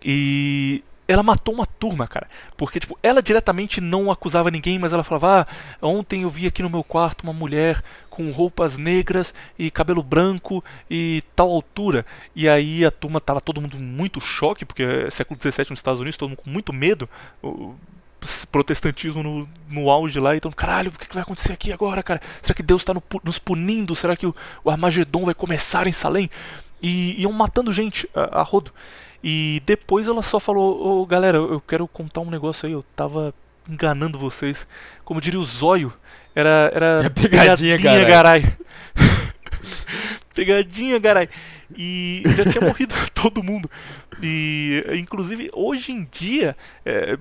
[0.05, 0.83] E
[1.13, 2.29] ela matou uma turma, cara.
[2.57, 6.63] Porque, tipo, ela diretamente não acusava ninguém, mas ela falava: Ah, ontem eu vi aqui
[6.63, 12.05] no meu quarto uma mulher com roupas negras e cabelo branco e tal altura.
[12.35, 16.01] E aí a turma tava todo mundo muito choque, porque é século XVII nos Estados
[16.01, 17.09] Unidos, todo mundo com muito medo.
[17.43, 17.75] O
[18.51, 22.21] protestantismo no, no auge lá, então, caralho, o que, vai acontecer aqui agora, cara?
[22.41, 22.95] Será que Deus está
[23.25, 23.97] nos punindo?
[23.97, 26.31] Será que o, o Armagedon vai começar em Salem?
[26.81, 28.73] E iam matando gente a, a rodo.
[29.23, 33.35] E depois ela só falou: Ô galera, eu quero contar um negócio aí, eu tava
[33.69, 34.67] enganando vocês.
[35.05, 35.93] Como diria o Zóio,
[36.35, 38.07] era, era É pegadinha, garai.
[38.07, 38.57] garai.
[40.35, 41.29] pegadinha, garai.
[41.77, 43.71] E já tinha morrido todo mundo.
[44.23, 47.19] E inclusive hoje em dia, é,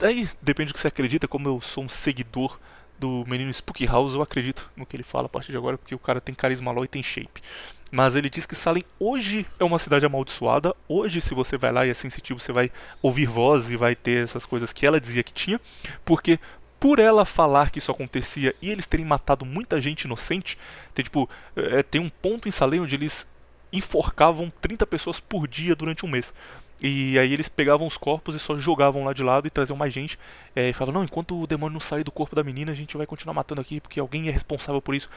[0.00, 2.58] aí depende do que você acredita, como eu sou um seguidor
[2.98, 5.94] do menino Spooky House, eu acredito no que ele fala a partir de agora, porque
[5.94, 7.40] o cara tem carisma law e tem shape.
[7.90, 10.74] Mas ele diz que Salem hoje é uma cidade amaldiçoada.
[10.86, 12.70] Hoje, se você vai lá e é sensitivo, você vai
[13.00, 15.60] ouvir voz e vai ter essas coisas que ela dizia que tinha.
[16.04, 16.38] Porque
[16.78, 20.56] por ela falar que isso acontecia e eles terem matado muita gente inocente,
[20.94, 23.26] tem, tipo, é, tem um ponto em Salem onde eles
[23.72, 26.32] enforcavam 30 pessoas por dia durante um mês.
[26.80, 29.92] E aí eles pegavam os corpos e só jogavam lá de lado e traziam mais
[29.92, 30.18] gente.
[30.54, 32.96] É, e falavam, não, enquanto o demônio não sair do corpo da menina, a gente
[32.96, 35.10] vai continuar matando aqui, porque alguém é responsável por isso.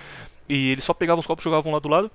[0.49, 2.11] E eles só pegavam os corpos e jogavam lá do lado.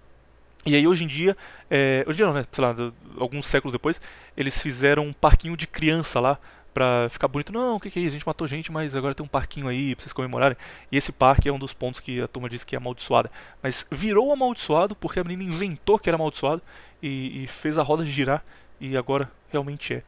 [0.67, 1.37] E aí hoje em dia,
[1.71, 2.75] é, hoje em dia não, né, sei lá,
[3.19, 4.01] alguns séculos depois,
[4.37, 6.39] eles fizeram um parquinho de criança lá
[6.75, 7.53] pra ficar bonito.
[7.53, 8.11] Não, o que, que é isso?
[8.11, 10.59] A gente matou gente, mas agora tem um parquinho aí pra vocês comemorarem.
[10.93, 13.31] E esse parque é um dos pontos que a turma disse que é amaldiçoada.
[13.63, 16.61] Mas virou amaldiçoado porque a menina inventou que era amaldiçoado
[17.03, 18.45] e, e fez a roda girar
[18.79, 20.03] e agora realmente é.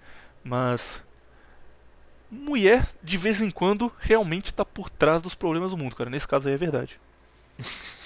[0.44, 1.02] Mas
[2.30, 6.10] mulher de vez em quando realmente tá por trás dos problemas do mundo, cara.
[6.10, 7.00] Nesse caso aí é verdade.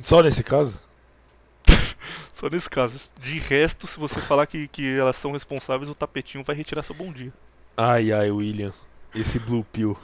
[0.00, 0.78] Só nesse caso?
[2.34, 3.00] Só nesse caso.
[3.20, 6.94] De resto, se você falar que, que elas são responsáveis, o tapetinho vai retirar seu
[6.94, 7.32] bom dia.
[7.76, 8.72] Ai, ai, William.
[9.14, 9.96] Esse Blue Pill.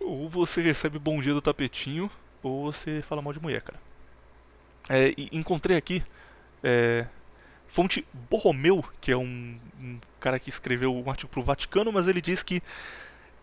[0.00, 2.10] Ou você recebe bom dia do tapetinho,
[2.42, 3.78] ou você fala mal de mulher, cara.
[4.88, 6.02] É, encontrei aqui,
[6.62, 7.06] é,
[7.68, 12.08] Fonte Borromeu, que é um, um cara que escreveu um artigo para o Vaticano, mas
[12.08, 12.62] ele diz que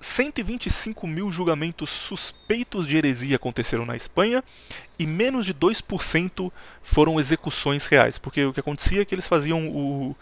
[0.01, 4.43] 125 mil julgamentos suspeitos de heresia aconteceram na Espanha
[4.97, 6.51] e menos de 2%
[6.81, 8.17] foram execuções reais.
[8.17, 10.15] Porque o que acontecia é que eles faziam o,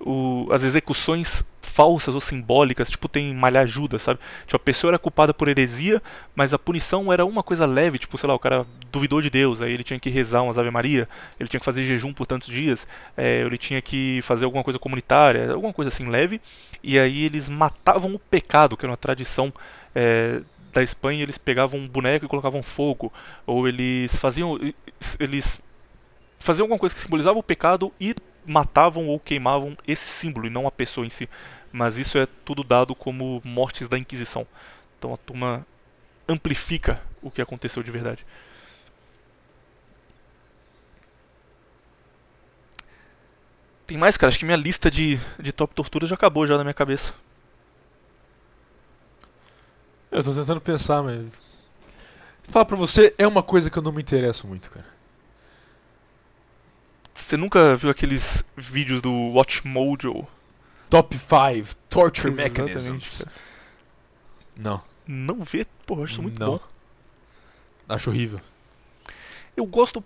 [0.00, 4.18] o, as execuções falsas ou simbólicas, tipo tem malha ajuda, sabe?
[4.44, 6.02] Tipo, a pessoa era culpada por heresia,
[6.34, 9.62] mas a punição era uma coisa leve, tipo, sei lá, o cara duvidou de Deus,
[9.62, 11.08] aí ele tinha que rezar umas Ave Maria,
[11.38, 12.86] ele tinha que fazer jejum por tantos dias,
[13.16, 16.40] é, ele tinha que fazer alguma coisa comunitária, alguma coisa assim leve,
[16.82, 19.52] e aí eles matavam o pecado, que era uma tradição
[19.94, 20.40] é,
[20.72, 23.12] da Espanha, eles pegavam um boneco e colocavam fogo,
[23.46, 24.58] ou eles faziam
[25.18, 25.60] eles
[26.38, 28.14] faziam alguma coisa que simbolizava o pecado e
[28.44, 31.28] matavam ou queimavam esse símbolo e não a pessoa em si.
[31.72, 34.46] Mas isso é tudo dado como mortes da Inquisição.
[34.98, 35.66] Então a turma
[36.28, 38.24] amplifica o que aconteceu de verdade.
[43.86, 44.28] Tem mais, cara?
[44.28, 47.12] Acho que minha lista de, de top torturas já acabou já na minha cabeça.
[50.10, 51.26] Eu tô tentando pensar, mas.
[52.44, 54.86] Falar pra você, é uma coisa que eu não me interesso muito, cara.
[57.30, 60.26] Você nunca viu aqueles vídeos do Watch Mojo?
[60.88, 63.24] Top 5 Torture Mechanisms.
[64.56, 64.82] Não.
[65.06, 65.64] Não vê?
[65.86, 66.54] Pô, eu acho muito Não.
[66.54, 66.60] bom.
[67.88, 68.40] Acho horrível.
[69.56, 70.02] Eu gosto.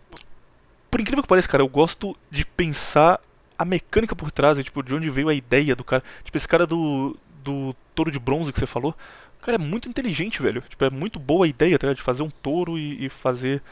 [0.90, 3.18] Por incrível que pareça, cara, eu gosto de pensar
[3.58, 6.04] a mecânica por trás, e, tipo, de onde veio a ideia do cara.
[6.24, 7.16] Tipo, esse cara do.
[7.42, 8.94] do touro de bronze que você falou.
[9.40, 10.60] O cara é muito inteligente, velho.
[10.68, 11.90] Tipo, é muito boa a ideia, tá?
[11.90, 13.62] De fazer um touro e, e fazer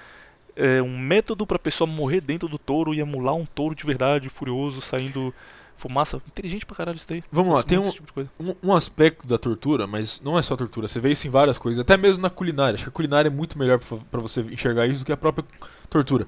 [0.56, 4.28] é, um método pra pessoa morrer dentro do touro e emular um touro de verdade,
[4.28, 5.32] furioso, saindo
[5.76, 6.22] fumaça.
[6.28, 7.22] Inteligente pra caralho isso daí.
[7.32, 10.86] Vamos lá, tem um, tipo um, um aspecto da tortura, mas não é só tortura.
[10.86, 12.74] Você vê isso em várias coisas, até mesmo na culinária.
[12.74, 15.16] Acho que a culinária é muito melhor pra pra você enxergar isso do que a
[15.16, 15.44] própria
[15.90, 16.26] tortura.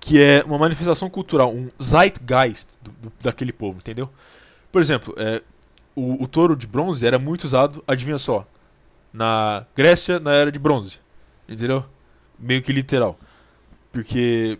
[0.00, 4.08] Que é uma manifestação cultural, um zeitgeist do- do- daquele povo, entendeu?
[4.72, 5.42] Por exemplo, é,
[5.94, 8.46] o, o touro de bronze era muito usado, adivinha só,
[9.12, 10.98] na Grécia na era de bronze,
[11.48, 11.84] entendeu?
[12.38, 13.18] Meio que literal.
[13.94, 14.58] Porque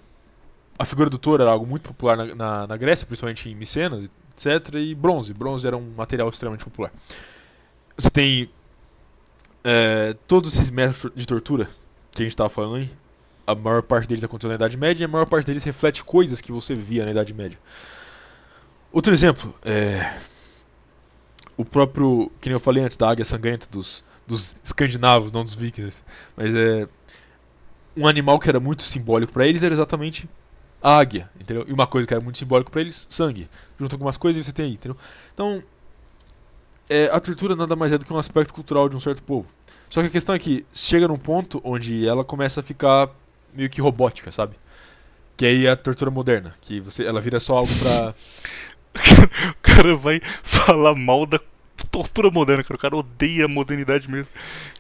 [0.79, 4.09] a figura do touro era algo muito popular na, na, na Grécia, principalmente em Micenas,
[4.37, 4.75] etc.
[4.77, 5.35] E bronze.
[5.35, 6.93] Bronze era um material extremamente popular.
[7.97, 8.49] Você tem
[9.65, 11.69] é, todos esses métodos de tortura
[12.13, 12.91] que a gente estava falando aí.
[13.45, 16.41] A maior parte deles aconteceu na Idade Média e a maior parte deles reflete coisas
[16.41, 17.59] que você via na Idade Média.
[18.93, 20.17] Outro exemplo, é,
[21.57, 25.55] o próprio, que nem eu falei antes, da águia sangrenta dos, dos escandinavos, não dos
[25.55, 26.05] vikings.
[26.37, 26.89] Mas é.
[27.97, 30.29] Um animal que era muito simbólico para eles era exatamente
[30.83, 31.65] a águia, entendeu?
[31.67, 33.49] E uma coisa que era muito simbólico para eles, sangue.
[33.79, 34.97] Junta algumas coisas e você tem aí, entendeu?
[35.33, 35.63] Então,
[36.89, 39.49] é, a tortura nada mais é do que um aspecto cultural de um certo povo.
[39.89, 43.11] Só que a questão é que chega num ponto onde ela começa a ficar
[43.53, 44.57] meio que robótica, sabe?
[45.37, 48.15] Que aí é a tortura moderna, que você, ela vira só algo pra.
[49.51, 51.41] O cara vai falar mal da
[51.91, 52.77] tortura moderna, cara.
[52.77, 54.29] O cara odeia a modernidade mesmo.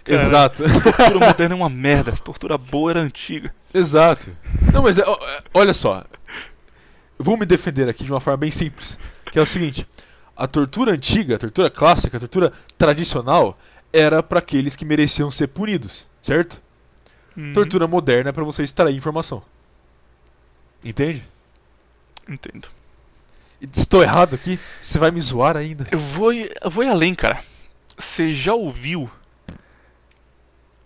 [0.05, 0.63] Cara, Exato.
[0.63, 2.13] Tortura moderna é uma merda.
[2.13, 3.55] Tortura boa era antiga.
[3.73, 4.31] Exato.
[4.73, 5.05] Não, mas é,
[5.53, 6.05] olha só.
[7.19, 8.99] Vou me defender aqui de uma forma bem simples.
[9.31, 9.87] Que é o seguinte:
[10.37, 13.59] a tortura antiga, a tortura clássica, a tortura tradicional
[13.93, 16.61] era para aqueles que mereciam ser punidos, certo?
[17.37, 17.53] Uhum.
[17.53, 19.43] Tortura moderna é pra você extrair informação.
[20.85, 21.25] Entende?
[22.29, 22.69] Entendo.
[23.73, 24.59] Estou errado aqui?
[24.81, 25.87] Você vai me zoar ainda?
[25.91, 27.43] Eu vou, eu vou ir além, cara.
[27.97, 29.11] Você já ouviu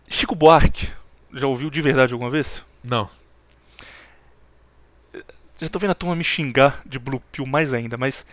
[0.08, 0.90] Chico Buarque?
[1.32, 2.62] Já ouviu de verdade alguma vez?
[2.82, 3.08] Não.
[5.60, 8.24] Já tô vendo a turma me xingar de Blue Pill mais ainda, mas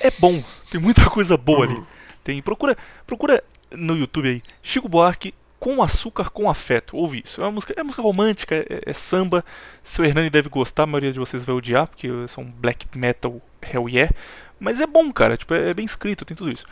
[0.00, 0.42] é bom.
[0.70, 1.82] Tem muita coisa boa ali.
[2.22, 2.76] Tem, procura,
[3.06, 6.96] procura no YouTube aí, Chico Buarque com açúcar com afeto.
[6.96, 7.40] Ouve isso.
[7.40, 9.44] É uma música, é música romântica, é, é samba.
[9.84, 13.88] Seu Hernani deve gostar, a maioria de vocês vai odiar, porque são black metal hell
[13.88, 14.12] yeah.
[14.58, 16.66] Mas é bom, cara, tipo, é, é bem escrito, tem tudo isso.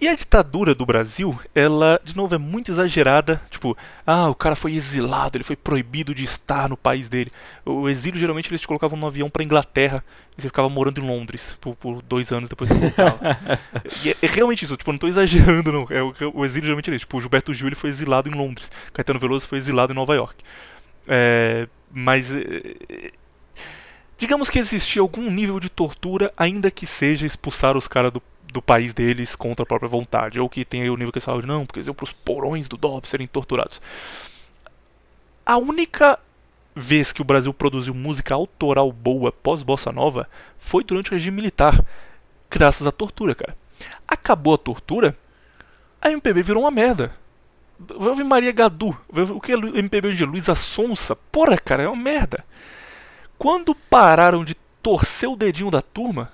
[0.00, 3.38] E a ditadura do Brasil, ela, de novo, é muito exagerada.
[3.50, 3.76] Tipo,
[4.06, 7.30] ah, o cara foi exilado, ele foi proibido de estar no país dele.
[7.66, 10.02] O exílio, geralmente, eles te colocavam no avião pra Inglaterra
[10.38, 13.20] e você ficava morando em Londres por, por dois anos depois você voltava.
[14.02, 15.86] e é, é realmente isso, tipo, não tô exagerando, não.
[15.90, 17.04] É, o, o exílio geralmente é isso.
[17.04, 20.14] Tipo, o Gilberto Gil ele foi exilado em Londres, Caetano Veloso foi exilado em Nova
[20.14, 20.42] York.
[21.06, 22.26] É, mas.
[24.20, 28.22] Digamos que existia algum nível de tortura, ainda que seja expulsar os caras do
[28.52, 31.40] do país deles contra a própria vontade, ou que aí o nível que eles falam
[31.40, 33.80] de não, porque eles iam pros porões do DOP serem torturados.
[35.46, 36.18] A única
[36.74, 40.28] vez que o Brasil produziu música autoral boa pós-bossa nova
[40.58, 41.80] foi durante o regime militar,
[42.50, 43.56] graças à tortura, cara.
[44.06, 45.16] Acabou a tortura,
[46.02, 47.14] a MPB virou uma merda.
[47.78, 50.26] Vai ouvir Maria Gadu, vai ouvir- o que é MPB dia?
[50.26, 52.44] Luísa Sonsa, porra, cara, é uma merda.
[53.40, 56.30] Quando pararam de torcer o dedinho da turma,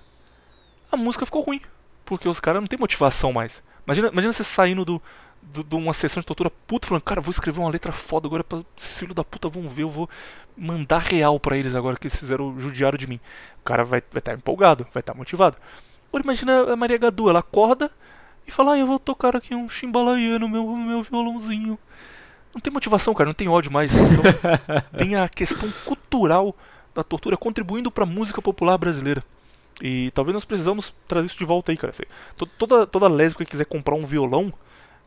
[0.91, 1.61] a música ficou ruim.
[2.05, 3.63] Porque os caras não têm motivação mais.
[3.87, 5.01] Imagina, imagina você saindo do,
[5.41, 8.43] do- de uma sessão de tortura puto falando, cara, vou escrever uma letra foda agora
[8.43, 10.11] pra esses filhos da puta vão ver, eu vou
[10.57, 13.21] mandar real pra eles agora que eles fizeram judiaram de mim.
[13.61, 15.57] O cara vai estar vai tá empolgado, vai estar motivado.
[16.09, 17.89] Agora imagina a Maria Gadu, ela acorda
[18.49, 21.79] e fala, ah, eu vou tocar aqui um chimbalaia no meu, no meu violãozinho.
[22.53, 23.93] Não tem motivação, cara, não tem ódio mais.
[23.95, 24.25] Então,
[24.99, 26.53] tem a questão cultural
[26.97, 29.23] da tortura contribuindo pra música popular brasileira.
[29.81, 31.93] E talvez nós precisamos trazer isso de volta aí, cara.
[32.37, 34.53] To- Toda, toda lésbica que quiser comprar um violão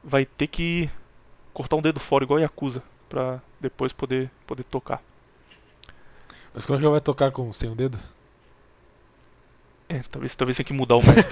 [0.03, 0.89] vai ter que
[1.53, 5.01] cortar um dedo fora, igual a Yakuza, pra depois poder, poder tocar.
[6.53, 7.97] Mas como é que ela vai tocar com sem um dedo?
[9.89, 11.27] É, talvez, talvez tenha que mudar o método.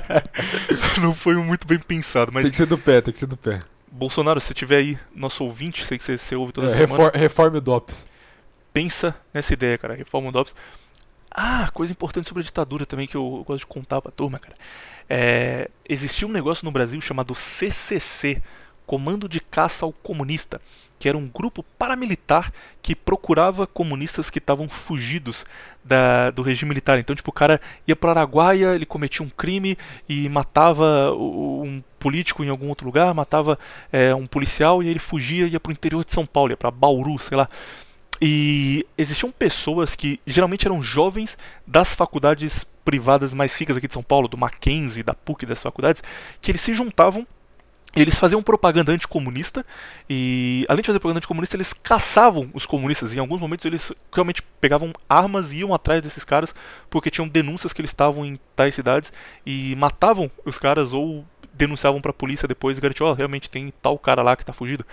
[1.02, 3.36] Não foi muito bem pensado, mas Tem que ser do pé, tem que ser do
[3.36, 3.62] pé.
[3.92, 7.12] Bolsonaro, se tiver aí, nosso ouvinte, sei que você, você ouve toda É, semana, refor-
[7.20, 8.06] reforme o DOPS.
[8.74, 9.94] Pensa nessa ideia, cara.
[9.94, 10.54] Reforma o DOPS.
[11.30, 14.54] Ah, coisa importante sobre a ditadura também que eu, gosto de contar pra turma, cara.
[15.08, 18.42] É, existia um negócio no Brasil chamado CCC,
[18.86, 20.60] Comando de Caça ao Comunista,
[20.98, 22.52] que era um grupo paramilitar
[22.82, 25.44] que procurava comunistas que estavam fugidos
[25.82, 26.98] da- do regime militar.
[26.98, 29.76] Então, tipo, o cara ia para Araguaia, ele cometia um crime
[30.08, 33.58] e matava o- um político em algum outro lugar, matava
[33.90, 37.18] é, um policial e ele fugia ia pro interior de São Paulo, ia pra Bauru,
[37.18, 37.48] sei lá.
[38.20, 41.36] E existiam pessoas que geralmente eram jovens
[41.66, 46.02] das faculdades privadas mais ricas aqui de São Paulo, do Mackenzie, da PUC, das faculdades,
[46.40, 47.26] que eles se juntavam
[47.96, 49.64] eles faziam propaganda anticomunista
[50.10, 53.14] e, além de fazer propaganda anticomunista, eles caçavam os comunistas.
[53.14, 56.52] Em alguns momentos, eles realmente pegavam armas e iam atrás desses caras
[56.90, 59.12] porque tinham denúncias que eles estavam em tais cidades
[59.46, 61.24] e matavam os caras ou
[61.56, 64.84] denunciavam pra polícia depois e garantiam, ó, realmente tem tal cara lá que tá fugido.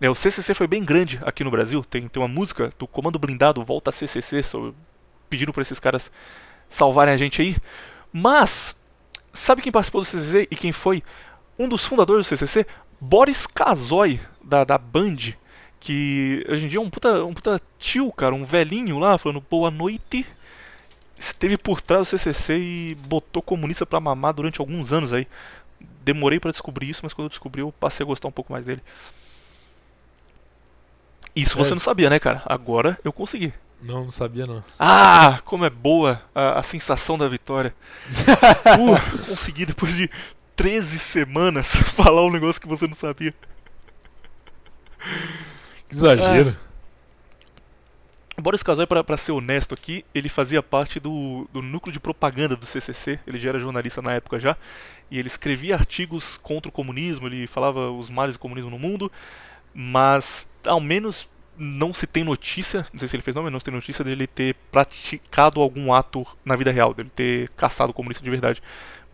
[0.00, 1.82] É, o CCC foi bem grande aqui no Brasil.
[1.84, 4.74] Tem, tem uma música do Comando Blindado, Volta CCC, sobre-
[5.28, 6.10] pedindo pra esses caras
[6.68, 7.56] salvarem a gente aí.
[8.12, 8.76] Mas,
[9.32, 11.02] sabe quem participou do CCC e quem foi
[11.58, 12.66] um dos fundadores do CCC?
[13.00, 15.16] Boris Kazoy, da, da Band.
[15.82, 19.42] Que hoje em dia é um puta, um puta tio, cara, um velhinho lá, falando
[19.50, 20.26] boa noite.
[21.18, 25.26] Esteve por trás do CCC e botou comunista pra mamar durante alguns anos aí.
[26.00, 28.64] Demorei pra descobrir isso, mas quando eu descobri eu passei a gostar um pouco mais
[28.64, 28.82] dele.
[31.36, 31.74] Isso você É.
[31.74, 32.42] não sabia, né, cara?
[32.46, 33.52] Agora eu consegui.
[33.82, 34.62] Não, não sabia não.
[34.78, 37.74] Ah, como é boa a, a sensação da vitória.
[38.78, 40.10] Uh, consegui depois de
[40.56, 41.66] 13 semanas
[41.96, 43.34] falar um negócio que você não sabia.
[45.88, 46.50] Que exagero.
[46.50, 46.69] O
[48.40, 52.56] Boris Kazoy, pra, pra ser honesto aqui, ele fazia parte do, do núcleo de propaganda
[52.56, 53.18] do CCC.
[53.26, 54.56] Ele já era jornalista na época já.
[55.10, 59.10] E ele escrevia artigos contra o comunismo, ele falava os males do comunismo no mundo.
[59.74, 63.58] Mas, ao menos, não se tem notícia, não sei se ele fez não, mas não
[63.58, 67.94] se tem notícia dele ter praticado algum ato na vida real, dele ter caçado o
[67.94, 68.62] comunista de verdade.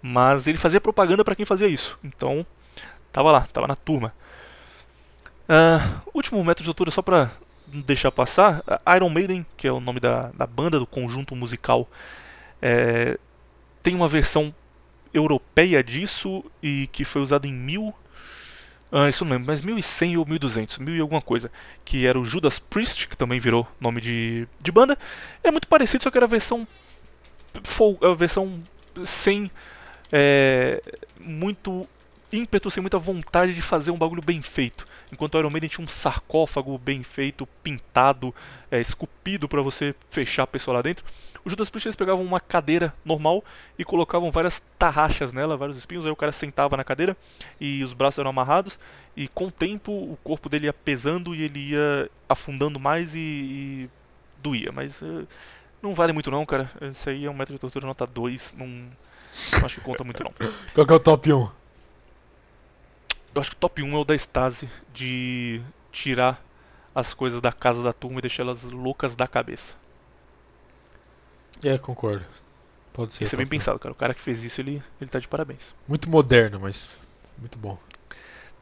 [0.01, 1.99] Mas ele fazia propaganda pra quem fazia isso.
[2.05, 2.47] Então,
[3.13, 4.13] tava lá, tava na turma.
[5.49, 7.31] Ah, último método de altura, só não
[7.67, 8.63] deixar passar,
[8.97, 11.89] Iron Maiden, que é o nome da, da banda, do conjunto musical,
[12.63, 13.19] é,
[13.83, 14.55] tem uma versão
[15.13, 17.95] europeia disso e que foi usada em mil.
[18.91, 21.51] Ah, isso não lembro, mas 1100 ou 1200, mil e alguma coisa.
[21.85, 24.97] Que era o Judas Priest, que também virou nome de, de banda.
[25.43, 26.67] É muito parecido, só que era a versão.
[28.03, 28.63] A versão
[29.05, 29.51] sem.
[30.13, 30.83] é,
[31.19, 31.89] muito
[32.33, 34.87] ímpeto, sem muita vontade de fazer um bagulho bem feito.
[35.13, 38.35] Enquanto o Iron Maiden tinha um sarcófago bem feito, pintado,
[38.71, 41.05] é, esculpido pra você fechar a pessoa lá dentro.
[41.45, 43.45] O Judas Priest eles pegavam uma cadeira normal
[43.79, 47.17] e colocavam várias tarraxas nela, vários espinhos, aí o cara sentava na cadeira
[47.61, 48.81] e os braços eram amarrados
[49.17, 53.19] e com o tempo o corpo dele ia pesando e ele ia afundando mais e,
[53.19, 53.91] e
[54.43, 55.25] doía, mas eh,
[55.81, 56.71] não vale muito não, cara.
[56.93, 60.25] Isso aí é um método de tortura nota 2, não, não acho que conta muito
[60.25, 60.33] não.
[60.75, 61.51] Qual que é o top 1?
[63.37, 65.61] Eu acho que o top 1 é o da Stasi, de
[65.93, 66.43] tirar
[66.95, 69.75] as coisas da casa da turma e deixar elas loucas da cabeça.
[71.63, 72.25] É, concordo.
[72.95, 73.25] Pode ser.
[73.25, 73.93] Isso é bem pensado, cara.
[73.93, 75.75] O cara que fez isso, ele, ele tá de parabéns.
[75.87, 76.89] Muito moderno, mas
[77.37, 77.79] muito bom.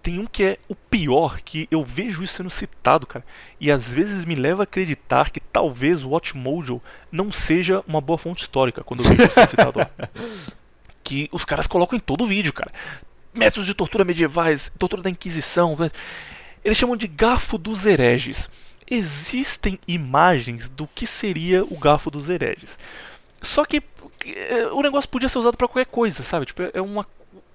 [0.02, 3.24] Tem um que é o pior, que eu vejo isso sendo citado, cara.
[3.60, 6.82] E às vezes me leva a acreditar que talvez o Watchmojo
[7.12, 9.78] não seja uma boa fonte histórica quando eu vejo isso sendo citado.
[11.04, 12.72] Que os caras colocam em todo o vídeo, cara.
[13.34, 15.76] Métodos de tortura medievais, tortura da Inquisição.
[16.64, 18.48] Eles chamam de garfo dos hereges.
[18.90, 22.70] Existem imagens do que seria o garfo dos hereges.
[23.42, 23.82] Só que
[24.26, 26.46] eh, o negócio podia ser usado pra qualquer coisa, sabe?
[26.46, 27.06] Tipo, é uma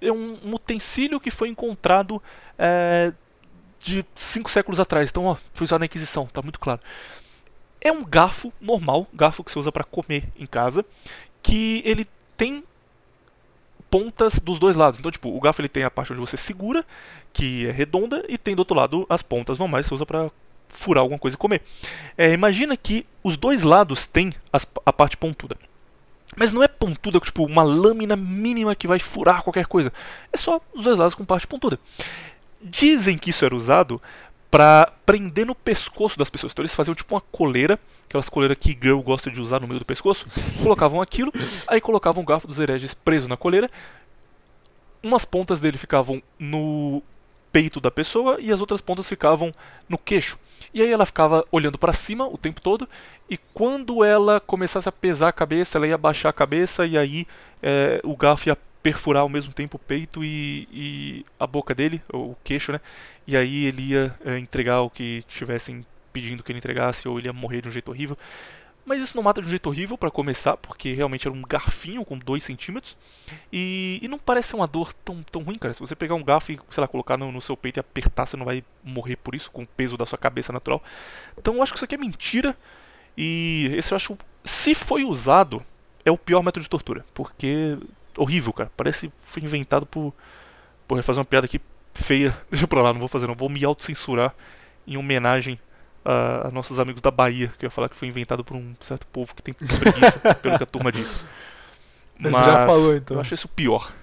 [0.02, 2.22] é um, um utensílio que foi encontrado
[2.58, 3.12] é,
[3.80, 5.10] de cinco séculos atrás.
[5.10, 6.80] Então, ó, foi usado na Inquisição, tá muito claro.
[7.82, 10.86] É um garfo normal, garfo que você usa para comer em casa,
[11.42, 12.64] que ele tem
[13.90, 15.00] pontas dos dois lados.
[15.00, 16.86] Então, tipo, o garfo ele tem a parte onde você segura,
[17.34, 20.32] que é redonda, e tem do outro lado as pontas normais que você usa para
[20.70, 21.62] furar alguma coisa e comer.
[22.18, 25.58] É, imagina que os dois lados têm as, a parte pontuda.
[26.36, 29.92] Mas não é pontuda, tipo, uma lâmina mínima que vai furar qualquer coisa.
[30.32, 31.80] É só os dois lados com parte pontuda.
[32.62, 34.02] Dizem que isso era usado
[34.50, 36.52] para prender no pescoço das pessoas.
[36.52, 39.80] Então eles faziam tipo uma coleira, aquelas coleiras que girl gosta de usar no meio
[39.80, 40.26] do pescoço,
[40.62, 41.32] colocavam aquilo,
[41.68, 43.70] aí colocavam o garfo dos hereges preso na coleira.
[45.02, 47.02] Umas pontas dele ficavam no
[47.52, 49.54] peito da pessoa e as outras pontas ficavam
[49.88, 50.38] no queixo.
[50.74, 52.88] E aí ela ficava olhando para cima o tempo todo
[53.30, 57.26] e quando ela começasse a pesar a cabeça, ela ia baixar a cabeça e aí
[57.62, 62.02] é, o garfo ia perfurar ao mesmo tempo o peito e, e a boca dele,
[62.14, 62.80] o queixo, né?
[63.28, 67.28] E aí ele ia é, entregar o que tivessem pedindo que ele entregasse ou ele
[67.28, 68.18] ia morrer de um jeito horrível.
[68.86, 72.04] Mas isso não mata de um jeito horrível para começar, porque realmente era um garfinho
[72.04, 72.98] com 2 centímetros.
[73.54, 75.76] E, e, não parece uma dor tão, tão ruim, cara.
[75.76, 78.26] Se você pegar um garfo e, sei lá, colocar no, no, seu peito e apertar,
[78.26, 80.82] você não vai morrer por isso, com o peso da sua cabeça natural.
[81.38, 82.58] Então eu acho que isso aqui é mentira.
[83.16, 85.64] E esse eu acho, se foi usado,
[86.04, 87.06] é o pior método de tortura.
[87.14, 87.78] Porque
[88.20, 88.72] horrível, cara.
[88.76, 90.14] Parece que foi inventado por.
[90.88, 91.60] Porra, fazer uma piada aqui
[91.94, 92.38] feia.
[92.52, 93.36] Deixa pra lá, não vou fazer, não.
[93.36, 94.34] Vou me autocensurar
[94.86, 95.60] em homenagem
[96.04, 98.76] a, a, nossos amigos da Bahia, que eu ia falar que foi inventado por um
[98.82, 101.26] certo povo que tem preguiça, pelo que a turma disse.
[102.18, 103.18] Mas Você já falou, então.
[103.18, 103.94] Eu acho isso pior.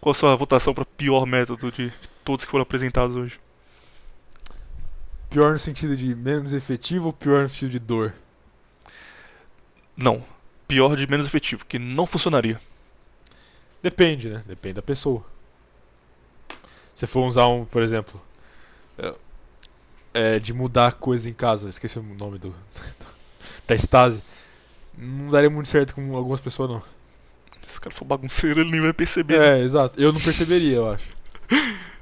[0.00, 1.92] Qual a sua votação para pior método de
[2.24, 3.38] todos que foram apresentados hoje?
[5.30, 8.14] Pior no sentido de menos efetivo ou pior no sentido de dor?
[9.96, 10.24] Não.
[10.66, 12.60] Pior de menos efetivo, que não funcionaria.
[13.82, 14.42] Depende, né?
[14.46, 15.24] Depende da pessoa.
[16.94, 18.20] Se for usar um, por exemplo,
[18.98, 19.14] é,
[20.14, 22.54] é, de mudar coisa em casa, esqueci o nome do
[23.66, 24.22] da Stasi,
[24.96, 26.82] não daria muito certo com algumas pessoas não.
[27.68, 29.34] Se o cara for bagunceiro, ele nem vai perceber.
[29.34, 29.60] É, né?
[29.60, 30.00] exato.
[30.00, 31.08] Eu não perceberia, eu acho.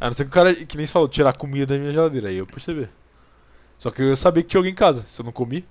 [0.00, 2.28] A não ser que o cara, que nem se falou, tirar comida da minha geladeira,
[2.28, 2.90] aí eu perceber.
[3.78, 5.64] Só que eu sabia que tinha alguém em casa, se eu não comi.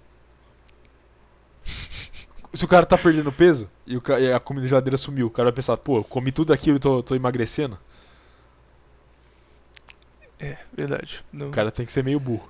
[2.53, 5.32] Se o cara tá perdendo peso e, o, e a comida da geladeira sumiu, o
[5.32, 7.80] cara vai pensar, pô, eu comi tudo aquilo e tô, tô emagrecendo.
[10.40, 11.23] É, verdade.
[11.32, 11.48] Não...
[11.48, 12.49] O cara tem que ser meio burro.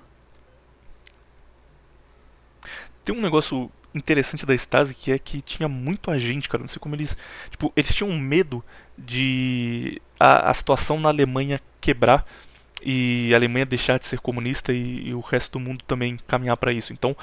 [3.04, 6.62] Tem um negócio interessante da Stasi que é que tinha muito agente, cara.
[6.62, 7.16] Não sei como eles.
[7.50, 8.64] Tipo, eles tinham medo
[8.96, 12.24] de a, a situação na Alemanha quebrar
[12.82, 16.56] e a Alemanha deixar de ser comunista e, e o resto do mundo também caminhar
[16.56, 16.92] para isso.
[16.92, 17.16] Então,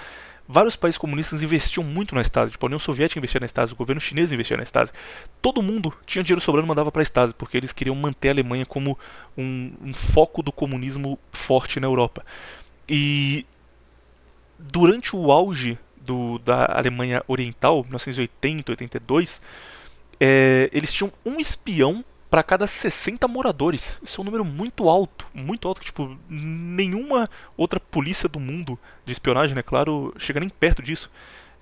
[0.51, 2.53] vários países comunistas investiam muito na Stasi.
[2.53, 4.91] Tipo, a União Soviética investia na Stasi, o governo chinês investia na Stasi.
[5.39, 8.31] Todo mundo tinha dinheiro sobrando e mandava para a Stasi, porque eles queriam manter a
[8.31, 8.97] Alemanha como
[9.37, 12.25] um, um foco do comunismo forte na Europa.
[12.89, 13.45] E
[14.57, 19.39] durante o auge do, da Alemanha Oriental, 1980, 82,
[20.19, 23.99] é, eles tinham um espião para cada 60 moradores.
[24.03, 27.27] Isso é um número muito alto, muito alto, que tipo, nenhuma
[27.57, 31.09] outra polícia do mundo de espionagem, né, claro, chega nem perto disso.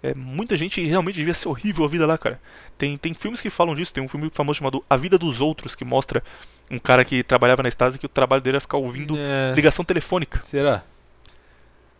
[0.03, 2.39] É, muita gente realmente devia ser horrível a vida lá, cara.
[2.77, 5.73] Tem, tem filmes que falam disso, tem um filme famoso chamado A Vida dos Outros,
[5.73, 6.23] que mostra
[6.69, 9.53] um cara que trabalhava na Stasi que o trabalho dele era ficar ouvindo é...
[9.55, 10.41] ligação telefônica.
[10.43, 10.83] Será?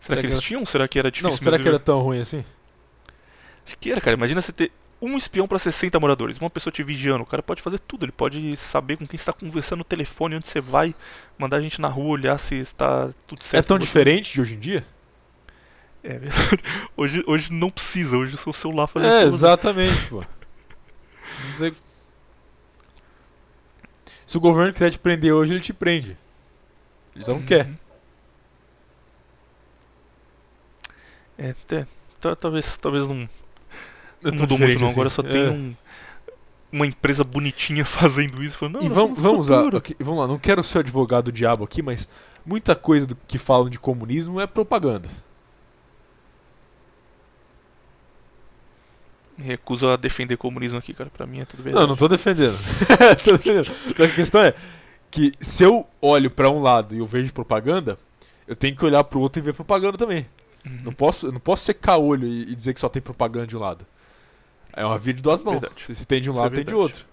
[0.00, 0.46] será que, que eles era...
[0.46, 0.66] tinham?
[0.66, 1.30] Será que era difícil?
[1.30, 2.44] Não, será que era tão ruim assim?
[3.66, 4.16] Acho que era, cara.
[4.16, 7.22] Imagina você ter um espião para 60 moradores, uma pessoa te vigiando.
[7.22, 10.46] O cara pode fazer tudo, ele pode saber com quem está conversando no telefone, onde
[10.48, 10.94] você vai,
[11.38, 13.64] mandar a gente na rua, olhar se está tudo certo.
[13.64, 14.84] É tão diferente de hoje em dia?
[16.02, 16.62] É verdade.
[16.96, 19.34] Hoje, hoje não precisa, hoje o seu celular faz É, tudo.
[19.34, 20.24] exatamente, pô.
[21.52, 21.74] Dizer...
[24.24, 26.16] Se o governo quiser te prender hoje, ele te prende.
[27.14, 27.46] Ele só não uhum.
[27.46, 27.68] quer.
[31.36, 31.86] É, é,
[32.40, 33.28] talvez, talvez não
[34.22, 35.50] não mudou muito não, agora só tem é.
[35.50, 35.74] um,
[36.72, 38.58] uma empresa bonitinha fazendo isso.
[38.58, 41.82] Falando, e vamos, vamos lá, okay, vamos lá, não quero ser advogado do diabo aqui,
[41.82, 42.08] mas
[42.44, 45.08] muita coisa do que falam de comunismo é propaganda.
[49.36, 51.08] Me recuso a defender comunismo aqui, cara.
[51.10, 51.82] Pra mim é tudo verdade.
[51.82, 52.58] Não, não tô defendendo.
[53.22, 53.70] tô defendendo.
[54.02, 54.52] a questão é
[55.12, 57.96] que se eu olho para um lado e eu vejo propaganda,
[58.48, 60.26] eu tenho que olhar pro outro e ver propaganda também.
[60.66, 60.80] Uhum.
[60.86, 63.60] Não posso, não posso secar olho e, e dizer que só tem propaganda de um
[63.60, 63.86] lado.
[64.72, 65.60] É uma via de duas mãos.
[65.60, 65.94] Verdade.
[65.94, 67.04] Se tem de um Isso lado, é tem de outro.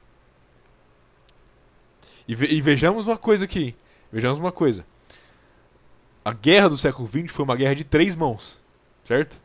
[2.27, 3.75] E, ve e, vejamos uma coisa aqui.
[4.11, 4.85] Vejamos uma coisa.
[6.23, 8.59] A guerra do século XX foi uma guerra de três mãos.
[9.03, 9.39] Certo?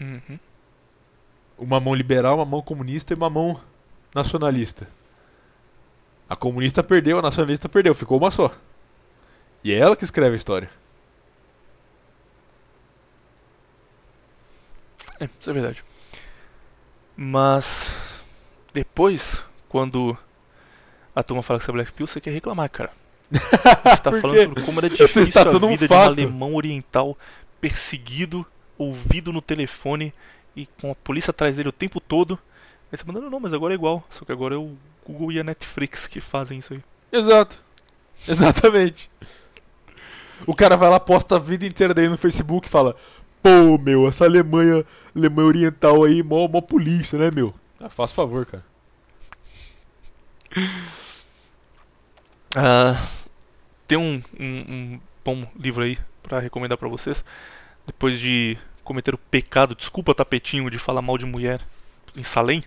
[0.00, 0.38] Uhum.
[1.58, 3.60] Uma mão liberal, uma mão comunista e uma mão
[4.14, 4.88] nacionalista.
[6.28, 7.94] A comunista perdeu, a nacionalista perdeu.
[7.94, 8.54] Ficou uma só.
[9.62, 10.70] E é ela que escreve a história.
[15.20, 15.84] É, isso é verdade.
[17.16, 17.90] Mas
[18.74, 20.16] depois, quando
[21.14, 22.92] a turma fala que você é Black Pill, você quer reclamar, cara.
[23.32, 26.54] Você tá falando sobre como era tô difícil a estatando um vida de um alemão
[26.54, 27.18] oriental
[27.60, 28.46] perseguido,
[28.78, 30.14] ouvido no telefone
[30.54, 32.38] e com a polícia atrás dele o tempo todo.
[32.92, 34.04] Aí você manda, não, não, mas agora é igual.
[34.10, 36.80] Só que agora é o Google e a Netflix que fazem isso aí.
[37.10, 37.60] Exato.
[38.28, 39.10] Exatamente.
[40.46, 42.94] O cara vai lá, posta a vida inteira dele no Facebook e fala:
[43.46, 47.54] Pô, meu, essa Alemanha, Alemanha Oriental aí, mó, mó polícia, né, meu?
[47.78, 48.64] Ah, faz favor, cara.
[52.54, 53.00] Ah,
[53.86, 57.24] tem um, um- um bom livro aí pra recomendar pra vocês.
[57.86, 61.60] Depois de cometer o pecado, desculpa tapetinho, de falar mal de mulher
[62.16, 62.64] em Salem,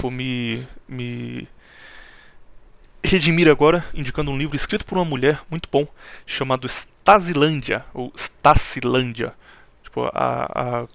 [0.00, 1.46] vou me, me
[3.04, 5.86] redimir agora indicando um livro escrito por uma mulher muito bom
[6.26, 9.34] chamado Stasilândia ou Stacilândia.
[9.88, 10.86] Tipo, a, a-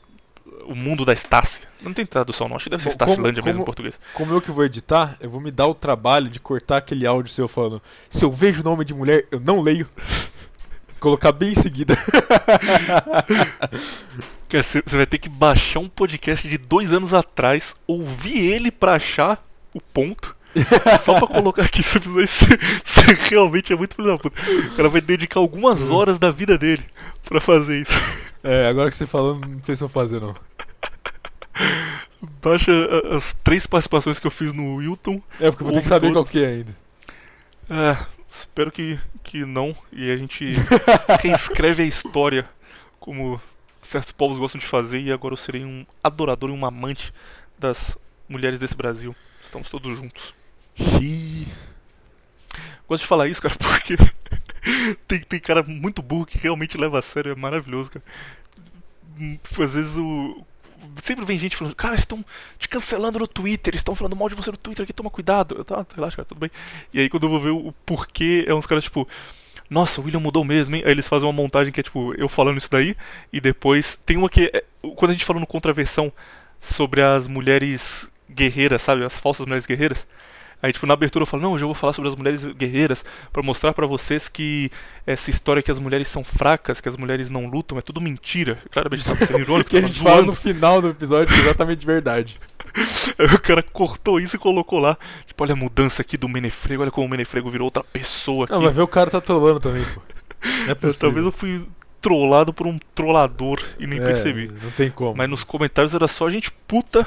[0.65, 1.67] o mundo da Estácia.
[1.81, 2.55] Não tem tradução, não.
[2.55, 3.99] Acho que deve ser Stacilândia mesmo como- em português.
[4.13, 7.31] Como eu que vou editar, eu vou me dar o trabalho de cortar aquele áudio
[7.31, 9.89] seu falando: Se eu vejo nome de mulher, eu não leio.
[10.99, 11.97] Colocar bem em seguida.
[14.49, 19.41] Você vai ter que baixar um podcast de dois anos atrás, ouvir ele pra achar
[19.73, 20.35] o ponto.
[21.03, 24.39] Só pra colocar aqui, você você- você realmente é muito filho da puta.
[24.41, 26.83] O cara vai dedicar algumas horas da vida dele
[27.25, 27.91] pra fazer isso.
[28.45, 30.35] É, agora que você falou, não sei se eu vou fazer, não.
[32.41, 32.71] Baixa
[33.15, 35.21] as três participações que eu fiz no Wilton.
[35.39, 36.13] É, porque eu vou ter que saber todos.
[36.23, 36.75] qual que é ainda.
[37.69, 37.97] É,
[38.29, 39.73] espero que, que não.
[39.93, 40.53] E a gente
[41.21, 42.45] reescreve a história
[42.99, 43.39] como
[43.81, 44.99] certos povos gostam de fazer.
[44.99, 47.13] E agora eu serei um adorador e um amante
[47.57, 47.97] das
[48.27, 49.15] mulheres desse Brasil.
[49.43, 50.33] Estamos todos juntos.
[52.87, 53.97] Gosto de falar isso, cara, porque
[55.07, 58.05] tem, tem cara muito burro que realmente leva a sério, é maravilhoso, cara.
[59.63, 60.45] Às vezes o.
[61.01, 62.23] Sempre vem gente falando, cara, estão
[62.59, 65.55] te cancelando no Twitter, estão falando mal de você no Twitter aqui, toma cuidado.
[65.55, 66.51] Eu, tá, relaxa, cara, tudo bem.
[66.93, 69.07] E aí quando eu vou ver o porquê, é uns caras tipo,
[69.69, 70.83] nossa, o William mudou mesmo, hein?
[70.85, 72.95] Aí eles fazem uma montagem que é tipo, eu falando isso daí,
[73.31, 74.51] e depois tem uma que.
[74.53, 74.63] é-
[74.95, 76.11] quando a gente falou no Contraversão
[76.61, 79.03] sobre as mulheres guerreiras, sabe?
[79.05, 80.05] As falsas mulheres guerreiras.
[80.63, 83.03] Aí, tipo, na abertura eu falo, não, hoje eu vou falar sobre as mulheres guerreiras
[83.33, 84.71] pra mostrar pra vocês que
[85.05, 88.57] essa história que as mulheres são fracas, que as mulheres não lutam, é tudo mentira.
[88.71, 92.39] Claramente tá sendo irônico, que a gente fala no final do episódio é exatamente verdade.
[93.19, 94.97] Aí o cara cortou isso e colocou lá.
[95.25, 98.53] Tipo, olha a mudança aqui do Menefrego, olha como o Menefrego virou outra pessoa aqui.
[98.53, 100.01] Não, vai ver o cara tá trolando também, pô.
[100.63, 100.99] Não é possível.
[100.99, 101.67] Talvez eu fui
[102.01, 104.49] trollado por um trollador e nem É, percebi.
[104.61, 105.13] Não tem como.
[105.13, 107.05] Mas nos comentários era só gente puta,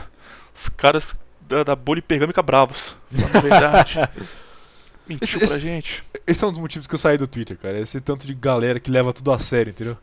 [0.54, 1.14] os caras
[1.48, 2.94] da, da bolha pergâmica bravos.
[3.10, 3.94] Falando a verdade.
[5.08, 6.04] Mentiu Esse- pra esse- gente.
[6.26, 7.78] Esse é um dos motivos que eu saí do Twitter, cara.
[7.78, 9.96] Esse tanto de galera que leva tudo a sério, entendeu?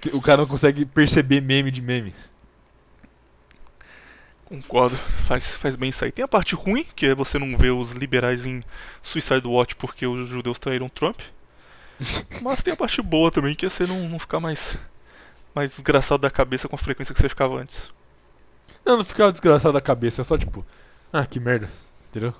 [0.00, 2.14] Que o cara não consegue perceber meme de meme.
[4.44, 6.10] Concordo, faz, faz bem isso aí.
[6.10, 8.62] Tem a parte ruim, que é você não ver os liberais em
[9.02, 11.20] Suicide Watch porque os judeus traíram Trump.
[12.42, 14.76] Mas tem a parte boa também, que é você não, não ficar mais,
[15.54, 17.90] mais desgraçado da cabeça com a frequência que você ficava antes.
[18.84, 20.64] Não, não ficava desgraçado da cabeça, é só tipo,
[21.12, 21.68] ah, que merda,
[22.10, 22.34] entendeu?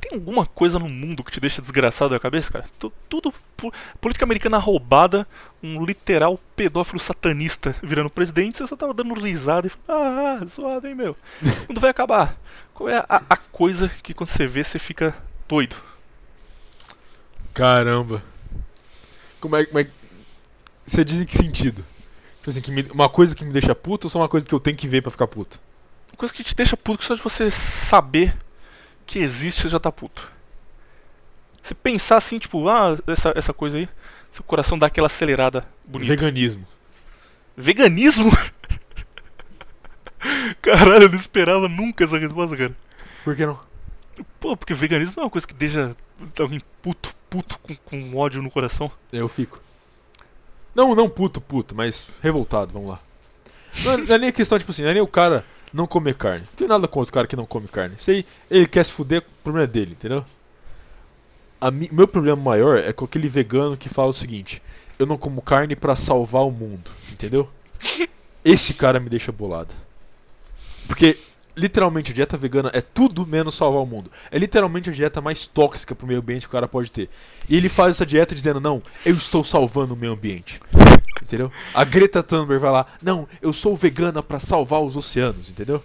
[0.00, 2.64] Tem alguma coisa no mundo que te deixa desgraçado da cabeça, cara?
[2.78, 3.32] Tu- Tudo.
[3.56, 5.26] po- Política americana roubada,
[5.62, 10.46] um literal pedófilo satanista virando presidente, você só tava dando risada e falando, ah, ah,
[10.46, 11.16] zoado, hein, meu?
[11.64, 12.34] O mundo vai acabar.
[12.74, 15.14] Qual é a, a coisa que quando você vê você fica
[15.48, 15.76] doido?
[17.54, 18.22] Caramba.
[19.40, 19.86] Como é, como é...
[20.84, 21.84] Você diz em que sentido?
[22.42, 24.52] Tipo assim, que me- uma coisa que me deixa puto ou só uma coisa que
[24.52, 25.60] eu tenho que ver pra ficar puto?
[26.10, 28.36] Uma coisa que te deixa puto que só de você saber
[29.06, 30.28] que existe você já tá puto.
[31.62, 33.88] Se pensar assim, tipo, ah, essa, essa coisa aí,
[34.32, 36.08] seu coração dá aquela acelerada bonita.
[36.10, 36.66] Veganismo.
[37.56, 38.30] Veganismo?
[40.60, 42.76] Caralho, eu não esperava nunca essa resposta, cara.
[43.22, 43.58] Por que não?
[44.40, 45.96] Pô, porque veganismo não é uma coisa que deixa
[46.38, 48.90] alguém puto, puto, com, com ódio no coração.
[49.12, 49.61] Eu fico.
[50.74, 53.00] Não, não puto, puto, mas revoltado, vamos lá.
[53.84, 56.14] Não, não é nem a questão, tipo assim, não é nem o cara não comer
[56.14, 56.40] carne.
[56.46, 57.94] Não tem nada contra o cara que não come carne.
[57.96, 60.24] Isso aí, ele quer se fuder, o problema é dele, entendeu?
[61.72, 64.60] Mi- meu problema maior é com aquele vegano que fala o seguinte:
[64.98, 67.48] eu não como carne pra salvar o mundo, entendeu?
[68.44, 69.72] Esse cara me deixa bolado.
[70.88, 71.18] Porque,
[71.56, 74.10] literalmente, a dieta vegana é tudo menos salvar o mundo.
[74.30, 77.08] É literalmente a dieta mais tóxica pro meio ambiente que o cara pode ter.
[77.48, 80.60] E ele faz essa dieta dizendo, não, eu estou salvando o meio ambiente.
[81.20, 81.52] Entendeu?
[81.72, 85.82] A Greta Thunberg vai lá, não, eu sou vegana pra salvar os oceanos, entendeu?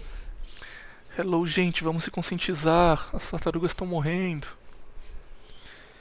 [1.16, 3.08] Hello, gente, vamos se conscientizar.
[3.12, 4.46] As tartarugas estão morrendo.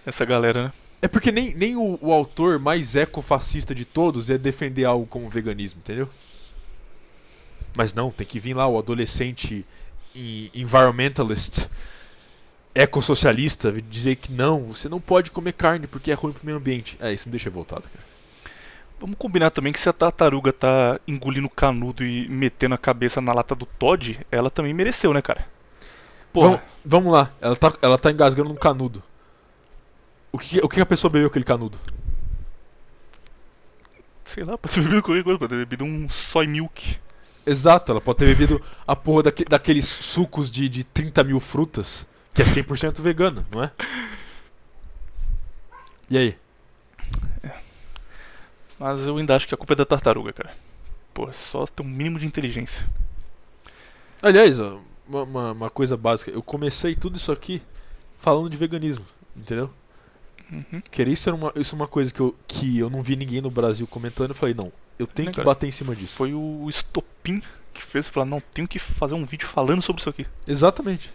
[0.05, 0.73] Essa galera, né?
[1.01, 5.29] É porque nem, nem o, o autor mais ecofascista de todos é defender algo como
[5.29, 6.09] veganismo, entendeu?
[7.77, 9.63] Mas não, tem que vir lá o adolescente
[10.15, 11.67] environmentalist,
[12.73, 16.97] ecossocialista, dizer que não, você não pode comer carne porque é ruim pro meio ambiente.
[16.99, 18.03] É, isso me deixa revoltado, cara.
[18.99, 23.31] Vamos combinar também que se a tartaruga tá engolindo canudo e metendo a cabeça na
[23.31, 25.47] lata do Todd, ela também mereceu, né, cara?
[26.33, 29.03] Porra, Vamos, vamos lá, ela tá, ela tá engasgando num canudo.
[30.31, 31.77] O que, o que a pessoa bebeu aquele canudo?
[34.25, 36.97] sei lá, pode ter bebido qualquer coisa, pode ter bebido um soy milk.
[37.47, 42.05] Exato, ela pode ter bebido a porra daque- daqueles sucos de, de 30 mil frutas,
[42.33, 43.71] que é 100% vegano, não é?
[46.09, 46.37] E aí?
[48.79, 50.51] Mas eu ainda acho que a culpa é da tartaruga, cara.
[51.13, 52.85] Pô, só tem um mínimo de inteligência.
[54.21, 57.61] Aliás, ó, uma, uma, uma coisa básica, eu comecei tudo isso aqui
[58.17, 59.05] falando de veganismo,
[59.35, 59.69] entendeu?
[60.51, 60.81] Uhum.
[60.91, 63.41] Queria isso era uma, isso é uma coisa que eu, que eu não vi ninguém
[63.41, 65.45] no Brasil comentando, eu falei, não, eu tenho Né, que cara?
[65.45, 66.15] bater em cima disso.
[66.15, 67.41] Foi o estopim
[67.73, 70.25] que fez eu falar, não, tenho que fazer um vídeo falando sobre isso aqui.
[70.47, 71.11] Exatamente.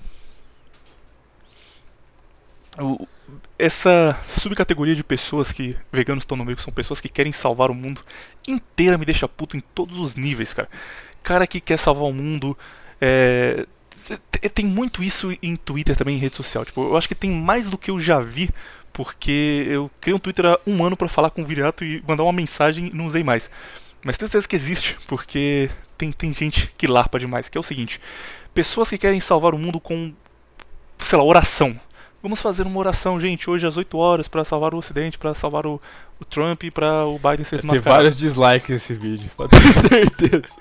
[2.79, 3.07] O-
[3.59, 7.71] essa subcategoria de pessoas que veganos estão no meio, que são pessoas que querem salvar
[7.71, 8.03] o mundo,
[8.49, 10.69] inteira me deixa puto em todos os níveis, cara.
[11.23, 12.57] Cara que quer salvar o mundo,
[13.01, 13.67] é,
[14.31, 16.65] te- tem muito isso em Twitter também, em rede social.
[16.65, 18.51] Tipo, eu acho que tem mais do que eu já vi,
[18.93, 22.23] porque eu criei um Twitter há um ano pra falar com o Viriato e mandar
[22.24, 23.51] uma mensagem e não usei mais.
[24.05, 27.64] Mas tenho certeza que existe, porque tem, tem gente que larpa demais, que é o
[27.64, 28.01] seguinte.
[28.52, 30.12] Pessoas que querem salvar o mundo com,
[30.98, 31.78] sei lá, oração.
[32.23, 35.66] Vamos fazer uma oração, gente, hoje às 8 horas pra salvar o Ocidente, pra salvar
[35.66, 35.81] o,
[36.20, 38.02] o Trump e pra o Biden ser Tem desmascarado.
[38.02, 40.56] vários dislikes nesse vídeo, pode ter certeza.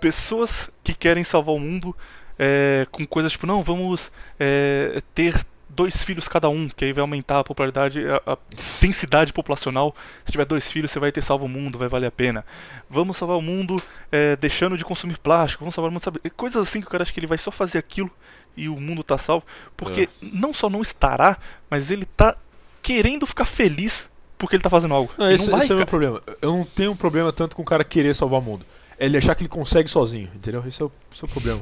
[0.00, 1.96] Pessoas que querem salvar o mundo
[2.38, 5.44] é, com coisas tipo, não, vamos é, ter
[5.74, 8.38] dois filhos cada um, que aí vai aumentar a popularidade, a, a
[8.80, 9.94] densidade populacional.
[10.24, 12.44] Se tiver dois filhos, você vai ter salvo o mundo, vai valer a pena.
[12.88, 16.20] Vamos salvar o mundo é, deixando de consumir plástico, vamos salvar o mundo, sabe?
[16.30, 18.10] Coisas assim que o cara acha que ele vai só fazer aquilo
[18.56, 19.44] e o mundo tá salvo.
[19.76, 20.08] Porque É.
[20.32, 21.38] não só não estará,
[21.68, 22.36] mas ele tá
[22.82, 25.12] querendo ficar feliz porque ele tá fazendo algo.
[25.16, 26.22] Não, esse, não vai, esse é o meu problema.
[26.42, 28.66] Eu não tenho um problema tanto com o cara querer salvar o mundo.
[28.98, 30.62] É ele achar que ele consegue sozinho, entendeu?
[30.66, 31.60] Esse é o, esse é problema.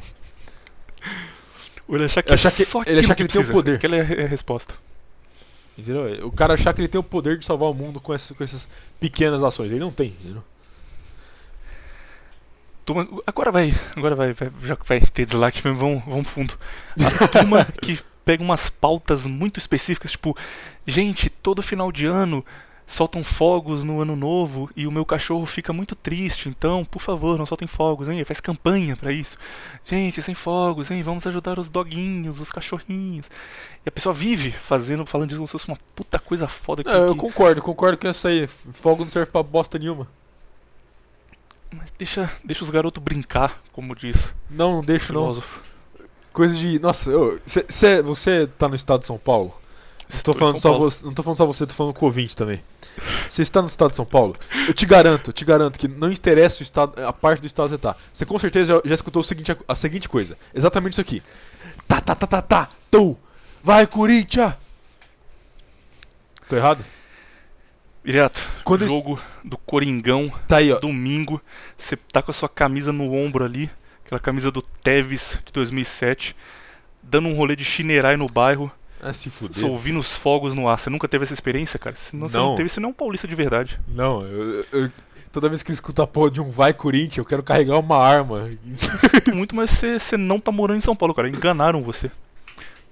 [1.88, 3.76] Ele achar que, Achar que- só ele achar que ele tem o poder.
[3.76, 4.74] Aquela é a é a resposta.
[5.76, 6.26] Entendeu?
[6.26, 8.44] O cara achar que ele tem o poder de salvar o mundo com essas, com
[8.44, 8.68] essas
[9.00, 9.70] pequenas ações.
[9.70, 10.42] Ele não tem, entendeu?
[12.84, 16.54] Turma- agora vai, agora vai, vai- já que vai ter dislike mesmo, vamos, vamos fundo.
[17.22, 20.36] A turma que pega umas pautas muito específicas, tipo,
[20.86, 22.44] gente, todo final de ano
[22.86, 27.38] soltam fogos no ano novo e o meu cachorro fica muito triste, então, por favor,
[27.38, 28.22] não soltem fogos, hein?
[28.24, 29.38] Faz campanha pra isso.
[29.84, 31.02] Gente, sem fogos, hein?
[31.02, 33.26] Vamos ajudar os doguinhos, os cachorrinhos.
[33.84, 36.90] E a pessoa vive fazendo, falando disso como se fosse uma puta coisa foda que,
[36.90, 38.46] É, eu que- concordo, concordo com essa aí.
[38.46, 40.06] Fogo não serve pra bosta nenhuma.
[41.74, 45.42] Mas deixa, deixa os garotos brincar, como diz Não, deixo não.
[46.32, 46.78] Coisa de.
[46.78, 49.54] Nossa, eu, cê, cê- você tá no estado de São Paulo?
[50.14, 50.90] Não tô, falando só Paulo.
[50.90, 52.62] você, não tô falando só você, tô falando com o ouvinte também.
[53.26, 54.36] Você está no estado de São Paulo?
[54.66, 57.66] Eu te garanto, eu te garanto que não interessa o estado, a parte do estado
[57.68, 57.96] que você tá.
[58.12, 60.36] Você com certeza já, já escutou o seguinte, a, seguinte coisa.
[60.54, 61.22] Exatamente isso aqui.
[61.88, 62.68] Tá, tá, tá, tá, tá.
[62.90, 63.16] Tu.
[63.62, 64.54] Vai, Corinthians!
[66.48, 66.84] Tô errado?
[68.04, 70.80] Direto, Quando jogo do Coringão, Tá aí, ó.
[70.80, 71.40] domingo,
[71.78, 73.70] você tá com a sua camisa no ombro ali,
[74.04, 76.34] aquela camisa do Tevez de 2007,
[77.00, 78.72] dando um rolê de chinerai no bairro,
[79.02, 79.64] Ah, se só fuder.
[79.66, 80.78] ouvindo os fogos no ar.
[80.78, 81.96] Você nunca teve essa experiência, cara?
[81.96, 82.48] Senão você Não.
[82.50, 83.78] não teve, você não é um paulista de verdade.
[83.88, 84.92] Não, eu, eu-
[85.32, 87.98] toda vez que eu escuto a porra de um vai Corinthians, eu quero carregar uma
[87.98, 88.48] arma.
[89.34, 91.28] Muito, mas você, você não tá morando em São Paulo, cara.
[91.28, 92.10] Enganaram você.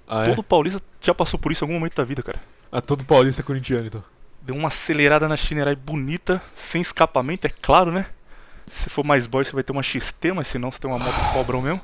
[0.07, 0.29] ah, é?
[0.29, 2.39] Todo paulista já passou por isso em algum momento da vida, cara.
[2.71, 4.03] Ah, todo paulista é corintiano, então.
[4.41, 8.07] Deu uma acelerada na chinerai bonita, sem escapamento, é claro, né?
[8.67, 10.97] Se for mais boy, você vai ter uma XT, mas se não, você tem uma
[10.99, 11.79] moto pobrão mesmo.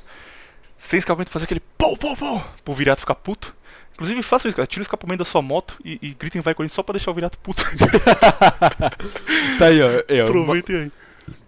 [0.78, 3.54] Sem escapamento, fazer aquele pô, pô, pô, pro virato ficar puto.
[3.98, 4.64] Inclusive, faça isso, cara.
[4.64, 7.14] Tira o escapamento da sua moto e, e gritem vai Corinthians só pra deixar o
[7.14, 7.64] virato puto.
[9.58, 9.88] Tá aí, ó.
[10.06, 10.92] É, uma, Aproveitem aí.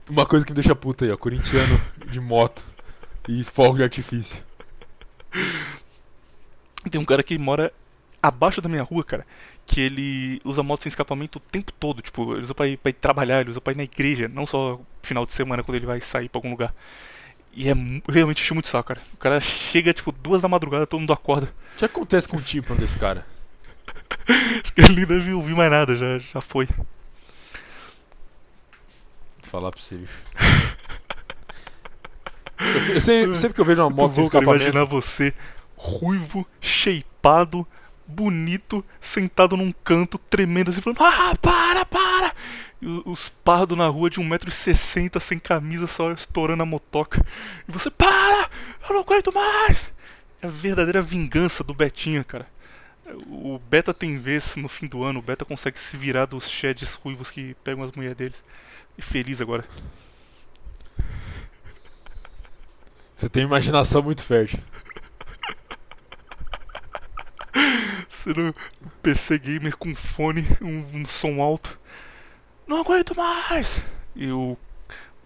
[0.09, 1.17] uma coisa que me deixa puta aí, ó.
[1.17, 2.65] Corintiano de moto
[3.29, 4.43] e fogo de artifício.
[6.91, 7.73] Tem um cara que mora
[8.21, 9.25] abaixo da minha rua, cara,
[9.65, 12.03] que ele usa moto sem escapamento o tempo todo.
[12.03, 14.45] Tipo, ele usa pra ir, pra ir trabalhar, ele usa pra ir na igreja, não
[14.45, 16.75] só final de semana quando ele vai sair pra algum lugar.
[17.53, 17.75] E é
[18.09, 19.01] realmente enche muito saco, cara.
[19.13, 21.53] O cara chega, tipo, duas da madrugada, todo mundo acorda.
[21.75, 23.27] O que acontece com o tímpano desse cara?
[24.77, 26.67] Ele nem deve ouvir mais nada, já, já foi.
[26.67, 26.87] Vou
[29.43, 30.23] falar pra você, bicho.
[32.61, 34.65] Eu, eu sempre, sempre que eu vejo uma moto sem escapamento.
[34.65, 35.33] imaginar você
[35.77, 37.67] ruivo, shapeado,
[38.07, 42.35] bonito, sentado num canto, tremendo assim, falando: Ah, para, para!
[42.81, 47.25] E os pardos na rua de 1,60m, sem camisa, só estourando a motoca.
[47.69, 48.51] E você: Para!
[48.89, 49.93] Eu não aguento mais!
[50.43, 52.47] É a verdadeira vingança do Betinha, cara.
[53.27, 56.95] O Beta tem vez no fim do ano, o Beta consegue se virar dos sheds
[56.95, 58.43] ruivos que pegam as mulheres deles.
[58.97, 59.65] E feliz agora.
[63.17, 64.61] Você tem imaginação muito fértil.
[68.25, 71.79] Sendo um PC gamer com fone, um, um som alto.
[72.71, 73.83] Não aguento mais!
[74.15, 74.57] E o.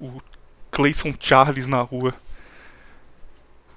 [0.00, 0.22] O
[0.70, 2.14] Clayson Charles na rua.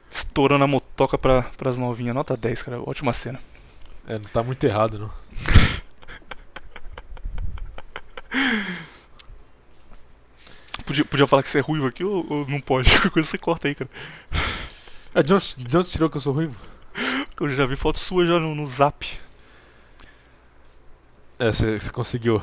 [0.09, 2.15] Estourando a motoca pra, pras novinhas.
[2.15, 2.81] Nota 10, cara.
[2.81, 3.41] Ótima cena.
[4.07, 5.11] É, não tá muito errado, não.
[10.85, 12.89] Podia, podia falar que você é ruivo aqui ou, ou não pode?
[12.95, 13.89] Qualquer coisa você corta aí, cara.
[15.13, 16.57] Ah, de onde, de onde tirou que eu sou ruivo?
[17.37, 19.19] Eu já vi foto sua já no, no zap.
[21.37, 22.41] É, você conseguiu.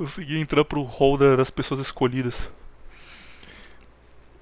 [0.00, 2.48] Consegui entrar pro hall da- das pessoas escolhidas.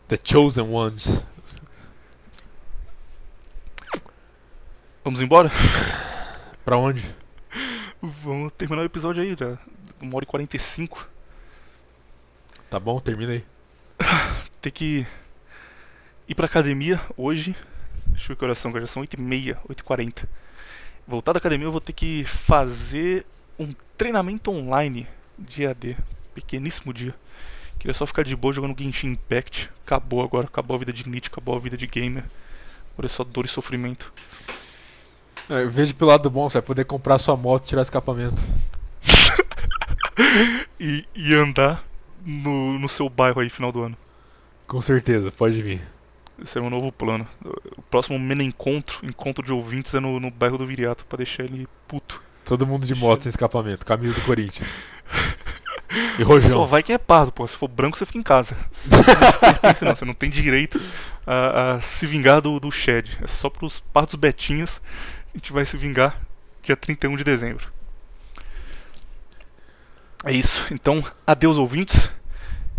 [0.07, 1.21] The Chosen Ones.
[5.03, 5.51] Vamos embora?
[6.65, 7.05] Pra onde?
[8.01, 9.59] Vamos terminar o episódio aí, já.
[10.01, 11.09] Uma hora e 45.
[12.71, 13.45] Tá bom, termina aí.
[14.63, 15.05] Ter que
[16.29, 17.57] ir pra academia hoje.
[18.07, 20.25] Deixa eu ver que horas são, já são 8h30, 8h40.
[21.05, 23.27] Voltar da academia eu vou ter que fazer
[23.59, 25.09] um treinamento online
[25.39, 25.97] de AD.
[26.35, 27.15] Pequeníssimo dia.
[27.79, 29.71] Queria só ficar de boa jogando Genshin Impact.
[29.87, 32.25] Acabou agora, acabou a vida de Nietzsche, acabou a vida de gamer.
[32.93, 34.13] Agora é só dor e sofrimento.
[35.49, 38.41] É, veja pelo lado bom, você vai poder comprar sua moto e tirar escapamento.
[40.81, 41.85] E, e andar
[42.25, 43.97] no, no seu bairro aí final do ano.
[44.67, 45.81] Com certeza, pode vir.
[46.43, 47.27] Esse é o meu novo plano.
[47.77, 51.45] O próximo mena encontro, encontro de ouvintes, é no, no bairro do Viriato, pra deixar
[51.45, 52.23] ele puto.
[52.45, 54.69] Todo mundo de moto sem escapamento, camisa do Corinthians.
[56.19, 56.65] E Só rojão.
[56.65, 57.47] vai quem é pardo, pô.
[57.47, 58.57] Se for branco, você fica em casa.
[59.75, 60.81] Você não, não tem direito
[61.27, 63.19] a, a se vingar do, do Shed.
[63.23, 64.81] É só pros pardos betinhas.
[65.35, 66.21] A gente vai se vingar
[66.63, 67.67] dia 31 de dezembro.
[70.25, 70.67] É isso.
[70.73, 72.11] Então, adeus ouvintes.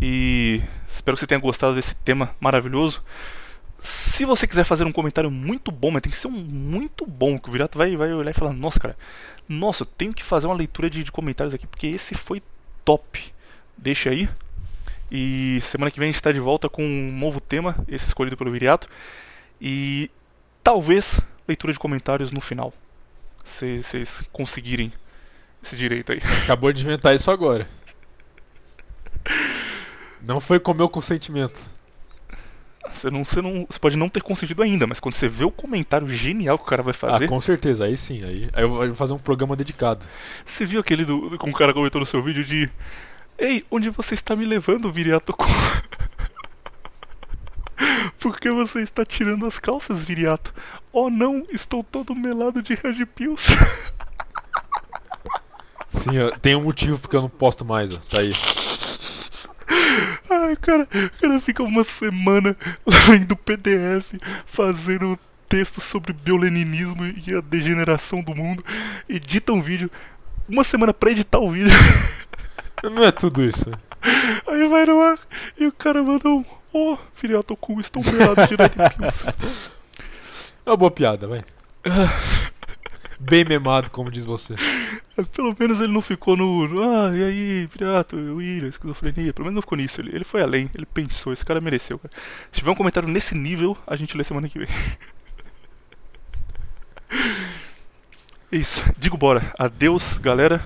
[0.02, 3.04] E espero que você tenha gostado desse tema maravilhoso.
[3.82, 7.40] Se você quiser fazer um comentário muito bom, mas tem que ser um muito bom,
[7.40, 8.98] que o Virato vai, vai olhar e falar, nossa, cara,
[9.48, 12.42] nossa, eu tenho que fazer uma leitura de, de comentários aqui, porque esse foi
[12.84, 13.34] top.
[13.78, 14.30] Deixa aí.
[15.12, 18.38] E semana que vem a gente está de volta com um novo tema, esse escolhido
[18.38, 18.88] pelo Viriato.
[19.60, 20.12] E
[20.64, 22.74] talvez leitura de comentários no final.
[23.44, 24.94] Se vocês conseguirem
[25.64, 26.20] esse direito aí.
[26.20, 27.68] Você acabou de inventar isso agora.
[30.22, 31.62] Não foi com meu consentimento.
[32.94, 35.52] Você, não, você, não, você pode não ter consentido ainda, mas quando você vê o
[35.52, 37.26] comentário genial que o cara vai fazer.
[37.26, 38.24] Ah, com certeza, aí sim.
[38.24, 40.06] Aí, aí eu vou fazer um programa dedicado.
[40.46, 42.70] Você viu aquele do, com o cara comentou no seu vídeo de.
[43.38, 45.36] Ei, onde você está me levando, Viriato?
[48.20, 50.54] Por que você está tirando as calças, Viriato?
[50.92, 53.48] Oh não, estou todo melado de Red Pills.
[55.90, 56.12] Sim,
[56.42, 57.98] tem um motivo porque eu não posto mais, ó.
[57.98, 58.32] Tá aí.
[60.30, 62.56] Ai, cara, o cara fica uma semana
[63.10, 64.14] lendo PDF,
[64.46, 68.64] fazendo texto sobre bioleninismo e a degeneração do mundo,
[69.08, 69.90] edita um vídeo,
[70.48, 71.72] uma semana pra editar o vídeo,
[72.84, 73.70] Não é tudo isso.
[74.48, 75.20] aí vai no ar
[75.60, 76.46] e o cara manda um.
[76.72, 79.70] Oh, Viriato cu, estou melado de Red Pills.
[80.66, 81.44] É uma boa piada, vai.
[83.20, 84.56] Bem memado, como diz você.
[85.36, 86.82] Pelo menos ele não ficou no.
[86.82, 89.34] Ah, e aí, Viriato, William, esquizofrenia.
[89.34, 90.00] Pelo menos não ficou nisso.
[90.00, 92.14] Ele, ele foi além, ele pensou, esse cara mereceu, cara.
[92.50, 94.68] Se tiver um comentário nesse nível, a gente lê semana que vem.
[98.50, 99.54] Isso, digo bora.
[99.60, 100.66] Adeus, galera.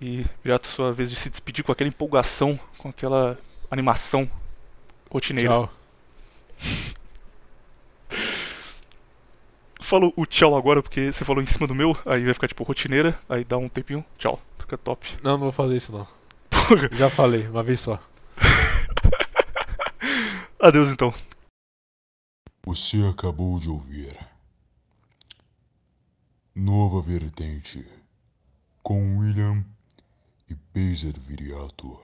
[0.00, 3.38] E Viriato, sua vez de se despedir com aquela empolgação, com aquela
[3.70, 4.30] animação
[5.10, 5.50] rotineira.
[5.50, 5.70] Tchau.
[9.84, 12.64] Falo o tchau agora, porque você falou em cima do meu, aí vai ficar tipo
[12.64, 14.40] rotineira, aí dá um tempinho, tchau.
[14.58, 15.06] Fica top.
[15.22, 16.08] Não, não vou fazer isso não.
[16.48, 16.88] Porra.
[16.90, 18.00] Já falei, uma vez só.
[20.58, 21.12] Adeus então.
[22.64, 24.18] Você acabou de ouvir
[26.54, 27.86] Nova Vertente
[28.82, 29.62] com William
[30.48, 32.00] e Pazer Viriato.